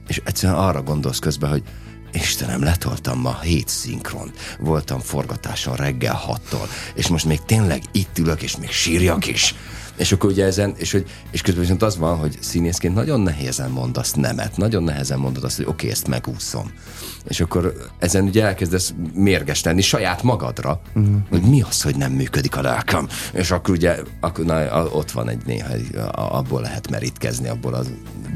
és 0.09 0.21
egyszerűen 0.25 0.59
arra 0.59 0.83
gondolsz 0.83 1.19
közben, 1.19 1.51
hogy 1.51 1.63
Istenem, 2.13 2.63
letoltam 2.63 3.21
ma 3.21 3.41
hét 3.41 3.69
szinkron. 3.69 4.33
Voltam 4.59 5.01
forgatáson 5.01 5.77
reggel 5.77 6.15
hattól, 6.15 6.69
és 6.95 7.09
most 7.09 7.25
még 7.25 7.41
tényleg 7.47 7.83
itt 7.93 8.19
ülök, 8.19 8.43
és 8.43 8.57
még 8.57 8.71
sírjak 8.71 9.27
is. 9.27 9.55
És 9.97 10.13
akkor 10.13 10.31
ugye 10.31 10.45
ezen, 10.45 10.75
és, 10.77 10.93
hogy, 10.93 11.11
és 11.31 11.43
közben 11.43 11.63
viszont 11.63 11.83
az 11.83 11.97
van, 11.97 12.17
hogy 12.17 12.39
színészként 12.41 12.95
nagyon 12.95 13.21
nehézen 13.21 13.71
mondasz 13.71 14.13
nemet, 14.13 14.57
nagyon 14.57 14.83
nehezen 14.83 15.19
mondod 15.19 15.45
azt, 15.45 15.57
hogy 15.57 15.65
oké, 15.65 15.75
okay, 15.75 15.91
ezt 15.91 16.09
megúszom. 16.09 16.73
És 17.29 17.41
akkor 17.41 17.75
ezen 17.99 18.25
ugye 18.25 18.45
elkezdesz 18.45 18.95
mérges 19.15 19.63
lenni 19.63 19.81
saját 19.81 20.23
magadra, 20.23 20.81
uh-huh. 20.95 21.17
hogy 21.29 21.43
mi 21.43 21.63
az, 21.63 21.83
hogy 21.83 21.97
nem 21.97 22.13
működik 22.13 22.57
a 22.57 22.61
lelkem. 22.61 23.09
És 23.33 23.51
akkor 23.51 23.75
ugye 23.75 23.97
akkor, 24.21 24.45
na, 24.45 24.87
ott 24.87 25.11
van 25.11 25.29
egy 25.29 25.43
néha, 25.47 25.69
abból 26.13 26.61
lehet 26.61 26.91
merítkezni, 26.91 27.49
abból 27.49 27.75
az 27.75 27.91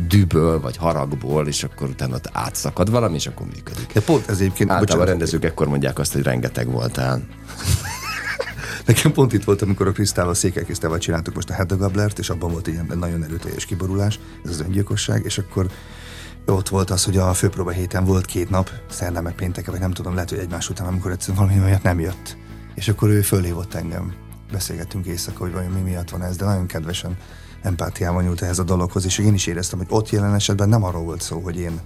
dűből, 0.08 0.60
vagy 0.60 0.76
haragból, 0.76 1.46
és 1.46 1.64
akkor 1.64 1.88
utána 1.88 2.14
ott 2.14 2.30
átszakad 2.32 2.90
valami, 2.90 3.14
és 3.14 3.26
akkor 3.26 3.46
működik. 3.46 3.92
De 3.92 4.00
pont 4.00 4.28
ez 4.28 4.38
egyébként... 4.38 4.70
Általában 4.70 5.06
a 5.06 5.10
rendezők 5.10 5.44
ekkor 5.44 5.68
mondják 5.68 5.98
azt, 5.98 6.12
hogy 6.12 6.22
rengeteg 6.22 6.70
voltál. 6.70 7.22
Nekem 8.86 9.12
pont 9.12 9.32
itt 9.32 9.44
volt, 9.44 9.62
amikor 9.62 9.86
a 9.86 9.92
Krisztával, 9.92 10.34
Székely 10.34 10.64
Krisztával 10.64 10.98
csináltuk 10.98 11.34
most 11.34 11.50
a 11.50 11.52
Hedda 11.52 11.76
Gablert, 11.76 12.18
és 12.18 12.30
abban 12.30 12.50
volt 12.50 12.66
ilyen 12.66 12.92
nagyon 12.94 13.24
erőteljes 13.24 13.64
kiborulás, 13.64 14.18
ez 14.44 14.50
az 14.50 14.60
öngyilkosság, 14.60 15.24
és 15.24 15.38
akkor 15.38 15.70
ott 16.46 16.68
volt 16.68 16.90
az, 16.90 17.04
hogy 17.04 17.16
a 17.16 17.34
főpróba 17.34 17.70
héten 17.70 18.04
volt 18.04 18.24
két 18.24 18.50
nap, 18.50 18.70
szerdán 18.90 19.22
meg 19.22 19.34
pénteke, 19.34 19.70
vagy 19.70 19.80
nem 19.80 19.90
tudom, 19.90 20.14
lehet, 20.14 20.30
hogy 20.30 20.38
egymás 20.38 20.70
után, 20.70 20.86
amikor 20.86 21.10
egyszerűen 21.10 21.46
valami 21.46 21.64
miatt 21.64 21.82
nem 21.82 22.00
jött. 22.00 22.36
És 22.74 22.88
akkor 22.88 23.08
ő 23.08 23.20
fölhívott 23.20 23.74
engem. 23.74 24.14
Beszélgettünk 24.52 25.06
éjszaka, 25.06 25.38
hogy 25.38 25.52
vajon 25.52 25.70
mi 25.70 25.80
miatt 25.80 26.10
van 26.10 26.22
ez, 26.22 26.36
de 26.36 26.44
nagyon 26.44 26.66
kedvesen 26.66 27.16
empátiával 27.62 28.22
nyújt 28.22 28.42
ehhez 28.42 28.58
a 28.58 28.64
dologhoz, 28.64 29.04
és 29.04 29.18
én 29.18 29.34
is 29.34 29.46
éreztem, 29.46 29.78
hogy 29.78 29.88
ott 29.90 30.10
jelen 30.10 30.34
esetben 30.34 30.68
nem 30.68 30.84
arról 30.84 31.02
volt 31.02 31.20
szó, 31.20 31.38
hogy 31.40 31.56
én 31.56 31.80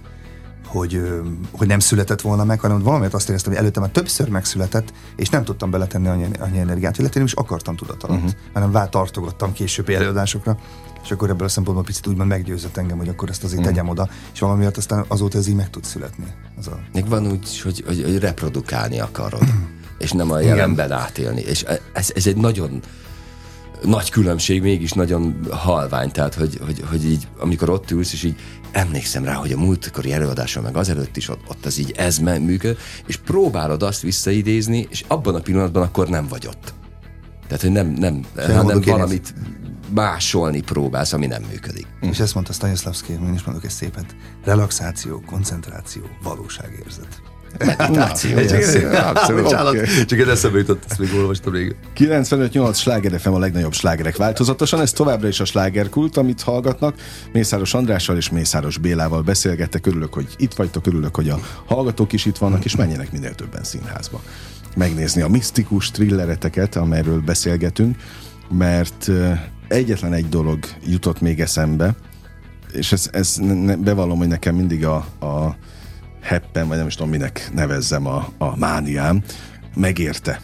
hogy, 0.65 1.21
hogy 1.51 1.67
nem 1.67 1.79
született 1.79 2.21
volna 2.21 2.43
meg, 2.43 2.59
hanem 2.59 2.81
valamiért 2.81 3.13
azt 3.13 3.29
éreztem, 3.29 3.51
hogy 3.51 3.61
előtte 3.61 3.79
már 3.79 3.89
többször 3.89 4.29
megszületett, 4.29 4.93
és 5.15 5.29
nem 5.29 5.43
tudtam 5.43 5.71
beletenni 5.71 6.07
annyi, 6.07 6.27
annyi 6.39 6.59
energiát, 6.59 6.97
illetve 6.97 7.19
nem 7.19 7.27
is 7.27 7.33
akartam 7.33 7.75
tudat 7.75 8.03
alatt, 8.03 8.17
uh-huh. 8.17 8.31
hanem 8.53 8.71
vár 8.71 8.89
tartogattam 8.89 9.53
későbbi 9.53 9.93
előadásokra, 9.93 10.57
és 11.03 11.11
akkor 11.11 11.29
ebből 11.29 11.47
a 11.47 11.49
szempontból 11.49 11.85
picit 11.85 12.07
úgymond 12.07 12.29
meggyőzött 12.29 12.77
engem, 12.77 12.97
hogy 12.97 13.07
akkor 13.07 13.29
ezt 13.29 13.43
azért 13.43 13.59
uh-huh. 13.59 13.75
tegyem 13.75 13.89
oda, 13.89 14.09
és 14.33 14.39
valamiért 14.39 14.77
aztán 14.77 15.05
azóta 15.07 15.37
ez 15.37 15.47
így 15.47 15.55
meg 15.55 15.69
tud 15.69 15.83
születni. 15.83 16.25
Az 16.57 16.67
a... 16.67 16.79
Még 16.93 17.07
van 17.07 17.27
úgy, 17.31 17.61
hogy, 17.61 17.83
hogy, 17.85 18.03
hogy 18.03 18.19
reprodukálni 18.19 18.99
akarod, 18.99 19.43
és 19.97 20.11
nem 20.11 20.31
a 20.31 20.39
jelenben 20.39 20.85
Igen. 20.85 20.97
átélni, 20.97 21.41
és 21.41 21.65
ez, 21.93 22.11
ez 22.15 22.27
egy 22.27 22.37
nagyon 22.37 22.81
nagy 23.83 24.09
különbség, 24.09 24.61
mégis 24.61 24.91
nagyon 24.91 25.39
halvány, 25.49 26.11
tehát 26.11 26.33
hogy, 26.33 26.59
hogy, 26.65 26.83
hogy 26.89 27.05
így, 27.05 27.27
amikor 27.39 27.69
ott 27.69 27.91
ülsz, 27.91 28.13
és 28.13 28.23
így 28.23 28.35
emlékszem 28.71 29.23
rá, 29.23 29.33
hogy 29.33 29.51
a 29.51 29.57
múltkori 29.57 30.13
előadáson, 30.13 30.63
meg 30.63 30.77
azelőtt 30.77 31.17
is 31.17 31.29
ott, 31.29 31.41
ott 31.47 31.65
az 31.65 31.77
így 31.77 31.93
ez 31.97 32.17
működ, 32.17 32.77
és 33.05 33.17
próbálod 33.17 33.83
azt 33.83 34.01
visszaidézni, 34.01 34.87
és 34.89 35.03
abban 35.07 35.35
a 35.35 35.39
pillanatban 35.39 35.83
akkor 35.83 36.09
nem 36.09 36.27
vagy 36.27 36.47
ott. 36.47 36.73
Tehát, 37.47 37.61
hogy 37.61 37.71
nem, 37.71 37.87
nem, 37.87 38.25
Sem 38.37 38.55
hanem 38.55 38.81
valamit 38.81 39.33
másolni 39.93 40.61
próbálsz, 40.61 41.13
ami 41.13 41.25
nem 41.25 41.43
működik. 41.49 41.87
És 42.01 42.19
ezt 42.19 42.33
mondta 42.33 42.53
Stanislavski, 42.53 43.11
én 43.11 43.33
is 43.33 43.43
mondok 43.43 43.63
egy 43.63 43.71
szépet. 43.71 44.15
Relaxáció, 44.43 45.23
koncentráció, 45.25 46.01
valóságérzet. 46.23 47.21
Meditáció. 47.57 48.37
Abszolút. 48.93 49.53
Okay. 49.53 50.05
Csak 50.05 50.19
ez 50.19 50.27
eszembe 50.27 50.57
jutott, 50.57 50.83
ezt 50.89 50.99
még 50.99 51.13
olvastam 51.13 51.53
még. 51.53 51.75
95-8 51.97 52.75
sláger 52.75 53.19
FM 53.19 53.29
a 53.29 53.39
legnagyobb 53.39 53.73
slágerek 53.73 54.17
változatosan, 54.17 54.81
ez 54.81 54.91
továbbra 54.91 55.27
is 55.27 55.39
a 55.39 55.45
slágerkult, 55.45 56.17
amit 56.17 56.41
hallgatnak. 56.41 56.95
Mészáros 57.31 57.73
Andrással 57.73 58.17
és 58.17 58.29
Mészáros 58.29 58.77
Bélával 58.77 59.21
beszélgettek, 59.21 59.85
örülök, 59.85 60.13
hogy 60.13 60.27
itt 60.37 60.53
vagytok, 60.53 60.87
örülök, 60.87 61.15
hogy 61.15 61.29
a 61.29 61.39
hallgatók 61.65 62.13
is 62.13 62.25
itt 62.25 62.37
vannak, 62.37 62.65
és 62.65 62.75
menjenek 62.75 63.11
minél 63.11 63.35
többen 63.35 63.63
színházba. 63.63 64.21
Megnézni 64.75 65.21
a 65.21 65.27
misztikus 65.27 65.91
thrillereteket, 65.91 66.75
amelyről 66.75 67.19
beszélgetünk, 67.19 67.95
mert 68.49 69.11
egyetlen 69.67 70.13
egy 70.13 70.29
dolog 70.29 70.59
jutott 70.85 71.21
még 71.21 71.39
eszembe, 71.39 71.95
és 72.73 72.91
ez, 72.91 73.09
ez 73.11 73.37
bevallom, 73.79 74.17
hogy 74.17 74.27
nekem 74.27 74.55
mindig 74.55 74.85
a, 74.85 74.95
a 75.19 75.55
heppen, 76.21 76.67
vagy 76.67 76.77
nem 76.77 76.87
is 76.87 76.95
tudom, 76.95 77.09
minek 77.09 77.49
nevezzem 77.53 78.07
a, 78.07 78.29
a 78.37 78.57
mániám, 78.57 79.23
megérte. 79.75 80.41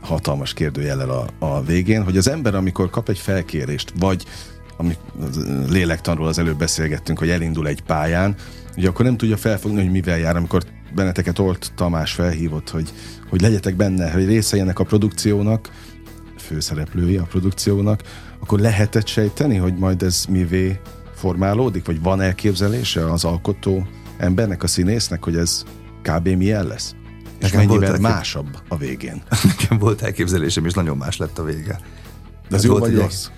Hatalmas 0.00 0.54
kérdőjellel 0.54 1.10
a, 1.10 1.26
a 1.38 1.62
végén, 1.62 2.04
hogy 2.04 2.16
az 2.16 2.28
ember, 2.28 2.54
amikor 2.54 2.90
kap 2.90 3.08
egy 3.08 3.18
felkérést, 3.18 3.92
vagy 3.98 4.24
ami 4.76 4.96
lélektanról 5.68 6.26
az 6.26 6.38
előbb 6.38 6.58
beszélgettünk, 6.58 7.18
hogy 7.18 7.30
elindul 7.30 7.68
egy 7.68 7.82
pályán, 7.82 8.34
ugye 8.76 8.88
akkor 8.88 9.04
nem 9.04 9.16
tudja 9.16 9.36
felfogni, 9.36 9.82
hogy 9.82 9.90
mivel 9.90 10.18
jár, 10.18 10.36
amikor 10.36 10.62
benneteket 10.94 11.38
Olt 11.38 11.72
Tamás 11.76 12.12
felhívott, 12.12 12.70
hogy, 12.70 12.92
hogy 13.30 13.40
legyetek 13.40 13.76
benne, 13.76 14.10
hogy 14.10 14.26
része 14.26 14.58
ennek 14.58 14.78
a 14.78 14.84
produkciónak, 14.84 15.70
főszereplői 16.38 17.16
a 17.16 17.22
produkciónak, 17.22 18.02
akkor 18.40 18.60
lehetett 18.60 19.06
sejteni, 19.06 19.56
hogy 19.56 19.74
majd 19.74 20.02
ez 20.02 20.24
mivé 20.28 20.80
formálódik, 21.14 21.86
vagy 21.86 22.02
van 22.02 22.20
elképzelése 22.20 23.12
az 23.12 23.24
alkotó 23.24 23.86
embernek, 24.16 24.62
a 24.62 24.66
színésznek, 24.66 25.24
hogy 25.24 25.36
ez 25.36 25.64
kb. 26.02 26.28
milyen 26.28 26.66
lesz? 26.66 26.94
És 27.38 27.50
Nekem 27.50 27.66
mennyivel 27.66 27.88
elkép... 27.88 28.02
másabb 28.02 28.58
a 28.68 28.76
végén? 28.76 29.22
Nekem 29.58 29.78
volt 29.78 30.02
elképzelésem, 30.02 30.64
és 30.64 30.72
nagyon 30.72 30.96
más 30.96 31.16
lett 31.16 31.38
a 31.38 31.44
vége. 31.44 31.80
De 32.48 32.56
ez 32.56 32.64
jó 32.64 32.70
volt 32.70 32.84
vagy 32.84 32.96
rossz? 32.96 33.28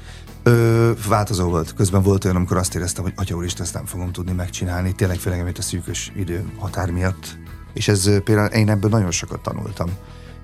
Ö, 0.43 0.93
változó 1.09 1.49
volt. 1.49 1.75
Közben 1.75 2.03
volt 2.03 2.25
olyan, 2.25 2.37
amikor 2.37 2.57
azt 2.57 2.75
éreztem, 2.75 3.05
hogy 3.05 3.13
Atya 3.17 3.37
úristen, 3.37 3.65
ezt 3.65 3.75
nem 3.75 3.85
fogom 3.85 4.13
tudni 4.13 4.33
megcsinálni. 4.33 4.95
Tényleg 4.95 5.19
főleg 5.19 5.39
emiatt 5.39 5.59
a 5.59 5.63
szűkös 5.63 6.13
idő 6.17 6.45
határ 6.59 6.91
miatt. 6.91 7.39
És 7.73 7.89
ez 7.89 8.11
például 8.25 8.49
én 8.49 8.71
ebből 8.71 8.91
nagyon 8.91 9.11
sokat 9.11 9.41
tanultam. 9.41 9.89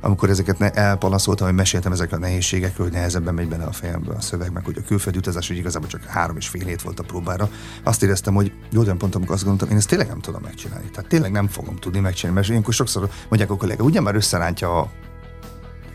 Amikor 0.05 0.31
ezeket 0.31 0.59
ne, 0.59 0.71
elpanaszoltam, 0.71 1.47
hogy 1.47 1.57
meséltem 1.57 1.93
ezekről 1.93 2.19
a 2.19 2.23
nehézségekről, 2.23 2.87
hogy 2.87 2.95
nehezebben 2.95 3.35
megy 3.35 3.49
bele 3.49 3.65
a 3.65 3.73
fejembe 3.73 4.15
a 4.15 4.21
szöveg, 4.21 4.53
meg 4.53 4.65
hogy 4.65 4.77
a 4.79 4.87
külföldi 4.87 5.19
utazás, 5.19 5.49
hogy 5.49 5.57
igazából 5.57 5.89
csak 5.89 6.05
három 6.05 6.37
és 6.37 6.49
fél 6.49 6.65
hét 6.65 6.83
volt 6.83 7.01
a 7.01 7.03
próbára. 7.03 7.49
Azt 7.83 8.03
éreztem, 8.03 8.35
hogy 8.35 8.53
jó 8.71 8.81
olyan 8.81 8.99
pont, 8.99 9.15
amikor 9.15 9.35
azt 9.35 9.45
gondoltam, 9.45 9.71
én 9.71 9.77
ezt 9.77 9.89
tényleg 9.89 10.09
nem 10.09 10.21
tudom 10.21 10.41
megcsinálni. 10.43 10.91
Tehát 10.91 11.09
tényleg 11.09 11.33
nem 11.33 11.49
fogom 11.49 11.77
tudni 11.77 12.01
megcsinálni, 12.01 12.39
mert 12.39 12.51
ilyenkor 12.51 12.75
sokszor 12.75 13.09
mondják 13.29 13.51
a 13.51 13.57
kollégák, 13.57 13.85
ugye 13.85 14.01
már 14.01 14.15
összerántja 14.15 14.79
a 14.79 14.91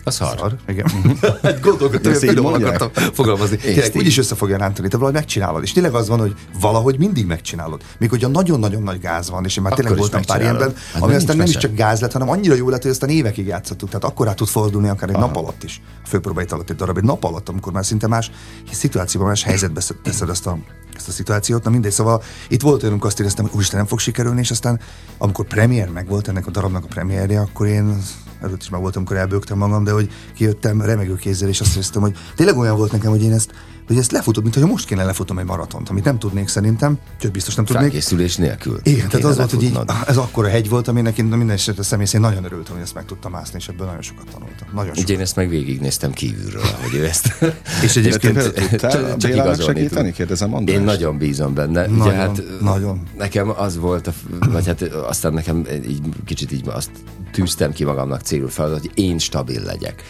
A 0.08 0.12
szar. 0.12 0.38
Szar, 0.38 0.56
igen. 0.68 0.86
Hát 1.44 1.62
Gondolkodtam, 1.62 2.12
Ezt 2.12 2.24
így 2.24 2.38
akartam 2.38 2.90
fogalmazni. 3.14 3.58
Tényleg 3.58 3.86
így. 3.86 3.98
úgyis 3.98 4.18
össze 4.18 4.36
fogja 4.36 4.58
rántani, 4.58 4.88
te 4.88 4.98
valahogy 4.98 5.20
megcsinálod. 5.20 5.64
És 5.64 5.72
tényleg 5.72 5.94
az 5.94 6.08
van, 6.08 6.20
hogy 6.20 6.36
valahogy 6.60 6.98
mindig 6.98 7.26
megcsinálod. 7.26 7.82
Még 8.00 8.10
hogyha 8.10 8.28
nagyon-nagyon 8.28 8.84
nagy 8.84 9.00
gáz 9.00 9.30
van, 9.30 9.46
és 9.46 9.58
én 9.58 9.64
már 9.64 9.72
Akkor 9.72 9.84
tényleg 9.84 10.04
is 10.04 10.10
voltam 10.10 10.26
pár 10.28 10.42
ilyenben, 10.42 10.74
Hát 10.94 11.02
ami 11.02 11.14
aztán 11.14 11.38
nem 11.38 11.46
is 11.46 11.58
csak 11.58 11.74
gáz 11.74 12.02
lett, 12.02 12.12
hanem 12.12 12.30
annyira 12.30 12.56
jó 12.56 12.70
lett, 12.70 12.82
hogy 12.82 12.92
aztán 12.92 13.10
évekig 13.10 13.46
játszottuk. 13.48 13.90
Tehát 13.90 14.04
akkor 14.04 14.34
tud 14.34 14.48
fordulni 14.48 14.88
akár 14.88 15.10
egy 15.10 15.18
nap 15.18 15.36
alatt 15.36 15.64
is. 15.64 15.82
A 16.04 16.08
főpróbáit 16.08 16.52
alatt 16.52 16.70
egy 16.70 16.76
darab, 16.76 16.98
egy 16.98 17.04
nap 17.04 17.24
alatt, 17.24 17.50
amikor 17.50 17.74
már 17.74 17.86
szinte 17.86 18.08
más 18.08 18.32
szituációban, 18.72 19.30
más 19.30 19.44
helyzetbe 19.44 19.82
teszed 20.04 20.30
ezt 20.30 20.48
a, 20.48 20.58
ezt 20.96 21.08
a 21.08 21.12
szituációt. 21.12 21.64
Na 21.64 21.70
mindegy, 21.70 21.92
szóval 21.92 22.24
itt 22.50 22.62
volt 22.62 22.80
olyan, 22.80 22.92
amikor 22.92 23.10
azt 23.10 23.20
éreztem, 23.20 23.46
hogy 23.46 23.54
úristen 23.54 23.78
nem 23.78 23.88
fog 23.88 24.00
sikerülni, 24.00 24.40
és 24.40 24.52
aztán 24.52 24.80
amikor 25.18 25.46
premier 25.46 25.90
meg 25.90 26.08
volt 26.08 26.28
ennek 26.28 26.48
a 26.48 26.52
darabnak 26.52 26.84
a 26.84 26.88
premierje, 26.88 27.40
akkor 27.40 27.68
én 27.68 28.02
előtt 28.42 28.62
is 28.62 28.70
már 28.70 28.82
voltam, 28.82 29.02
amikor 29.02 29.22
elbőgtem 29.22 29.58
magam, 29.58 29.84
de 29.84 29.92
hogy 29.92 30.10
kijöttem 30.36 30.82
remegő 30.82 31.16
kézzel, 31.16 31.50
és 31.50 31.62
azt 31.62 31.72
éreztem, 31.74 32.02
hogy 32.02 32.16
tényleg 32.36 32.58
olyan 32.58 32.78
volt 32.78 32.92
nekem, 32.92 33.12
hogy 33.12 33.24
én 33.24 33.34
ezt, 33.34 33.52
hogy 33.88 33.98
ezt 33.98 34.12
lefutom, 34.12 34.44
mint 34.44 34.56
hogy 34.56 34.66
most 34.66 34.86
kéne 34.86 35.04
lefutom 35.04 35.40
egy 35.40 35.46
maratont, 35.46 35.90
amit 35.90 36.04
nem 36.04 36.20
tudnék 36.20 36.48
szerintem, 36.48 36.98
sőt 37.22 37.32
biztos 37.32 37.56
nem 37.56 37.66
tudnék. 37.66 37.84
Felkészülés 37.84 38.36
nélkül. 38.36 38.80
Igen, 38.84 39.08
tehát 39.10 39.26
az 39.26 39.38
volt, 39.38 39.52
hogy 39.52 39.64
így, 39.64 39.80
ez 40.08 40.18
akkora 40.18 40.48
hegy 40.48 40.70
volt, 40.70 40.88
aminek 40.88 41.18
én 41.18 41.26
minden 41.26 41.50
esetre 41.50 41.84
személy 41.84 42.06
szerint 42.06 42.30
nagyon 42.30 42.44
örültem, 42.44 42.74
hogy 42.74 42.84
ezt 42.84 42.94
meg 42.94 43.06
tudtam 43.06 43.32
mászni, 43.32 43.58
és 43.60 43.68
ebből 43.68 43.86
nagyon 43.86 44.02
sokat 44.02 44.26
tanultam. 44.32 44.68
Nagyon 44.74 44.94
sokat. 44.94 45.10
én 45.10 45.20
ezt 45.20 45.36
meg 45.36 45.50
végignéztem 45.50 46.12
kívülről, 46.12 46.64
hogy 46.82 47.00
ő 47.00 47.06
ezt. 47.06 47.46
És 47.86 47.96
egyébként 47.96 48.54
tudtál 48.54 49.18
Csak- 49.18 49.32
igazolni 49.32 49.64
segíteni? 49.64 50.12
Kérdezem 50.12 50.54
András. 50.54 50.78
Én 50.78 50.84
nagyon 50.84 51.18
bízom 51.18 51.54
benne. 51.54 51.82
Nagyon, 51.88 52.00
Ugye, 52.00 52.12
hát, 52.12 52.44
nagyon. 52.62 53.02
Nekem 53.18 53.54
az 53.58 53.78
volt, 53.78 54.08
a, 54.08 54.14
vagy 54.52 54.66
hát 54.66 54.82
aztán 54.82 55.34
nekem 55.34 55.66
így 55.88 56.02
kicsit 56.26 56.52
így 56.52 56.68
azt 56.68 56.90
tűztem 57.38 57.74
ki 57.74 57.84
magamnak 57.84 58.22
célul 58.22 58.50
feladat, 58.50 58.80
hogy 58.80 58.92
én 58.94 59.18
stabil 59.18 59.62
legyek. 59.64 60.04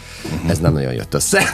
Ez 0.46 0.58
nem 0.58 0.72
nagyon 0.72 0.92
jött 0.92 1.14
össze. 1.14 1.40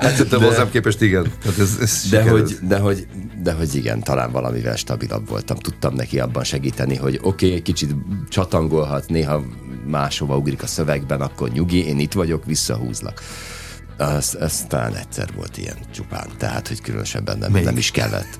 hát 0.00 0.14
szerintem 0.14 0.42
hozzám 0.42 0.70
képest 0.70 1.00
igen. 1.00 1.32
Tehát 1.42 1.58
ez, 1.58 1.76
ez 1.80 2.06
De 2.10 2.18
sikerült. 2.18 2.40
hogy, 2.40 2.68
de, 2.68 2.78
hogy, 2.78 3.06
de 3.42 3.52
hogy 3.52 3.74
igen, 3.74 4.02
talán 4.02 4.32
valamivel 4.32 4.76
stabilabb 4.76 5.28
voltam. 5.28 5.56
Tudtam 5.56 5.94
neki 5.94 6.20
abban 6.20 6.44
segíteni, 6.44 6.96
hogy 6.96 7.18
oké, 7.22 7.46
okay, 7.46 7.62
kicsit 7.62 7.94
csatangolhat, 8.28 9.08
néha 9.08 9.42
máshova 9.86 10.36
ugrik 10.36 10.62
a 10.62 10.66
szövegben, 10.66 11.20
akkor 11.20 11.50
nyugi, 11.50 11.86
én 11.86 11.98
itt 11.98 12.12
vagyok, 12.12 12.44
visszahúzlak. 12.44 13.22
Az, 14.00 14.36
az 14.40 14.64
talán 14.68 14.94
egyszer 14.94 15.28
volt 15.34 15.56
ilyen 15.56 15.76
csupán, 15.90 16.28
tehát, 16.38 16.68
hogy 16.68 16.80
különösebben 16.80 17.38
nem, 17.38 17.52
Még? 17.52 17.64
nem 17.64 17.76
is 17.76 17.90
kellett. 17.90 18.38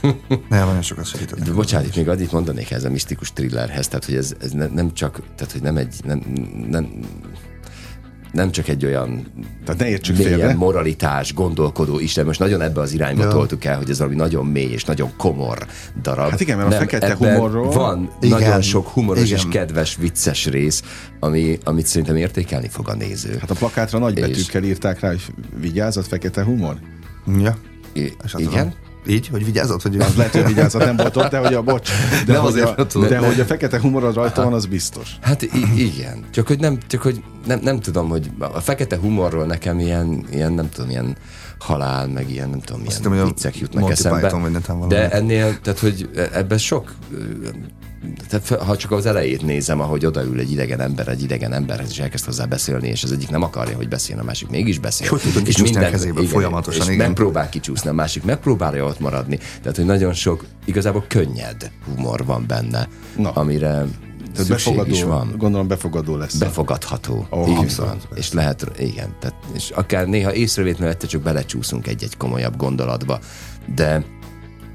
Nem, 0.48 0.66
nagyon 0.66 0.82
sokat 0.82 1.06
segített. 1.06 1.38
De 1.38 1.52
bocsánat, 1.52 1.96
még 1.96 2.08
annyit 2.08 2.32
mondanék 2.32 2.70
ez 2.70 2.84
a 2.84 2.90
misztikus 2.90 3.32
thrillerhez, 3.32 3.88
tehát 3.88 4.04
hogy 4.04 4.14
ez, 4.14 4.34
ez 4.40 4.50
ne, 4.50 4.66
nem 4.66 4.92
csak, 4.92 5.20
tehát 5.36 5.52
hogy 5.52 5.62
nem 5.62 5.76
egy, 5.76 5.94
nem, 6.04 6.18
nem, 6.68 6.98
nem 8.34 8.50
csak 8.50 8.68
egy 8.68 8.84
olyan 8.84 9.26
Tehát 9.64 9.80
ne 9.80 9.88
értsük 9.88 10.16
mélyen 10.16 10.38
félre. 10.38 10.54
moralitás, 10.54 11.34
gondolkodó 11.34 11.98
Isten, 11.98 12.24
most 12.26 12.38
nagyon 12.38 12.60
ebbe 12.60 12.80
az 12.80 12.92
irányba 12.92 13.22
Ja. 13.22 13.28
toltuk 13.28 13.64
el, 13.64 13.76
hogy 13.76 13.90
ez 13.90 13.98
valami 13.98 14.16
nagyon 14.16 14.46
mély 14.46 14.70
és 14.72 14.84
nagyon 14.84 15.10
komor 15.16 15.66
darab. 16.02 16.30
Hát 16.30 16.40
igen, 16.40 16.56
mert 16.58 16.72
a 16.72 16.76
fekete 16.76 17.14
humorról- 17.14 17.72
Van 17.72 18.10
Igen, 18.20 18.38
nagyon 18.40 18.60
sok 18.62 18.88
humoros 18.88 19.24
igen. 19.24 19.36
és 19.38 19.44
kedves, 19.50 19.96
vicces 19.96 20.46
rész, 20.46 20.82
ami, 21.20 21.58
amit 21.64 21.86
szerintem 21.86 22.16
értékelni 22.16 22.68
fog 22.68 22.88
a 22.88 22.94
néző. 22.94 23.36
Hát 23.40 23.50
a 23.50 23.54
plakátra 23.54 23.98
nagy 23.98 24.18
És- 24.18 24.26
betűkkel 24.26 24.62
írták 24.64 25.00
rá, 25.00 25.08
hogy 25.08 25.22
vigyázat, 25.60 26.06
fekete 26.06 26.44
humor. 26.44 26.74
Ja. 27.38 27.56
I- 27.92 28.00
És 28.00 28.12
azt 28.34 28.38
igen? 28.38 28.52
mondom, 28.54 28.74
Így, 29.06 29.28
hogy 29.28 29.44
vigyázod, 29.44 29.82
hogy 29.82 29.98
Az 30.00 30.16
lehet, 30.16 30.32
hogy 30.32 30.46
vigyázat 30.46 30.84
nem 30.84 30.96
volt 30.96 31.16
ott, 31.16 31.30
de 31.30 31.38
hogy 31.38 31.54
a 31.54 31.62
bocs. 31.62 31.90
De, 32.26 32.32
Nem 32.32 32.42
hogy, 32.42 32.58
azért 32.60 32.94
a, 32.94 32.98
de 33.08 33.18
hogy 33.18 33.40
a 33.40 33.44
fekete 33.44 33.80
humorod 33.80 34.14
rajta 34.14 34.44
van, 34.44 34.52
az 34.52 34.66
biztos. 34.66 35.10
Hát 35.20 35.42
igen, 35.76 36.24
csak 36.30 36.46
hogy 36.46 36.58
nem, 36.58 36.78
csak 36.86 37.02
hogy 37.02 37.22
nem, 37.46 37.60
nem 37.62 37.80
tudom, 37.80 38.08
hogy 38.08 38.30
a 38.38 38.60
fekete 38.60 38.96
humorról 38.96 39.46
nekem 39.46 39.78
ilyen, 39.78 40.24
ilyen 40.30 40.52
nem 40.52 40.68
tudom, 40.68 40.90
ilyen 40.90 41.16
halál, 41.58 42.08
meg 42.08 42.30
ilyen 42.30 42.50
nem 42.50 42.60
tudom, 42.60 42.82
hittem, 42.82 43.12
ilyen 43.12 43.12
hogy 43.12 43.20
a 43.20 43.24
viccek 43.24 43.58
jutnak 43.58 43.80
Monty 43.80 43.92
eszembe. 43.92 44.20
Python 44.20 44.78
vagy. 44.78 44.88
De 44.88 45.10
ennél, 45.10 45.60
tehát 45.60 45.78
hogy 45.78 46.10
ebben 46.32 46.58
sok 46.58 46.94
tehát 48.28 48.62
ha 48.62 48.76
csak 48.76 48.90
az 48.90 49.06
elejét 49.06 49.42
nézem, 49.42 49.80
ahogy 49.80 50.06
odaül 50.06 50.38
egy 50.38 50.50
idegen 50.50 50.80
ember 50.80 51.08
egy 51.08 51.22
idegen 51.22 51.52
emberhez, 51.52 51.90
és 51.90 51.98
elkezd 51.98 52.24
hozzá 52.24 52.44
beszélni, 52.44 52.88
és 52.88 53.02
az 53.02 53.12
egyik 53.12 53.30
nem 53.30 53.42
akarja, 53.42 53.76
hogy 53.76 53.88
beszéljen, 53.88 54.22
a 54.22 54.26
másik 54.26 54.48
mégis 54.48 54.78
beszél. 54.78 55.04
És 55.04 55.10
hogy 55.10 55.20
tudod 55.20 55.42
kicsúszni 55.42 55.84
a 55.84 55.90
kezéből 55.90 56.26
folyamatosan, 56.26 56.86
és 56.86 56.92
igen. 56.92 57.06
megpróbál 57.06 57.48
kicsúszni, 57.48 57.90
a 57.90 57.92
másik 57.92 58.24
megpróbálja 58.24 58.84
ott 58.84 59.00
maradni. 59.00 59.36
Tehát, 59.36 59.76
hogy 59.76 59.84
nagyon 59.84 60.12
sok, 60.12 60.44
igazából 60.64 61.04
könnyed 61.08 61.70
humor 61.84 62.24
van 62.24 62.44
benne, 62.46 62.88
Na. 63.16 63.30
amire 63.30 63.86
Tehát 64.32 64.48
szükség 64.48 64.74
is 64.74 65.00
befogadó, 65.00 65.08
van 65.08 65.34
gondolom 65.38 65.68
befogadó 65.68 66.16
lesz. 66.16 66.34
befogadható. 66.34 67.26
Oh, 67.30 67.48
így 67.48 67.56
abszolút, 67.56 67.90
van. 67.90 68.18
És 68.18 68.32
lehet, 68.32 68.70
igen. 68.78 69.16
Tehát, 69.20 69.36
és 69.54 69.70
akár 69.70 70.06
néha 70.06 70.34
észrevétlenül 70.34 70.94
egyszer 70.94 71.08
csak 71.08 71.22
belecsúszunk 71.22 71.86
egy-egy 71.86 72.16
komolyabb 72.16 72.56
gondolatba, 72.56 73.18
de 73.74 74.04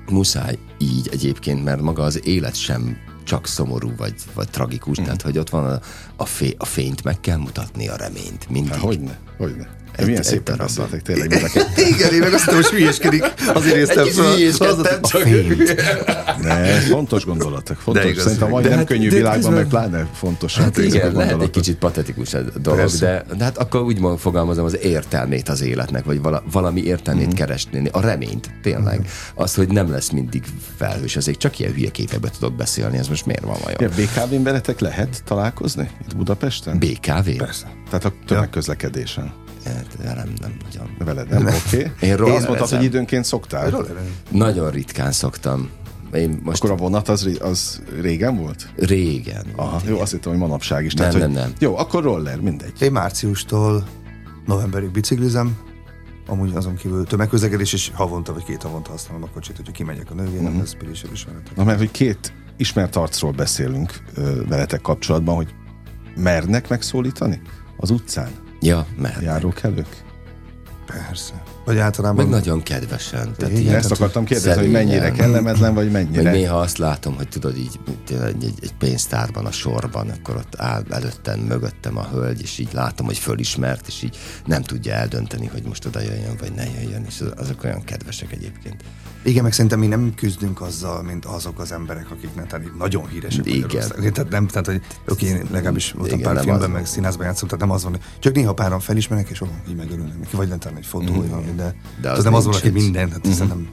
muszáj 0.10 0.58
így 0.78 1.10
egyébként, 1.12 1.64
mert 1.64 1.82
maga 1.82 2.04
az 2.04 2.28
élet 2.28 2.56
sem 2.56 2.98
csak 3.30 3.48
szomorú 3.48 3.92
vagy, 3.98 4.14
vagy 4.34 4.50
tragikus, 4.50 5.00
mm. 5.00 5.04
tehát 5.04 5.22
hogy 5.22 5.38
ott 5.38 5.50
van 5.50 5.66
a, 5.66 5.80
a, 6.16 6.26
fé, 6.26 6.56
a 6.58 6.66
fényt, 6.66 7.04
meg 7.04 7.20
kell 7.20 7.38
mutatni 7.38 7.88
a 7.88 7.96
reményt, 7.96 8.50
mindig. 8.50 8.72
Hát, 8.72 8.82
hogyne, 8.82 9.20
hogyne. 9.38 9.68
De 10.00 10.06
Egy- 10.06 10.10
milyen 10.12 10.24
szépen 10.24 10.58
beszéltek, 10.58 11.02
tényleg. 11.02 11.30
mind 11.30 11.44
a 11.44 11.48
ketten. 11.54 11.88
Igen, 11.88 12.14
én 12.14 12.20
meg 12.20 12.34
azt 12.34 12.52
hogy 12.52 12.66
hülyeskedik. 12.66 13.24
Azért 13.54 13.76
néztem 13.76 14.06
fel. 14.06 14.70
a 14.70 15.00
csak-. 15.08 15.26
Ne, 16.42 16.80
fontos 16.80 17.26
gondolatok. 17.26 17.78
Fontos. 17.78 18.06
igaz, 18.06 18.24
Szerintem 18.24 18.48
a 18.48 18.52
mai 18.52 18.64
de 18.64 18.70
nem 18.70 18.78
hát- 18.78 18.88
könnyű 18.88 19.10
de 19.10 19.16
világban, 19.16 19.54
meg 19.54 19.68
pláne 19.68 20.08
fontos. 20.14 20.58
Hát 20.58 20.78
igen, 20.78 21.12
lehet 21.14 21.42
egy 21.42 21.50
kicsit 21.50 21.76
patetikus 21.78 22.34
a 22.34 22.42
dolog, 22.62 22.90
de, 22.90 23.26
de 23.38 23.44
hát 23.44 23.58
akkor 23.58 23.82
úgy 23.82 24.00
mond- 24.00 24.20
fogalmazom 24.20 24.66
az 24.66 24.78
értelmét 24.82 25.50
az 25.50 25.62
életnek, 25.62 26.04
vagy 26.06 26.22
vala, 26.22 26.44
valami 26.52 26.84
értelmét 26.84 27.24
Mhm. 27.26 27.34
mm. 27.34 27.38
keresni, 27.38 27.90
a 27.92 28.02
reményt, 28.02 28.50
tényleg. 28.62 29.08
Az, 29.36 29.56
hogy 29.56 29.68
nem 29.68 29.92
lesz 29.92 30.10
mindig 30.10 30.44
felhős, 30.78 31.16
azért 31.16 31.38
csak 31.40 31.60
ilyen 31.60 31.74
hülye 31.74 31.90
képekbe 31.92 32.30
tudok 32.40 32.56
beszélni, 32.56 32.98
ez 32.98 33.08
most 33.08 33.26
miért 33.26 33.44
van 33.44 33.58
vajon? 33.64 33.92
BKV-n 33.96 34.44
veletek 34.44 34.80
lehet 34.80 35.22
találkozni 35.26 35.90
itt 36.02 36.16
Budapesten? 36.18 36.80
BKV? 36.80 37.30
Persze. 37.38 37.66
Tehát 37.90 38.06
a 38.06 38.14
tömegközlekedésen. 38.28 39.34
Hát, 39.66 39.98
nem, 40.04 40.34
nem 40.42 40.54
nagyon. 40.64 40.96
Veled 40.98 41.30
nem, 41.30 41.46
oké. 41.46 41.58
Okay. 41.78 41.80
Én 41.80 41.92
Én 42.02 42.12
azt 42.12 42.22
mondtad, 42.22 42.46
rollerezem. 42.46 42.78
hogy 42.78 42.88
időnként 42.88 43.26
szoktál. 43.26 43.86
Nagyon 44.30 44.72
ritkán 44.72 45.12
szoktam. 45.12 45.70
Én 46.14 46.40
most 46.44 46.64
Akkor 46.64 46.76
a 46.76 46.80
vonat 46.80 47.10
az, 47.10 47.30
az 47.40 47.82
régen 48.02 48.38
volt? 48.38 48.70
régen. 48.76 49.46
Aha, 49.56 49.82
jó, 49.88 50.00
azt 50.00 50.12
hittem, 50.12 50.32
hogy 50.32 50.42
manapság 50.42 50.86
is. 50.86 50.94
Nem, 50.94 51.10
Tehát, 51.10 51.28
nem, 51.28 51.32
hogy, 51.32 51.42
nem. 51.42 51.54
Jó, 51.60 51.78
akkor 51.78 52.04
roller, 52.04 52.40
mindegy. 52.40 52.82
Én 52.82 52.92
márciustól 52.92 53.84
novemberig 54.46 54.92
biciklizem, 54.92 55.58
amúgy 56.28 56.56
azon 56.56 56.76
kívül 56.76 57.06
tömegközlekedés, 57.06 57.74
és 57.74 57.92
havonta 57.94 58.34
vagy 58.34 58.44
két 58.44 58.62
havonta 58.62 58.92
használom 58.92 59.24
a 59.24 59.30
kocsit, 59.34 59.56
hogyha 59.56 59.72
kimegyek 59.72 60.12
a 60.12 60.14
nővéremhez, 60.14 60.68
uh-huh. 60.68 60.80
pirisebb 60.80 61.12
is 61.12 61.24
van. 61.24 61.42
Na, 61.56 61.64
mert 61.64 61.78
hogy 61.78 61.92
két 61.92 62.34
ismert 62.58 62.96
arcról 62.96 63.32
beszélünk 63.32 63.94
ö, 64.14 64.46
veletek 64.48 64.82
kapcsolatban, 64.82 65.36
hogy 65.36 65.54
mernek 66.16 66.70
megszólítani 66.70 67.42
az 67.78 67.90
utcán 67.90 68.30
Ja, 68.62 68.86
mert. 68.98 69.22
járókelők? 69.22 70.04
Persze. 70.86 71.44
Vagy 71.70 71.78
általában... 71.78 72.24
Meg 72.24 72.34
nagyon 72.34 72.64
kedvesen. 72.64 73.34
Tehát 73.38 73.58
Igen, 73.58 73.76
Ezt 73.76 73.92
akartam 73.92 74.24
kérdezni, 74.26 74.50
hogy 74.50 74.58
szerényen. 74.72 74.86
mennyire 74.86 75.12
kellemetlen, 75.12 75.74
vagy 75.74 75.92
mennyire. 75.92 76.32
néha 76.32 76.60
azt 76.60 76.78
látom, 76.78 77.16
hogy 77.16 77.28
tudod 77.28 77.58
így 77.58 77.80
egy, 78.10 78.54
egy 78.62 78.74
pénztárban 78.80 79.46
a 79.46 79.52
sorban, 79.52 80.10
akkor 80.10 80.36
ott 80.36 80.54
áll 80.58 80.84
előttem, 80.90 81.40
mögöttem 81.40 81.98
a 81.98 82.08
hölgy, 82.12 82.42
és 82.42 82.58
így 82.58 82.70
látom, 82.74 83.06
hogy 83.06 83.18
fölismert, 83.18 83.88
és 83.88 84.02
így 84.04 84.18
nem 84.46 84.62
tudja 84.62 84.94
eldönteni, 84.94 85.46
hogy 85.48 85.64
most 85.64 85.86
oda 85.86 86.00
jöjjön, 86.02 86.36
vagy 86.40 86.52
ne 86.56 86.64
jöjjön, 86.66 87.04
és 87.08 87.22
az- 87.22 87.34
azok 87.46 87.64
olyan 87.64 87.84
kedvesek 87.84 88.32
egyébként. 88.32 88.84
Igen, 89.24 89.44
meg 89.44 89.54
szerintem 89.54 89.80
mi 89.80 89.88
nem 89.88 90.14
küzdünk 90.16 90.62
azzal, 90.62 91.04
mint 91.04 91.26
azok 91.26 91.60
az 91.60 91.72
emberek, 91.72 92.12
akik 92.12 92.36
netán 92.36 92.72
nagyon 92.78 93.08
híresek 93.08 93.46
Igen. 93.46 93.90
Tehát 94.14 94.30
nem, 94.30 94.48
tehát 94.48 94.66
hogy 94.66 94.82
oké, 95.08 95.26
én 95.26 95.46
legalábbis 95.52 95.92
voltam 95.92 96.20
Igen, 96.20 96.34
pár 96.34 96.44
filmben, 96.44 96.70
az. 96.70 96.76
meg 96.76 96.86
színházban 96.86 97.26
játszom, 97.26 97.48
tehát 97.50 97.66
nem 97.66 97.76
az 97.76 97.84
van, 97.84 97.92
hogy 97.92 98.02
csak 98.20 98.34
néha 98.34 98.54
páran 98.54 98.80
felismernek, 98.80 99.30
és 99.30 99.42
oh, 99.42 99.48
így 99.70 99.76
megörülnek 99.76 100.20
neki, 100.20 100.36
vagy 100.36 100.48
netán 100.48 100.78
egy 100.78 100.86
fotó, 100.86 101.14
vagy 101.14 101.30
valami, 101.30 101.52
de, 101.60 101.76
de 102.02 102.10
az 102.10 102.18
az 102.18 102.24
nem 102.24 102.34
az 102.34 102.46
van, 102.46 102.56
itt. 102.64 102.74
minden, 102.74 103.12
hát 103.12 103.26
hiszen 103.26 103.48
nem 103.48 103.68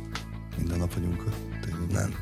minden 0.59 0.79
nap 0.79 0.95
vagyunk. 0.95 1.25
Nem. 1.93 2.15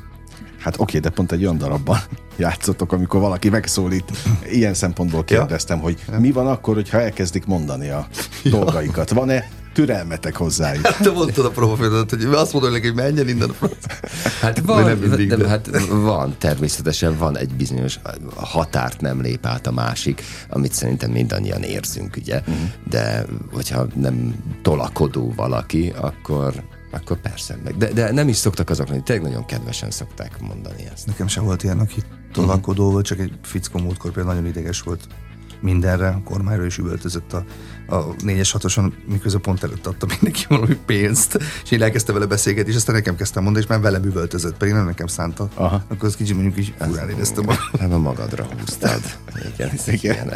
Hát 0.59 0.79
oké, 0.79 0.99
de 0.99 1.09
pont 1.09 1.31
egy 1.31 1.41
olyan 1.43 1.57
darabban 1.57 1.97
játszotok, 2.37 2.91
amikor 2.91 3.19
valaki 3.19 3.49
megszólít. 3.49 4.11
Ilyen 4.51 4.73
szempontból 4.73 5.23
kérdeztem, 5.23 5.79
hogy 5.79 6.03
mi 6.19 6.31
van 6.31 6.47
akkor, 6.47 6.75
hogyha 6.75 7.01
elkezdik 7.01 7.45
mondani 7.45 7.89
a 7.89 8.07
dolgaikat. 8.43 9.09
Van-e 9.09 9.49
türelmetek 9.75 10.35
hozzájuk. 10.35 10.81
Te 10.97 11.11
mondtad 11.11 11.45
a 11.45 11.49
profilot, 11.49 12.09
hogy 12.09 12.23
azt 12.23 12.53
mondod 12.53 12.71
neki, 12.71 12.85
hogy 12.87 12.95
menjen 12.95 13.27
innen 13.27 13.49
a 13.49 13.53
franc. 13.53 13.75
Hát 14.41 14.59
van, 14.59 14.83
nem 14.83 14.97
mindig, 14.97 15.29
de, 15.29 15.35
de- 15.35 15.47
hát 15.47 15.69
van, 15.89 16.35
természetesen 16.37 17.17
van 17.17 17.37
egy 17.37 17.53
bizonyos 17.55 17.99
határt 18.35 19.01
nem 19.01 19.21
lép 19.21 19.45
át 19.45 19.67
a 19.67 19.71
másik, 19.71 20.21
amit 20.49 20.73
szerintem 20.73 21.11
mindannyian 21.11 21.63
érzünk, 21.63 22.15
ugye, 22.17 22.39
Mhm. 22.45 22.51
uh-huh. 22.51 22.69
de 22.89 23.25
hogyha 23.51 23.87
nem 23.95 24.35
tolakodó 24.61 25.33
valaki, 25.35 25.93
akkor 26.01 26.53
akkor 26.91 27.21
persze 27.21 27.57
meg. 27.63 27.77
De, 27.77 27.93
de 27.93 28.11
nem 28.11 28.27
is 28.27 28.35
szoktak 28.35 28.69
azok 28.69 28.87
lenni, 28.87 29.03
tényleg 29.03 29.25
nagyon 29.25 29.45
kedvesen 29.45 29.91
szokták 29.91 30.39
mondani 30.39 30.89
ezt. 30.93 31.05
Nekem 31.05 31.27
sem 31.27 31.43
volt 31.43 31.63
ilyen, 31.63 31.79
aki 31.79 32.01
tolakodó 32.33 32.91
volt, 32.91 33.05
csak 33.05 33.19
egy 33.19 33.31
fickó 33.43 33.79
múltkor 33.79 34.11
például 34.11 34.35
nagyon 34.35 34.49
ideges 34.49 34.81
volt 34.81 35.07
mindenre, 35.65 36.07
a 36.07 36.21
kormányra 36.23 36.65
is 36.65 36.77
üvöltözött 36.77 37.33
a, 37.33 37.45
a 37.87 38.15
4-es 38.15 38.49
6 38.75 39.07
miközben 39.07 39.41
pont 39.41 39.63
előtt 39.63 39.87
adta 39.87 40.05
mindenki 40.09 40.45
valami 40.49 40.77
pénzt, 40.85 41.39
és 41.63 41.71
én 41.71 41.81
elkezdtem 41.81 42.13
vele 42.13 42.25
beszélgetni, 42.25 42.71
és 42.71 42.77
aztán 42.77 42.95
nekem 42.95 43.15
kezdtem 43.15 43.43
mondani, 43.43 43.63
és 43.65 43.71
már 43.71 43.81
velem 43.81 44.03
üvöltözött, 44.03 44.57
pedig 44.57 44.73
nem 44.73 44.85
nekem 44.85 45.07
szánta. 45.07 45.49
Aha. 45.53 45.83
Akkor 45.87 46.07
az 46.07 46.15
kicsit 46.15 46.33
mondjuk 46.33 46.57
így 46.57 46.73
furán 46.79 47.09
éreztem. 47.09 47.45
Nem 47.79 47.93
a 47.93 47.97
magadra 47.97 48.47
húztad. 48.59 49.01
Igen, 49.53 49.71
Igen. 49.85 50.33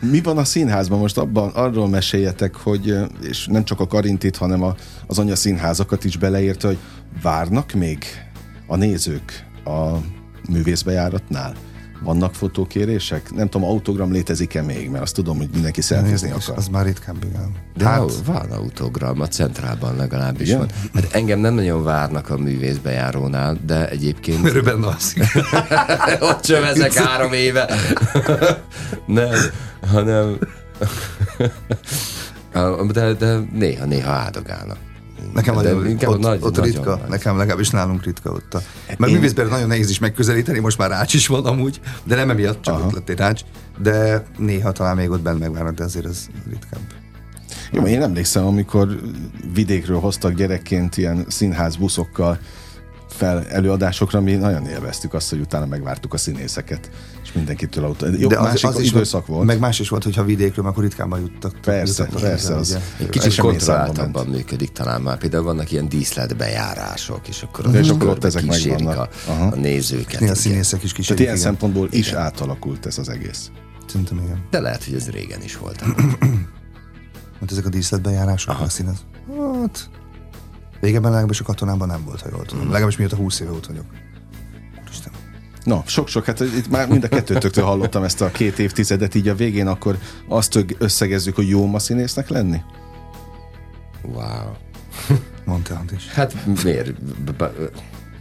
Mi 0.00 0.20
van 0.20 0.38
a 0.38 0.44
színházban? 0.44 0.98
Most 0.98 1.18
abban 1.18 1.50
arról 1.50 1.88
meséljetek, 1.88 2.54
hogy, 2.54 2.96
és 3.22 3.46
nem 3.46 3.64
csak 3.64 3.80
a 3.80 3.86
Karintit, 3.86 4.36
hanem 4.36 4.62
a, 4.62 4.74
az 5.06 5.18
anya 5.18 5.36
színházakat 5.36 6.04
is 6.04 6.16
beleérte, 6.16 6.66
hogy 6.66 6.78
várnak 7.22 7.72
még 7.72 8.04
a 8.66 8.76
nézők 8.76 9.46
a 9.64 9.96
művészbejáratnál? 10.48 11.54
Vannak 12.02 12.34
fotókérések? 12.34 13.32
Nem 13.34 13.48
tudom, 13.48 13.68
autogram 13.68 14.12
létezik-e 14.12 14.62
még, 14.62 14.90
mert 14.90 15.02
azt 15.02 15.14
tudom, 15.14 15.36
hogy 15.36 15.48
mindenki 15.52 15.80
szelfizni 15.80 16.30
akar. 16.30 16.56
az 16.56 16.68
már 16.68 16.84
ritkább, 16.84 17.24
igen. 17.24 17.54
De 17.76 17.84
hát, 17.84 18.12
van 18.24 18.50
autogram, 18.50 19.20
a 19.20 19.28
centrálban 19.28 19.96
legalábbis 19.96 20.46
Igen? 20.48 20.58
van. 20.58 20.68
Hát 20.94 21.12
engem 21.12 21.38
nem 21.38 21.54
nagyon 21.54 21.84
várnak 21.84 22.30
a 22.30 22.36
művészbejárónál, 22.36 23.58
de 23.66 23.88
egyébként 23.88 24.42
Mert 24.42 24.54
ő 24.54 24.62
benne 24.62 24.86
alszik. 24.86 25.24
ott 26.30 26.40
csövezek 26.40 26.92
három 26.92 27.32
éve. 27.32 27.70
nem, 29.06 29.38
hanem... 29.90 30.38
de, 32.92 33.12
de 33.12 33.38
néha, 33.52 33.84
néha 33.84 34.10
áldogálnak. 34.10 34.76
Nekem 35.34 35.54
de 35.54 35.62
nagyon, 35.62 35.86
inkább 35.86 36.10
ott, 36.10 36.18
nagy, 36.18 36.38
ott 36.42 36.56
nagyon 36.56 36.72
ritka, 36.72 36.96
nagy. 36.96 37.08
nekem 37.08 37.36
legalábbis 37.36 37.70
nálunk 37.70 38.04
ritka 38.04 38.30
ott. 38.30 38.54
A, 38.54 38.60
mert 38.98 39.10
Én- 39.10 39.16
művészben 39.16 39.46
nagyon 39.46 39.68
nehéz 39.68 39.90
is 39.90 39.98
megközelíteni, 39.98 40.58
most 40.58 40.78
már 40.78 40.90
rács 40.90 41.14
is 41.14 41.26
van 41.26 41.46
amúgy, 41.46 41.80
de 42.04 42.14
nem 42.14 42.30
emiatt, 42.30 42.62
csak 42.62 42.74
Aha. 42.74 42.86
ott 42.86 42.92
lett 42.92 43.08
egy 43.08 43.18
rács, 43.18 43.40
de 43.78 44.24
néha 44.38 44.72
talán 44.72 44.96
még 44.96 45.10
ott 45.10 45.20
bent 45.20 45.38
megvárnak, 45.38 45.74
de 45.74 45.84
azért 45.84 46.06
ez 46.06 46.26
ritkább. 46.48 46.80
Jó, 47.72 47.82
én 47.86 48.02
emlékszem, 48.02 48.46
amikor 48.46 49.00
vidékről 49.54 49.98
hoztak 49.98 50.32
gyerekként 50.32 50.96
ilyen 50.96 51.24
színház 51.28 51.76
buszokkal 51.76 52.38
fel 53.08 53.46
előadásokra, 53.48 54.20
mi 54.20 54.32
nagyon 54.34 54.66
élveztük 54.66 55.14
azt, 55.14 55.30
hogy 55.30 55.40
utána 55.40 55.66
megvártuk 55.66 56.14
a 56.14 56.16
színészeket, 56.16 56.90
és 57.30 57.36
mindenkitől 57.36 57.84
autó. 57.84 58.06
Jó, 58.18 58.28
de 58.28 58.40
másik 58.40 58.68
az, 58.68 58.76
az 58.76 58.82
időszak 58.82 59.26
volt. 59.26 59.46
Meg 59.46 59.58
más 59.58 59.78
is 59.78 59.88
volt, 59.88 60.04
hogyha 60.04 60.24
vidékről, 60.24 60.66
akkor 60.66 60.82
ritkában 60.82 61.20
juttak. 61.20 61.58
Persze, 61.62 62.02
jutottak 62.02 62.28
persze, 62.28 62.54
az-. 62.54 62.78
Egy 62.98 63.08
kicsit 63.08 63.36
kontrolláltabban 63.36 64.26
működik 64.26 64.72
talán 64.72 65.00
már. 65.00 65.18
Például 65.18 65.44
vannak 65.44 65.72
ilyen 65.72 65.88
díszletbejárások, 65.88 67.28
és 67.28 67.42
akkor, 67.42 67.70
De 67.70 67.78
és 67.78 67.88
akkor 67.88 68.08
ott 68.08 68.24
ezek 68.24 68.46
megvannak. 68.46 68.96
A, 68.96 69.30
Aha. 69.30 69.46
a 69.46 69.56
nézőket. 69.56 70.20
Néha 70.20 70.20
a 70.20 70.22
igen. 70.22 70.34
színészek 70.34 70.82
is 70.82 70.90
Tehát 70.90 70.96
kísérik. 70.96 71.20
ilyen 71.20 71.34
igen. 71.34 71.46
szempontból 71.46 71.88
is 71.90 72.12
átalakult 72.12 72.86
ez 72.86 72.98
az 72.98 73.08
egész. 73.08 73.50
Szerintem 73.86 74.18
igen. 74.18 74.46
De 74.50 74.60
lehet, 74.60 74.84
hogy 74.84 74.94
ez 74.94 75.10
régen 75.10 75.42
is 75.42 75.56
volt. 75.56 75.84
Mert 77.40 77.50
ezek 77.52 77.66
a 77.66 77.68
díszletbejárások, 77.68 78.60
a 78.60 78.68
színez. 78.68 79.04
Hát, 79.60 79.90
régebben 80.80 81.10
legalábbis 81.10 81.40
a 81.40 81.44
katonában 81.44 81.88
nem 81.88 82.04
volt, 82.04 82.20
ha 82.20 82.28
jól 82.32 82.44
tudom. 82.44 82.64
Legalábbis 82.64 82.96
mióta 82.96 83.16
20 83.16 83.40
éve 83.40 83.50
ott 83.50 83.66
vagyok. 83.66 83.84
No, 85.64 85.82
sok-sok, 85.86 86.24
hát 86.24 86.40
itt 86.40 86.70
már 86.70 86.88
mind 86.88 87.04
a 87.04 87.08
kettőtöktől 87.08 87.64
hallottam 87.64 88.02
ezt 88.02 88.20
a 88.20 88.30
két 88.30 88.58
évtizedet, 88.58 89.14
így 89.14 89.28
a 89.28 89.34
végén 89.34 89.66
akkor 89.66 89.98
azt 90.28 90.64
összegezzük, 90.78 91.34
hogy 91.34 91.48
jó 91.48 91.66
ma 91.66 91.78
színésznek 91.78 92.28
lenni? 92.28 92.60
Wow. 94.02 94.52
Mondta 95.44 95.82
is. 95.96 96.08
Hát 96.08 96.34
miért? 96.64 96.92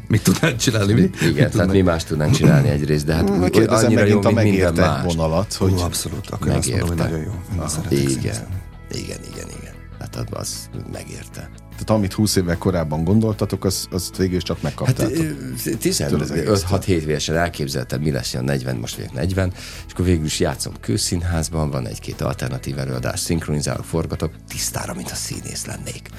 Mit 0.07 0.23
tudnál 0.23 0.55
csinálni? 0.55 0.93
Mi? 0.93 1.09
Igen, 1.27 1.51
tehát 1.51 1.71
mi 1.71 1.81
más 1.81 2.03
tudnánk 2.03 2.31
csinálni 2.33 2.69
egyrészt, 2.69 3.05
de 3.05 3.13
hát 3.13 3.29
hogy 3.29 3.49
Kérdezem 3.49 3.85
annyira 3.85 4.05
jó, 4.05 4.19
mint 4.19 4.23
minden 4.23 4.43
megérte 4.73 4.81
más. 4.81 5.03
vonalat, 5.13 5.53
Hogy 5.53 5.71
hogy 5.71 5.81
abszolút. 5.81 6.29
Akkor 6.29 6.47
én 6.47 6.53
azt 6.53 6.69
mondom, 6.69 6.87
hogy 6.87 6.97
Megérte. 6.97 7.17
nagyon 7.17 7.33
jó. 7.57 7.67
Szeretek 7.67 7.99
Igen. 8.09 8.47
Igen, 8.91 9.17
igen, 9.33 9.47
igen. 9.59 9.68
Hát 9.99 10.15
az- 10.15 10.25
az 10.29 10.69
megérte. 10.91 11.49
tehát 11.71 11.89
amit 11.89 12.13
20 12.13 12.35
évvel 12.35 12.57
korábban 12.57 13.03
gondoltatok, 13.03 13.65
az, 13.65 13.87
azt 13.91 14.17
végül 14.17 14.41
csak 14.41 14.55
Hát 14.55 14.63
megkaptátok. 14.63 15.11
Az 15.13 15.67
egész. 15.67 15.97
15-6-7 15.99 16.85
évesen 16.85 17.35
elképzeltem, 17.35 18.01
mi 18.01 18.11
lesz, 18.11 18.33
ilyen 18.33 18.45
40, 18.45 18.75
most 18.75 18.95
vagyok 18.95 19.13
40, 19.13 19.51
és 19.55 19.91
akkor 19.93 20.05
végül 20.05 20.25
is 20.25 20.39
játszom 20.39 20.73
kőszínházban, 20.79 21.69
van 21.69 21.87
egy-két 21.87 22.21
alternatív 22.21 22.77
előadás, 22.79 23.19
szinkronizálok, 23.19 23.85
forgatok, 23.85 24.31
tisztára, 24.47 24.93
mint 24.93 25.11
a 25.11 25.15
színész 25.15 25.65
lennék. 25.65 26.09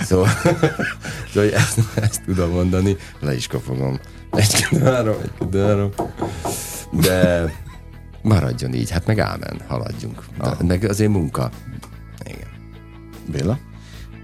Szóval, 0.00 0.28
szóval 1.34 1.50
ezt, 1.52 1.78
ezt 1.94 2.22
tudom 2.24 2.50
mondani, 2.50 2.96
le 3.20 3.34
is 3.34 3.46
kapogom. 3.46 4.00
Egy, 4.30 4.60
három, 4.82 5.16
egy, 5.22 5.60
három. 5.60 5.90
De 6.92 7.52
maradjon 8.22 8.74
így, 8.74 8.90
hát 8.90 9.06
meg 9.06 9.18
ámen, 9.18 9.60
haladjunk. 9.68 10.24
De, 10.38 10.56
meg 10.66 10.84
azért 10.84 11.10
munka. 11.10 11.50
Béla? 13.30 13.58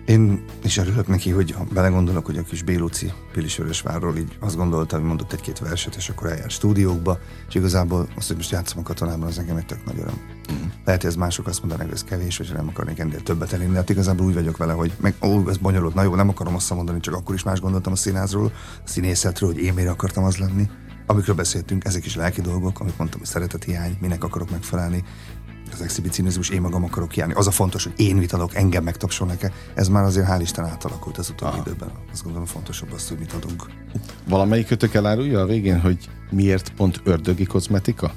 Én 0.07 0.45
is 0.63 0.77
örülök 0.77 1.07
neki, 1.07 1.31
hogy 1.31 1.51
ha 1.51 1.67
belegondolok, 1.73 2.27
hogy 2.27 2.37
a 2.39 2.43
kis 2.43 2.63
Béluci 2.63 3.13
Pilisvörösvárról 3.33 4.17
így 4.17 4.37
azt 4.41 4.57
gondolta, 4.57 4.97
hogy 4.97 5.05
mondott 5.05 5.33
egy-két 5.33 5.59
verset, 5.59 5.95
és 5.95 6.09
akkor 6.09 6.27
eljár 6.27 6.51
stúdiókba, 6.51 7.19
és 7.49 7.55
igazából 7.55 8.09
azt, 8.17 8.27
hogy 8.27 8.37
most 8.37 8.51
játszom 8.51 8.79
a 8.79 8.83
katonában, 8.83 9.27
az 9.27 9.37
nekem 9.37 9.57
egy 9.57 9.67
tök 9.67 9.85
nagy 9.85 9.99
öröm. 9.99 10.21
Mm. 10.53 10.69
Lehet, 10.85 11.01
hogy 11.01 11.11
ez 11.11 11.17
mások 11.17 11.47
azt 11.47 11.61
mondanak, 11.61 11.85
hogy 11.85 11.95
ez 11.95 12.05
kevés, 12.05 12.39
vagy 12.39 12.53
nem 12.53 12.69
akarnék 12.69 12.99
ennél 12.99 13.23
többet 13.23 13.53
elérni, 13.53 13.73
de 13.73 13.79
hát 13.79 13.91
igazából 13.91 14.27
úgy 14.27 14.35
vagyok 14.35 14.57
vele, 14.57 14.73
hogy 14.73 14.93
meg, 15.01 15.15
ó, 15.23 15.49
ez 15.49 15.57
bonyolult, 15.57 15.95
na 15.95 16.03
jó, 16.03 16.15
nem 16.15 16.29
akarom 16.29 16.55
azt 16.55 16.75
mondani, 16.75 17.01
csak 17.01 17.15
akkor 17.15 17.35
is 17.35 17.43
más 17.43 17.61
gondoltam 17.61 17.93
a 17.93 17.97
színházról, 17.97 18.53
a 18.85 18.89
színészetről, 18.89 19.53
hogy 19.53 19.63
én 19.63 19.75
miért 19.75 19.91
akartam 19.91 20.25
az 20.25 20.37
lenni. 20.37 20.69
Amikről 21.07 21.37
beszéltünk, 21.37 21.85
ezek 21.85 22.05
is 22.05 22.17
lelki 22.17 22.41
dolgok, 22.41 22.81
amit 22.81 22.99
mondtam, 22.99 23.19
hogy 23.19 23.29
szeretethiány, 23.29 23.97
minek 24.01 24.25
akarok 24.25 24.51
megfelelni, 24.51 25.05
az 25.77 25.83
exhibicionizmus, 25.83 26.49
én 26.49 26.61
magam 26.61 26.85
akarok 26.85 27.09
kiállni. 27.09 27.35
Az 27.35 27.47
a 27.47 27.51
fontos, 27.51 27.85
hogy 27.85 27.93
én 27.97 28.18
vitalok, 28.18 28.55
engem 28.55 28.85
megtapsolnak-e. 28.85 29.53
Ez 29.74 29.89
már 29.89 30.05
azért 30.05 30.27
hál' 30.29 30.39
Isten 30.41 30.64
átalakult 30.64 31.18
az 31.18 31.31
utóbbi 31.31 31.59
időben. 31.59 31.91
Azt 32.12 32.22
gondolom 32.22 32.47
fontosabb 32.47 32.93
az, 32.93 33.09
hogy 33.09 33.18
mit 33.18 33.33
adunk. 33.33 33.66
Valamelyik 34.29 34.66
kötök 34.66 34.95
elárulja 34.95 35.41
a 35.41 35.47
végén, 35.47 35.81
hogy 35.81 36.09
miért 36.31 36.72
pont 36.72 37.01
ördögi 37.05 37.45
kozmetika? 37.45 38.12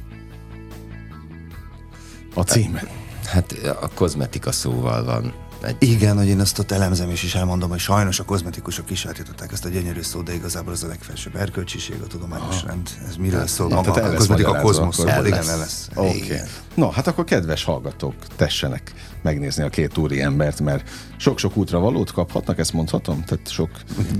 A 2.34 2.42
címe. 2.42 2.84
Hát 3.26 3.52
a 3.82 3.90
kozmetika 3.94 4.52
szóval 4.52 5.04
van 5.04 5.34
egy 5.62 5.76
Igen, 5.80 6.18
hogy 6.18 6.28
én 6.28 6.40
azt 6.40 6.60
ott 6.60 6.72
elemzem 6.72 7.10
és 7.10 7.24
is 7.24 7.36
elmondom, 7.36 7.70
hogy 7.70 7.80
sajnos 7.80 8.20
a 8.20 8.24
kozmetikusok 8.24 8.86
kisátították 8.86 9.52
ezt 9.52 9.66
a 9.66 9.70
gyönyörű 9.70 10.02
szót, 10.02 10.24
de 10.24 10.34
igazából 10.34 10.74
az 10.74 10.84
a 10.84 10.88
legfelsőbb 10.88 11.36
erkölcsiség, 11.36 12.02
a 12.04 12.08
tudományos 12.08 12.64
rend. 12.64 12.90
Ez 13.08 13.16
miről 13.16 13.48
szól? 13.48 13.70
Ja, 13.70 13.76
Maga 13.76 13.92
a 13.92 14.14
kozmetika 14.14 14.50
akkor. 14.50 15.26
Igen, 15.26 15.48
El 15.48 15.58
lesz. 15.58 15.90
Oké. 15.96 16.24
Okay. 16.24 16.38
No, 16.74 16.90
hát 16.90 17.08
akkor 17.08 17.24
kedves 17.24 17.64
hallgatók, 17.64 18.14
tessenek 18.36 18.94
megnézni 19.22 19.64
a 19.64 19.70
két 19.70 19.98
úri 19.98 20.22
embert, 20.22 20.60
mert 20.60 20.90
sok-sok 21.18 21.58
útra 21.58 21.80
valót 21.80 22.12
kaphatnak, 22.12 22.60
ezt 22.60 22.74
mondhatom? 22.74 23.24
Tehát 23.24 23.50
sok 23.50 23.70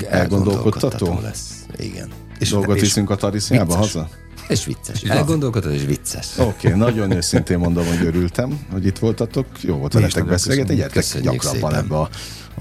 elgondolkodtató 0.10 1.20
lesz. 1.22 1.66
Igen. 1.78 2.10
és 2.40 2.50
dolgot 2.50 2.76
és 2.76 2.82
viszünk 2.82 3.10
a 3.10 3.16
tarisznyába 3.16 3.66
vicces. 3.66 3.94
haza? 3.94 4.10
És 4.50 4.66
vicces. 4.66 5.02
Elgondolkodod, 5.02 5.74
és 5.74 5.86
vicces. 5.86 6.28
Oké, 6.38 6.68
okay, 6.68 6.80
nagyon 6.80 7.12
őszintén 7.12 7.58
mondom, 7.58 7.86
hogy 7.86 8.06
örültem, 8.06 8.60
hogy 8.72 8.86
itt 8.86 8.98
voltatok. 8.98 9.46
Jó 9.62 9.76
volt 9.76 9.94
veletek 9.94 10.26
beszélgetni, 10.26 10.76
gyertek 10.76 11.22
gyakrabban 11.22 11.72
szépen. 11.72 11.76
ebbe 11.76 11.96
a, 11.98 12.10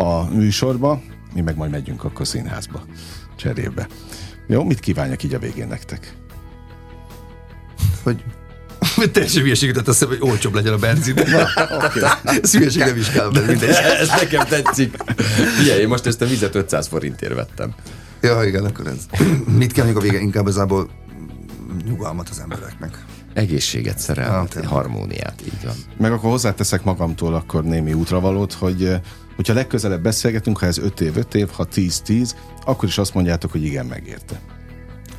a 0.03 0.29
műsorba. 0.35 1.03
Mi 1.35 1.41
meg 1.41 1.57
majd 1.57 1.71
megyünk 1.71 2.05
akkor 2.05 2.27
színházba 2.27 2.85
cserébe. 3.37 3.89
Jó, 4.47 4.65
mit 4.65 4.81
kívánjak 4.81 5.23
így 5.23 5.35
a 5.35 5.39
végén 5.39 5.67
nektek? 5.67 6.17
Hogy 8.03 8.25
teljesen 9.13 9.43
hülyeséget 9.43 9.75
tett 9.75 9.89
eszembe, 9.89 10.17
hogy 10.19 10.31
olcsóbb 10.31 10.55
legyen 10.55 10.73
a 10.73 10.79
benzin. 10.79 11.19
Oké. 11.85 12.01
Ez 12.23 12.53
hülyeség 12.53 12.83
nem 12.83 12.97
is 12.97 13.11
kell, 13.11 13.31
mindegy. 13.31 13.63
Ez 14.01 14.09
nekem 14.09 14.47
tetszik. 14.47 14.97
Ugye, 15.61 15.81
én 15.81 15.89
most 15.89 16.07
ezt 16.07 16.21
a 16.21 16.27
vizet 16.27 16.55
500 16.55 16.87
forintért 16.87 17.35
vettem. 17.35 17.75
Ja, 18.21 18.45
igen, 18.45 18.65
akkor 18.65 18.87
ez. 18.87 19.27
Mit 19.57 19.73
kell 19.73 19.87
még 19.87 19.97
a 19.97 20.01
vége? 20.01 20.19
Inkább 20.19 20.43
igazából 20.43 20.91
nyugalmat 21.85 22.29
az 22.29 22.41
embereknek. 22.41 23.05
Egészséget, 23.35 23.99
szerelmet, 23.99 24.51
tényleg. 24.51 24.71
harmóniát, 24.71 25.43
így 25.45 25.65
van. 25.65 25.75
Meg 25.97 26.13
akkor 26.13 26.31
hozzáteszek 26.31 26.85
magamtól 26.85 27.35
akkor 27.35 27.65
némi 27.65 27.93
útravalót, 27.93 28.53
hogy 28.53 28.85
eh, 28.85 29.01
hogyha 29.37 29.55
legközelebb 29.55 30.03
beszélgetünk, 30.03 30.59
ha 30.59 30.67
ez 30.67 30.79
5 30.79 31.01
év, 31.01 31.17
5 31.17 31.35
év, 31.35 31.49
ha 31.49 31.67
10-10, 31.75 32.31
akkor 32.65 32.89
is 32.89 32.99
azt 32.99 33.15
mondjátok, 33.15 33.51
hogy 33.51 33.63
igen, 33.65 33.87
megérte. 33.87 34.41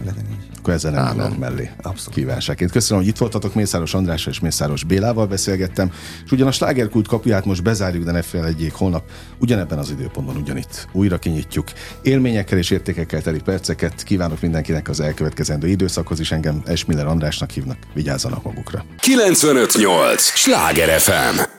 Legyen 0.05 0.25
így. 0.31 0.47
Akkor 0.57 0.73
ezzel 0.73 0.91
nem 0.91 1.05
állok 1.05 1.37
mellé. 1.37 1.69
Abszolút. 1.81 2.13
Kívánságként. 2.13 2.71
Köszönöm, 2.71 3.03
hogy 3.03 3.11
itt 3.11 3.17
voltatok. 3.17 3.53
Mészáros 3.53 3.93
Andrással 3.93 4.33
és 4.33 4.39
Mészáros 4.39 4.83
Bélával 4.83 5.27
beszélgettem. 5.27 5.91
És 6.25 6.31
ugyan 6.31 6.47
a 6.47 6.51
slágerkult 6.51 7.07
kapuját 7.07 7.45
most 7.45 7.63
bezárjuk, 7.63 8.03
de 8.03 8.11
ne 8.11 8.21
felejtjék, 8.21 8.73
holnap 8.73 9.03
ugyanebben 9.39 9.77
az 9.77 9.89
időpontban 9.89 10.35
ugyanitt 10.35 10.87
újra 10.91 11.17
kinyitjuk. 11.17 11.67
Élményekkel 12.01 12.57
és 12.57 12.69
értékekkel 12.69 13.21
teli 13.21 13.39
perceket 13.41 14.03
kívánok 14.03 14.41
mindenkinek 14.41 14.89
az 14.89 14.99
elkövetkezendő 14.99 15.67
időszakhoz 15.67 16.19
is. 16.19 16.31
Engem 16.31 16.61
Esmiller 16.65 17.07
Andrásnak 17.07 17.49
hívnak. 17.49 17.77
Vigyázzanak 17.93 18.43
magukra. 18.43 18.85
958! 18.99 20.21
Sláger 20.21 20.99
FM! 20.99 21.58